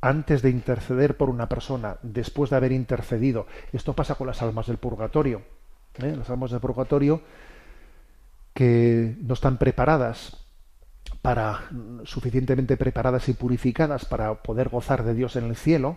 Antes 0.00 0.42
de 0.42 0.50
interceder 0.50 1.16
por 1.16 1.30
una 1.30 1.48
persona, 1.48 1.96
después 2.02 2.50
de 2.50 2.56
haber 2.56 2.72
intercedido. 2.72 3.46
Esto 3.72 3.94
pasa 3.94 4.16
con 4.16 4.26
las 4.26 4.42
almas 4.42 4.66
del 4.66 4.76
purgatorio. 4.76 5.42
¿eh? 5.98 6.14
Las 6.14 6.28
almas 6.28 6.50
del 6.50 6.60
purgatorio 6.60 7.22
que 8.52 9.16
no 9.20 9.34
están 9.34 9.56
preparadas 9.58 10.36
para 11.22 11.64
suficientemente 12.04 12.76
preparadas 12.76 13.28
y 13.28 13.32
purificadas 13.32 14.04
para 14.04 14.42
poder 14.42 14.68
gozar 14.68 15.04
de 15.04 15.14
Dios 15.14 15.36
en 15.36 15.44
el 15.44 15.56
cielo, 15.56 15.96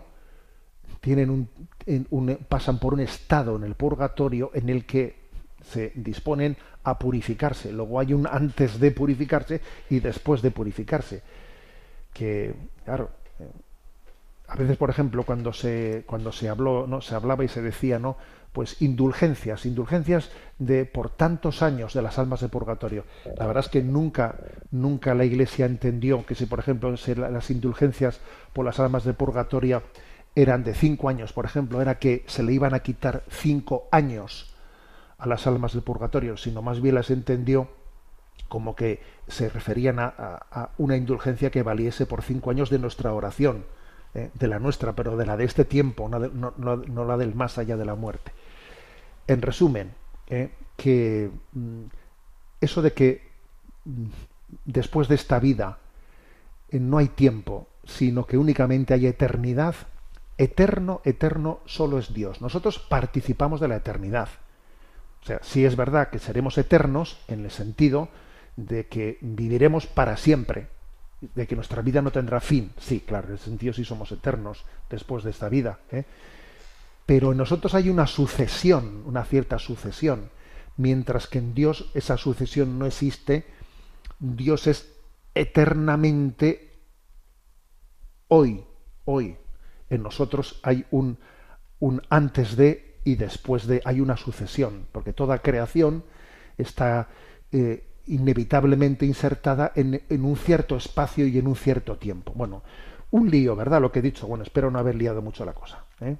tienen 0.99 1.29
un, 1.29 2.37
pasan 2.47 2.79
por 2.79 2.93
un 2.93 2.99
estado 2.99 3.55
en 3.55 3.63
el 3.63 3.75
purgatorio 3.75 4.51
en 4.53 4.69
el 4.69 4.85
que 4.85 5.27
se 5.63 5.91
disponen 5.95 6.57
a 6.83 6.97
purificarse. 6.97 7.71
Luego 7.71 7.99
hay 7.99 8.13
un 8.13 8.27
antes 8.27 8.79
de 8.79 8.91
purificarse 8.91 9.61
y 9.89 9.99
después 9.99 10.41
de 10.41 10.51
purificarse. 10.51 11.21
Que, 12.13 12.53
claro, 12.85 13.09
eh, 13.39 13.45
a 14.47 14.55
veces, 14.55 14.77
por 14.77 14.89
ejemplo, 14.89 15.23
cuando 15.23 15.53
se, 15.53 16.03
cuando 16.05 16.31
se 16.31 16.49
habló, 16.49 16.87
¿no? 16.87 17.01
se 17.01 17.15
hablaba 17.15 17.43
y 17.43 17.47
se 17.47 17.61
decía, 17.61 17.99
¿no? 17.99 18.17
pues 18.57 18.81
indulgencias, 18.81 19.67
indulgencias 19.67 20.31
de 20.57 20.85
por 20.85 21.11
tantos 21.11 21.61
años 21.61 21.93
de 21.93 22.01
las 22.01 22.17
almas 22.17 22.41
de 22.41 22.49
purgatorio. 22.49 23.03
La 23.37 23.45
verdad 23.45 23.63
es 23.63 23.69
que 23.69 23.83
nunca, 23.83 24.35
nunca 24.71 25.13
la 25.13 25.25
Iglesia 25.25 25.67
entendió 25.67 26.25
que 26.25 26.33
si, 26.33 26.47
por 26.47 26.57
ejemplo, 26.57 26.91
las 26.91 27.51
indulgencias 27.51 28.19
por 28.53 28.65
las 28.65 28.79
almas 28.79 29.03
de 29.03 29.13
purgatorio 29.13 29.83
eran 30.37 30.63
de 30.63 30.75
cinco 30.75 31.09
años, 31.09 31.33
por 31.33 31.45
ejemplo, 31.45 31.81
era 31.81 31.97
que 31.97 32.23
se 32.27 32.43
le 32.43 32.53
iban 32.53 32.75
a 32.75 32.81
quitar 32.81 33.23
cinco 33.27 33.87
años 33.91 34.53
a 35.17 35.27
las 35.27 35.47
almas 35.47 35.73
de 35.73 35.81
purgatorio, 35.81 36.37
sino 36.37 36.61
más 36.61 36.79
bien 36.79 36.93
las 36.93 37.09
entendió 37.09 37.67
como 38.47 38.75
que 38.75 39.01
se 39.27 39.49
referían 39.49 39.97
a, 39.97 40.69
una 40.77 40.95
indulgencia 40.95 41.49
que 41.49 41.63
valiese 41.63 42.05
por 42.05 42.21
cinco 42.21 42.51
años 42.51 42.69
de 42.69 42.77
nuestra 42.77 43.13
oración, 43.13 43.65
eh, 44.13 44.29
de 44.35 44.47
la 44.47 44.59
nuestra, 44.59 44.93
pero 44.93 45.17
de 45.17 45.25
la 45.25 45.37
de 45.37 45.43
este 45.45 45.65
tiempo, 45.65 46.07
no 46.07 47.05
la 47.05 47.17
del 47.17 47.33
más 47.33 47.57
allá 47.57 47.75
de 47.75 47.85
la 47.85 47.95
muerte. 47.95 48.31
En 49.25 49.41
resumen, 49.41 49.91
eh, 50.27 50.51
que 50.75 51.31
mm, 51.53 51.81
eso 52.61 52.83
de 52.83 52.93
que 52.93 53.27
mm, 53.85 54.05
después 54.65 55.07
de 55.07 55.15
esta 55.15 55.39
vida 55.39 55.79
eh, 56.69 56.79
no 56.79 56.99
hay 56.99 57.07
tiempo, 57.07 57.67
sino 57.85 58.27
que 58.27 58.37
únicamente 58.37 58.93
hay 58.93 59.07
eternidad, 59.07 59.75
eterno, 60.37 61.01
eterno 61.03 61.59
solo 61.65 61.99
es 61.99 62.13
Dios. 62.13 62.41
Nosotros 62.41 62.79
participamos 62.79 63.59
de 63.59 63.67
la 63.67 63.77
eternidad. 63.77 64.29
O 65.21 65.25
sea, 65.25 65.39
sí 65.41 65.65
es 65.65 65.75
verdad 65.75 66.09
que 66.09 66.19
seremos 66.19 66.57
eternos 66.57 67.17
en 67.27 67.45
el 67.45 67.51
sentido 67.51 68.09
de 68.55 68.87
que 68.87 69.17
viviremos 69.21 69.87
para 69.87 70.17
siempre, 70.17 70.67
de 71.21 71.47
que 71.47 71.55
nuestra 71.55 71.81
vida 71.81 72.01
no 72.01 72.11
tendrá 72.11 72.39
fin. 72.39 72.71
Sí, 72.79 73.01
claro, 73.01 73.29
en 73.29 73.35
ese 73.35 73.45
sentido 73.45 73.73
sí 73.73 73.83
somos 73.83 74.11
eternos 74.11 74.65
después 74.89 75.23
de 75.23 75.31
esta 75.31 75.49
vida. 75.49 75.79
¿eh? 75.91 76.05
pero 77.07 77.31
en 77.31 77.37
nosotros 77.37 77.73
hay 77.73 77.89
una 77.89 78.05
sucesión, 78.05 79.03
una 79.05 79.23
cierta 79.23 79.59
sucesión, 79.59 80.29
mientras 80.75 81.25
que 81.27 81.39
en 81.39 81.53
Dios 81.53 81.89
esa 81.93 82.17
sucesión 82.17 82.77
no 82.77 82.85
existe, 82.85 83.45
Dios 84.19 84.67
es 84.67 84.91
eternamente 85.33 86.73
hoy, 88.27 88.65
hoy. 89.05 89.37
En 89.89 90.03
nosotros 90.03 90.59
hay 90.63 90.85
un, 90.91 91.17
antes 92.09 92.55
de 92.55 92.97
y 93.03 93.15
después 93.15 93.67
de, 93.67 93.81
hay 93.85 94.01
una 94.01 94.17
sucesión, 94.17 94.87
porque 94.91 95.13
toda 95.13 95.39
creación 95.39 96.03
está 96.57 97.07
eh, 97.51 97.85
inevitablemente 98.07 99.05
insertada 99.05 99.71
en, 99.75 100.01
en, 100.09 100.25
un 100.25 100.35
cierto 100.35 100.75
espacio 100.75 101.25
y 101.25 101.37
en 101.37 101.47
un 101.47 101.55
cierto 101.55 101.97
tiempo. 101.97 102.33
Bueno, 102.35 102.63
un 103.11 103.29
lío, 103.29 103.55
¿verdad? 103.55 103.81
Lo 103.81 103.91
que 103.91 103.99
he 103.99 104.01
dicho. 104.01 104.27
Bueno, 104.27 104.43
espero 104.43 104.69
no 104.71 104.79
haber 104.79 104.95
liado 104.95 105.21
mucho 105.21 105.45
la 105.45 105.53
cosa. 105.53 105.85
¿eh? 106.01 106.17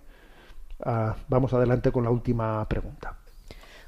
Ah, 0.83 1.15
vamos 1.27 1.53
adelante 1.53 1.91
con 1.91 2.03
la 2.03 2.09
última 2.09 2.67
pregunta. 2.67 3.17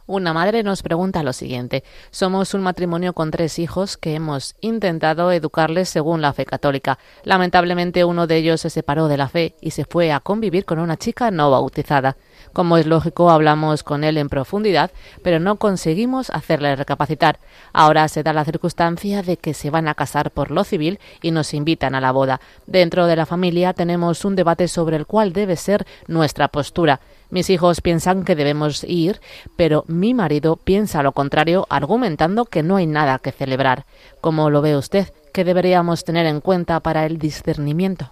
Una 0.09 0.33
madre 0.33 0.63
nos 0.63 0.81
pregunta 0.81 1.21
lo 1.21 1.33
siguiente. 1.33 1.83
Somos 2.09 2.55
un 2.55 2.61
matrimonio 2.61 3.13
con 3.13 3.29
tres 3.29 3.59
hijos 3.59 3.95
que 3.95 4.15
hemos 4.15 4.55
intentado 4.59 5.31
educarles 5.31 5.87
según 5.87 6.19
la 6.23 6.33
fe 6.33 6.47
católica. 6.47 6.97
Lamentablemente 7.25 8.03
uno 8.03 8.25
de 8.25 8.37
ellos 8.37 8.61
se 8.61 8.71
separó 8.71 9.07
de 9.07 9.17
la 9.17 9.27
fe 9.29 9.53
y 9.61 9.69
se 9.69 9.85
fue 9.85 10.11
a 10.11 10.19
convivir 10.19 10.65
con 10.65 10.79
una 10.79 10.97
chica 10.97 11.29
no 11.29 11.51
bautizada. 11.51 12.17
Como 12.53 12.77
es 12.77 12.87
lógico, 12.87 13.29
hablamos 13.29 13.83
con 13.83 14.03
él 14.03 14.17
en 14.17 14.29
profundidad, 14.29 14.89
pero 15.21 15.39
no 15.39 15.57
conseguimos 15.57 16.31
hacerle 16.31 16.75
recapacitar. 16.75 17.37
Ahora 17.71 18.07
se 18.07 18.23
da 18.23 18.33
la 18.33 18.45
circunstancia 18.45 19.21
de 19.21 19.37
que 19.37 19.53
se 19.53 19.69
van 19.69 19.87
a 19.87 19.93
casar 19.93 20.31
por 20.31 20.49
lo 20.49 20.63
civil 20.63 20.97
y 21.21 21.29
nos 21.29 21.53
invitan 21.53 21.93
a 21.93 22.01
la 22.01 22.11
boda. 22.11 22.41
Dentro 22.65 23.05
de 23.05 23.15
la 23.15 23.27
familia 23.27 23.73
tenemos 23.73 24.25
un 24.25 24.35
debate 24.35 24.69
sobre 24.69 24.97
el 24.97 25.05
cual 25.05 25.33
debe 25.33 25.55
ser 25.55 25.85
nuestra 26.07 26.47
postura. 26.47 26.99
Mis 27.29 27.49
hijos 27.49 27.81
piensan 27.81 28.25
que 28.25 28.35
debemos 28.35 28.83
ir, 28.83 29.21
pero 29.55 29.83
mi 29.87 30.13
marido 30.13 30.55
piensa 30.55 31.03
lo 31.03 31.11
contrario, 31.11 31.67
argumentando 31.69 32.45
que 32.45 32.63
no 32.63 32.77
hay 32.77 32.87
nada 32.87 33.19
que 33.19 33.31
celebrar. 33.31 33.85
¿Cómo 34.19 34.49
lo 34.49 34.61
ve 34.61 34.75
usted? 34.75 35.13
¿Qué 35.31 35.43
deberíamos 35.43 36.03
tener 36.03 36.25
en 36.25 36.41
cuenta 36.41 36.79
para 36.79 37.05
el 37.05 37.19
discernimiento? 37.19 38.11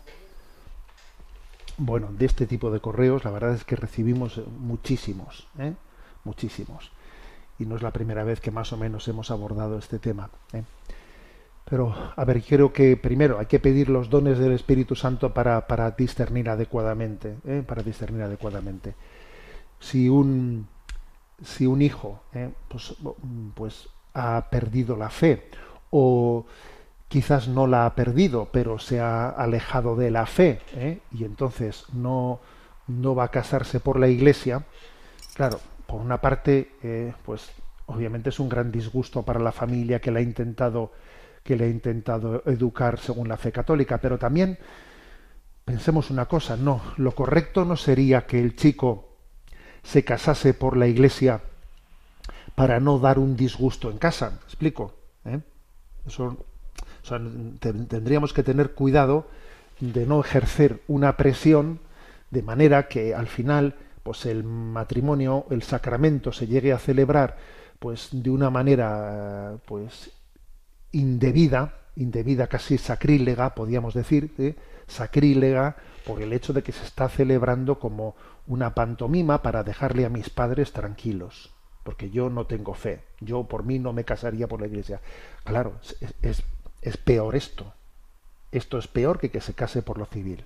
Bueno, 1.78 2.10
de 2.12 2.26
este 2.26 2.48
tipo 2.48 2.72
de 2.72 2.80
correos 2.80 3.24
la 3.24 3.32
verdad 3.32 3.54
es 3.54 3.64
que 3.64 3.76
recibimos 3.76 4.42
muchísimos, 4.60 5.48
¿eh? 5.60 5.74
muchísimos. 6.24 6.92
Y 7.60 7.66
no 7.66 7.76
es 7.76 7.82
la 7.82 7.92
primera 7.92 8.24
vez 8.24 8.40
que 8.40 8.52
más 8.52 8.72
o 8.74 8.78
menos 8.78 9.08
hemos 9.08 9.32
abordado 9.32 9.78
este 9.80 9.98
tema. 10.00 10.30
¿eh? 10.54 10.64
Pero, 11.70 11.94
a 12.16 12.24
ver, 12.24 12.42
creo 12.44 12.72
que 12.72 12.96
primero 12.96 13.40
hay 13.40 13.46
que 13.48 13.60
pedir 13.60 13.90
los 13.90 14.10
dones 14.10 14.40
del 14.40 14.54
Espíritu 14.54 14.96
Santo 14.96 15.34
para, 15.34 15.68
para 15.68 15.92
discernir 15.92 16.50
adecuadamente, 16.50 17.38
¿eh? 17.46 17.64
para 17.66 17.84
discernir 17.84 18.22
adecuadamente. 18.22 18.96
Si 19.80 20.08
un, 20.08 20.68
si 21.44 21.66
un 21.66 21.82
hijo 21.82 22.22
eh, 22.34 22.50
pues, 22.70 22.96
pues 23.54 23.90
ha 24.14 24.50
perdido 24.50 24.96
la 24.96 25.10
fe 25.10 25.50
o 25.90 26.46
quizás 27.08 27.48
no 27.48 27.68
la 27.68 27.86
ha 27.86 27.96
perdido, 27.96 28.48
pero 28.52 28.80
se 28.80 29.00
ha 29.00 29.30
alejado 29.30 29.96
de 29.96 30.12
la 30.12 30.26
fe 30.26 30.62
¿eh? 30.74 31.00
y 31.12 31.26
entonces 31.26 31.86
no, 31.94 32.40
no 32.88 33.14
va 33.14 33.26
a 33.26 33.32
casarse 33.32 33.80
por 33.80 34.00
la 34.00 34.08
iglesia, 34.08 34.66
claro, 35.34 35.60
por 35.86 36.02
una 36.02 36.20
parte, 36.20 36.72
eh, 36.84 37.14
pues 37.26 37.50
obviamente 37.86 38.30
es 38.30 38.40
un 38.40 38.50
gran 38.50 38.72
disgusto 38.72 39.24
para 39.24 39.40
la 39.40 39.52
familia 39.52 40.00
que 40.00 40.12
le 40.12 40.20
ha 40.20 40.24
intentado 40.24 40.92
que 41.48 41.56
le 41.56 41.64
ha 41.64 41.70
intentado 41.70 42.44
educar 42.46 43.00
según 43.00 43.30
la 43.30 43.38
fe 43.38 43.54
católica, 43.54 44.00
pero 44.00 44.18
también 44.18 44.58
pensemos 45.64 46.10
una 46.10 46.26
cosa, 46.26 46.58
no, 46.58 46.82
lo 46.98 47.16
correcto 47.16 47.64
no 47.64 47.78
sería 47.78 48.26
que 48.26 48.42
el 48.42 48.58
chico 48.58 49.16
se 49.82 50.04
casase 50.04 50.54
por 50.54 50.76
la 50.76 50.88
iglesia 50.88 51.40
para 52.54 52.82
no 52.82 53.00
dar 53.00 53.18
un 53.18 53.38
disgusto 53.38 53.90
en 53.90 53.98
casa, 53.98 54.32
¿me 54.32 54.38
explico? 54.44 54.94
¿Eh? 55.24 55.40
Eso 56.06 56.36
tendríamos 57.62 58.34
que 58.34 58.44
tener 58.44 58.74
cuidado 58.74 59.28
de 59.80 60.06
no 60.06 60.20
ejercer 60.20 60.82
una 60.90 61.16
presión 61.16 61.80
de 62.30 62.44
manera 62.44 62.90
que 62.90 63.16
al 63.16 63.28
final 63.28 63.76
pues 64.04 64.26
el 64.26 64.44
matrimonio, 64.44 65.46
el 65.50 65.64
sacramento 65.64 66.34
se 66.34 66.48
llegue 66.48 66.74
a 66.74 66.78
celebrar 66.78 67.38
pues 67.80 68.10
de 68.12 68.30
una 68.30 68.50
manera 68.50 69.56
pues 69.66 70.12
indebida, 70.98 71.74
indebida 71.96 72.48
casi 72.48 72.78
sacrílega, 72.78 73.56
podríamos 73.56 73.94
decir, 73.94 74.34
¿eh? 74.38 74.56
sacrílega 74.88 75.78
por 76.06 76.22
el 76.22 76.34
hecho 76.34 76.54
de 76.54 76.64
que 76.64 76.72
se 76.72 76.84
está 76.84 77.10
celebrando 77.10 77.80
como 77.80 78.16
una 78.48 78.74
pantomima 78.74 79.42
para 79.42 79.64
dejarle 79.64 80.06
a 80.06 80.10
mis 80.10 80.30
padres 80.30 80.72
tranquilos, 80.72 81.54
porque 81.84 82.10
yo 82.10 82.30
no 82.30 82.48
tengo 82.48 82.74
fe, 82.74 83.04
yo 83.20 83.44
por 83.44 83.64
mí 83.64 83.78
no 83.78 83.94
me 83.94 84.06
casaría 84.06 84.48
por 84.48 84.62
la 84.62 84.68
iglesia. 84.68 85.02
Claro, 85.44 85.80
es, 86.22 86.98
peor 86.98 87.36
esto. 87.36 87.74
Esto 88.52 88.78
es 88.78 88.88
peor 88.88 89.20
que 89.20 89.30
que 89.30 89.42
se 89.42 89.54
case 89.54 89.82
por 89.82 89.98
lo 89.98 90.06
civil. 90.06 90.46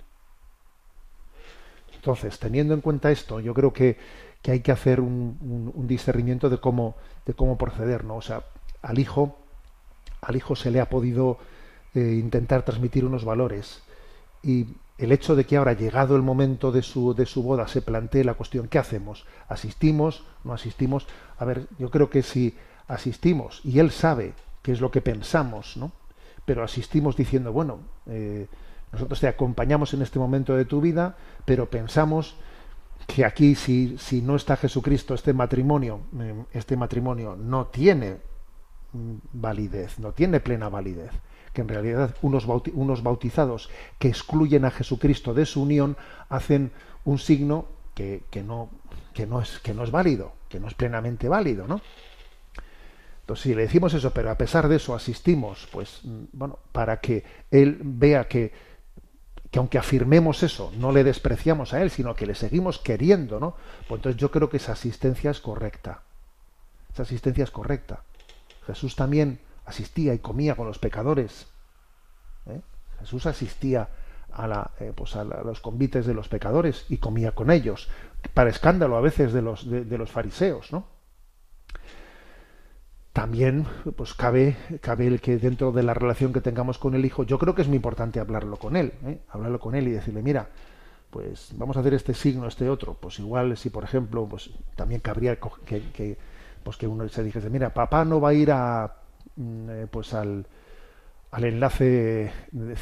Entonces, 1.96 2.40
teniendo 2.40 2.74
en 2.74 2.82
cuenta 2.82 3.12
esto, 3.12 3.40
yo 3.40 3.54
creo 3.54 3.72
que, 3.74 3.98
que 4.42 4.52
hay 4.52 4.60
que 4.62 4.72
hacer 4.72 5.00
un, 5.00 5.86
discernimiento 5.88 6.50
de 6.50 6.60
cómo, 6.60 6.96
de 7.28 7.36
cómo 7.36 7.60
proceder, 7.60 8.04
¿no? 8.04 8.16
O 8.16 8.22
sea, 8.22 8.44
al 8.82 8.98
hijo, 8.98 9.38
al 10.22 10.36
hijo 10.36 10.56
se 10.56 10.72
le 10.72 10.80
ha 10.80 10.90
podido 10.90 11.38
eh, 11.94 12.18
intentar 12.22 12.64
transmitir 12.64 13.06
unos 13.06 13.26
valores. 13.26 13.82
Y 14.44 14.68
el 14.98 15.12
hecho 15.12 15.36
de 15.36 15.46
que 15.46 15.58
ahora, 15.58 15.74
llegado 15.74 16.16
el 16.16 16.22
momento 16.22 16.72
de 16.72 16.84
su, 16.84 17.14
de 17.14 17.26
su 17.26 17.44
boda, 17.44 17.68
se 17.68 17.82
plantee 17.82 18.24
la 18.24 18.36
cuestión, 18.36 18.68
¿qué 18.68 18.80
hacemos? 18.80 19.26
¿Asistimos? 19.50 20.24
¿No 20.44 20.54
asistimos? 20.54 21.08
A 21.38 21.46
ver, 21.46 21.68
yo 21.80 21.90
creo 21.90 22.10
que 22.10 22.22
si 22.22 22.56
asistimos 22.88 23.62
y 23.64 23.80
él 23.80 23.92
sabe 23.92 24.34
qué 24.62 24.72
es 24.72 24.82
lo 24.82 24.92
que 24.92 25.02
pensamos, 25.02 25.78
¿no? 25.78 25.92
pero 26.46 26.64
asistimos 26.64 27.16
diciendo, 27.16 27.52
bueno, 27.54 27.80
eh, 28.08 28.48
nosotros 28.92 29.20
te 29.20 29.28
acompañamos 29.28 29.94
en 29.94 30.02
este 30.02 30.20
momento 30.20 30.56
de 30.56 30.66
tu 30.66 30.82
vida, 30.82 31.16
pero 31.46 31.70
pensamos 31.70 32.36
que 33.08 33.26
aquí 33.26 33.56
si, 33.56 33.98
si 33.98 34.22
no 34.22 34.36
está 34.36 34.58
Jesucristo, 34.58 35.14
este 35.14 35.34
matrimonio, 35.34 36.02
eh, 36.20 36.44
este 36.54 36.76
matrimonio 36.76 37.36
no 37.36 37.68
tiene 37.68 38.18
validez, 38.94 40.00
no 40.00 40.12
tiene 40.12 40.40
plena 40.40 40.70
validez, 40.70 41.12
que 41.54 41.62
en 41.62 41.68
realidad 41.68 42.16
unos, 42.22 42.46
unos 42.74 43.04
bautizados 43.04 43.70
que 44.00 44.10
excluyen 44.10 44.66
a 44.66 44.72
Jesucristo 44.72 45.34
de 45.34 45.46
su 45.46 45.64
unión 45.64 45.98
hacen 46.30 46.72
un 47.06 47.20
signo 47.20 47.66
que, 47.96 48.24
que, 48.30 48.44
no, 48.44 48.70
que, 49.14 49.26
no 49.26 49.42
es, 49.42 49.60
que 49.60 49.74
no 49.74 49.84
es 49.84 49.92
válido, 49.92 50.34
que 50.50 50.60
no 50.60 50.68
es 50.68 50.74
plenamente 50.74 51.28
válido, 51.28 51.68
¿no? 51.68 51.82
Entonces, 53.22 53.44
si 53.44 53.56
le 53.56 53.62
decimos 53.62 53.94
eso, 53.94 54.12
pero 54.12 54.32
a 54.32 54.36
pesar 54.36 54.68
de 54.68 54.78
eso 54.78 54.96
asistimos, 54.96 55.68
pues, 55.72 56.02
mm, 56.04 56.24
bueno, 56.34 56.60
para 56.72 57.00
que 57.00 57.24
él 57.50 57.80
vea 57.84 58.28
que, 58.28 58.52
que 59.50 59.60
aunque 59.60 59.78
afirmemos 59.78 60.44
eso, 60.44 60.72
no 60.78 60.92
le 60.92 61.04
despreciamos 61.04 61.74
a 61.74 61.82
él, 61.82 61.92
sino 61.92 62.16
que 62.16 62.26
le 62.26 62.36
seguimos 62.36 62.80
queriendo, 62.80 63.40
¿no? 63.40 63.56
Pues 63.88 64.00
entonces 64.00 64.20
yo 64.20 64.32
creo 64.32 64.50
que 64.50 64.58
esa 64.58 64.74
asistencia 64.74 65.32
es 65.32 65.40
correcta. 65.40 66.02
Esa 66.92 67.04
asistencia 67.04 67.44
es 67.44 67.52
correcta. 67.52 68.04
Jesús 68.66 68.96
también 68.96 69.40
asistía 69.66 70.14
y 70.14 70.20
comía 70.20 70.56
con 70.56 70.68
los 70.68 70.80
pecadores. 70.80 71.48
¿eh? 72.48 72.62
Jesús 73.00 73.26
asistía 73.26 73.90
a, 74.32 74.48
la, 74.48 74.72
eh, 74.80 74.94
pues 74.96 75.16
a, 75.16 75.24
los 75.24 75.60
convites 75.60 76.06
de 76.06 76.14
los 76.14 76.28
pecadores 76.28 76.86
y 76.90 76.98
comía 76.98 77.34
con 77.34 77.52
ellos, 77.52 77.90
para 78.34 78.50
escándalo 78.50 78.96
a 78.98 79.02
veces 79.02 79.34
de 79.34 79.42
los, 79.42 79.70
de 79.70 79.98
los 79.98 80.12
fariseos, 80.12 80.72
¿no? 80.72 80.86
también 83.14 83.66
pues 83.98 84.14
cabe, 84.14 84.56
cabe 84.80 85.08
el 85.08 85.20
que 85.20 85.38
dentro 85.38 85.72
de 85.72 85.84
la 85.84 85.94
relación 85.94 86.32
que 86.32 86.40
tengamos 86.40 86.78
con 86.78 86.96
el 86.96 87.04
hijo, 87.04 87.24
yo 87.24 87.38
creo 87.40 87.56
que 87.56 87.62
es 87.62 87.68
muy 87.68 87.76
importante 87.76 88.20
hablarlo 88.20 88.58
con 88.58 88.76
él, 88.78 88.94
¿eh? 89.06 89.20
hablarlo 89.30 89.60
con 89.60 89.76
él 89.76 89.88
y 89.88 89.92
decirle, 89.92 90.22
mira, 90.22 90.48
pues 91.10 91.52
vamos 91.56 91.76
a 91.76 91.82
hacer 91.82 91.94
este 91.94 92.14
signo, 92.14 92.48
este 92.48 92.70
otro, 92.70 92.94
pues 92.94 93.20
igual 93.20 93.58
si 93.58 93.70
por 93.70 93.84
ejemplo, 93.84 94.26
pues 94.30 94.50
también 94.76 95.02
cabría 95.02 95.38
que 95.66 96.18
pues 96.64 96.78
que 96.78 96.88
uno 96.88 97.08
se 97.10 97.24
dijese, 97.24 97.50
mira, 97.50 97.74
papá 97.74 98.06
no 98.06 98.20
va 98.20 98.30
a 98.30 98.34
ir 98.34 98.52
a 98.52 98.94
mm, 99.36 99.70
eh, 99.70 99.88
pues 99.90 100.14
al, 100.14 100.46
al 101.32 101.44
enlace 101.44 102.32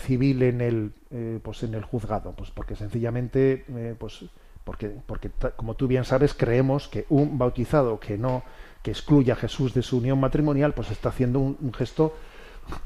civil 0.05 0.43
en 0.43 0.61
el 0.61 0.91
eh, 1.11 1.39
pues 1.41 1.63
en 1.63 1.73
el 1.73 1.83
juzgado, 1.83 2.33
pues 2.33 2.51
porque 2.51 2.75
sencillamente 2.75 3.65
pues 3.97 4.25
porque 4.63 4.89
porque 5.05 5.31
como 5.55 5.75
tú 5.75 5.87
bien 5.87 6.03
sabes 6.03 6.33
creemos 6.33 6.87
que 6.87 7.05
un 7.09 7.37
bautizado 7.37 7.99
que 7.99 8.17
no 8.17 8.43
que 8.81 8.91
excluye 8.91 9.31
a 9.31 9.35
Jesús 9.35 9.73
de 9.73 9.81
su 9.81 9.97
unión 9.97 10.19
matrimonial, 10.19 10.73
pues 10.73 10.91
está 10.91 11.09
haciendo 11.09 11.39
un, 11.39 11.73
gesto 11.73 12.15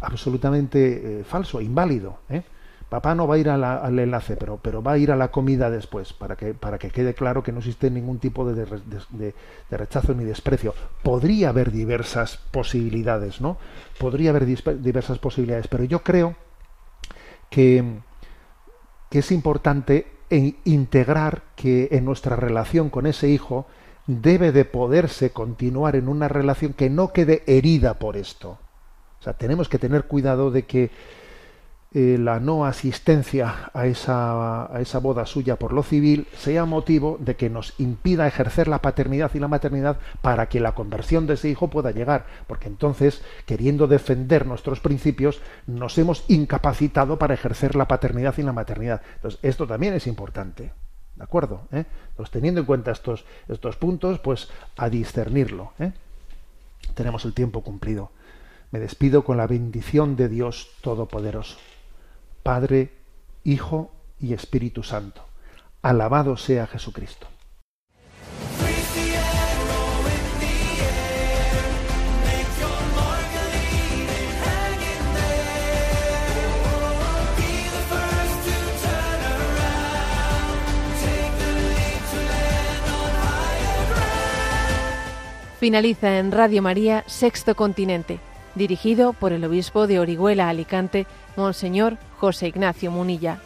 absolutamente 0.01 1.19
eh, 1.19 1.23
falso, 1.23 1.61
inválido. 1.61 2.19
¿eh? 2.29 2.43
Papá 2.93 3.15
no 3.15 3.25
va 3.25 3.33
a 3.33 3.37
ir 3.39 3.49
al 3.49 3.97
enlace, 3.97 4.35
pero, 4.35 4.59
pero 4.61 4.83
va 4.83 4.91
a 4.91 4.97
ir 4.99 5.11
a 5.11 5.15
la 5.15 5.29
comida 5.29 5.71
después, 5.71 6.13
para 6.13 6.35
que, 6.35 6.53
para 6.53 6.77
que 6.77 6.91
quede 6.91 7.15
claro 7.15 7.41
que 7.41 7.51
no 7.51 7.57
existe 7.57 7.89
ningún 7.89 8.19
tipo 8.19 8.45
de, 8.45 8.67
de, 9.09 9.33
rechazo 9.71 10.13
ni 10.13 10.23
desprecio. 10.25 10.75
Podría 11.01 11.49
haber 11.49 11.71
diversas 11.71 12.37
posibilidades, 12.51 13.41
¿no? 13.41 13.57
Podría 13.97 14.29
haber 14.29 14.45
diversas 14.45 15.17
posibilidades, 15.17 15.67
pero 15.67 15.85
yo 15.85 16.03
creo 16.03 16.35
que, 17.49 17.83
que 19.09 19.17
es 19.17 19.31
importante 19.31 20.05
integrar 20.29 21.41
que 21.55 21.87
en 21.93 22.05
nuestra 22.05 22.35
relación 22.35 22.91
con 22.91 23.07
ese 23.07 23.27
hijo 23.27 23.65
debe 24.05 24.51
de 24.51 24.65
poderse 24.65 25.31
continuar 25.31 25.95
en 25.95 26.07
una 26.07 26.27
relación 26.27 26.73
que 26.73 26.91
no 26.91 27.11
quede 27.11 27.41
herida 27.47 27.95
por 27.95 28.17
esto. 28.17 28.59
O 29.19 29.23
sea, 29.23 29.33
tenemos 29.33 29.67
que 29.67 29.79
tener 29.79 30.03
cuidado 30.03 30.51
de 30.51 30.67
que 30.67 30.91
eh, 31.95 32.17
la 32.19 32.39
no 32.39 32.65
asistencia 32.65 33.69
a 33.71 33.85
esa, 33.85 34.65
a 34.75 34.81
esa 34.81 34.97
boda 34.97 35.27
suya 35.27 35.57
por 35.57 35.73
lo 35.73 35.83
civil 35.83 36.27
sea 36.35 36.65
motivo 36.65 37.17
de 37.19 37.35
que 37.35 37.51
nos 37.51 37.79
impida 37.79 38.27
ejercer 38.27 38.67
la 38.67 38.81
paternidad 38.81 39.29
y 39.35 39.39
la 39.39 39.47
maternidad 39.47 39.97
para 40.21 40.49
que 40.49 40.59
la 40.59 40.73
conversión 40.73 41.27
de 41.27 41.35
ese 41.35 41.49
hijo 41.49 41.69
pueda 41.69 41.91
llegar, 41.91 42.25
porque 42.47 42.67
entonces, 42.67 43.21
queriendo 43.45 43.85
defender 43.85 44.47
nuestros 44.47 44.79
principios, 44.79 45.39
nos 45.67 45.95
hemos 45.99 46.25
incapacitado 46.29 47.19
para 47.19 47.35
ejercer 47.35 47.75
la 47.75 47.87
paternidad 47.87 48.33
y 48.37 48.43
la 48.43 48.53
maternidad. 48.53 49.01
Entonces, 49.15 49.39
esto 49.43 49.67
también 49.67 49.93
es 49.93 50.07
importante. 50.07 50.71
¿De 51.15 51.23
acuerdo? 51.23 51.67
¿Eh? 51.71 51.85
Entonces, 52.09 52.31
teniendo 52.31 52.61
en 52.61 52.65
cuenta 52.65 52.91
estos, 52.91 53.23
estos 53.47 53.75
puntos, 53.75 54.17
pues 54.17 54.49
a 54.77 54.89
discernirlo. 54.89 55.73
¿eh? 55.77 55.91
Tenemos 56.95 57.23
el 57.25 57.33
tiempo 57.33 57.61
cumplido. 57.61 58.09
Me 58.71 58.79
despido 58.79 59.23
con 59.23 59.37
la 59.37 59.45
bendición 59.45 60.15
de 60.15 60.27
Dios 60.27 60.71
Todopoderoso. 60.81 61.57
Padre, 62.43 62.91
Hijo 63.45 63.91
y 64.19 64.33
Espíritu 64.33 64.83
Santo. 64.83 65.23
Alabado 65.81 66.35
sea 66.35 66.67
Jesucristo. 66.67 67.27
Finaliza 85.59 86.19
en 86.19 86.33
Radio 86.33 86.61
María 86.61 87.05
Sexto 87.07 87.55
Continente, 87.55 88.19
dirigido 88.53 89.13
por 89.13 89.31
el 89.31 89.45
obispo 89.45 89.87
de 89.87 89.97
Orihuela 89.97 90.49
Alicante, 90.49 91.07
Monseñor 91.35 91.97
José 92.19 92.47
Ignacio 92.47 92.91
Munilla. 92.91 93.39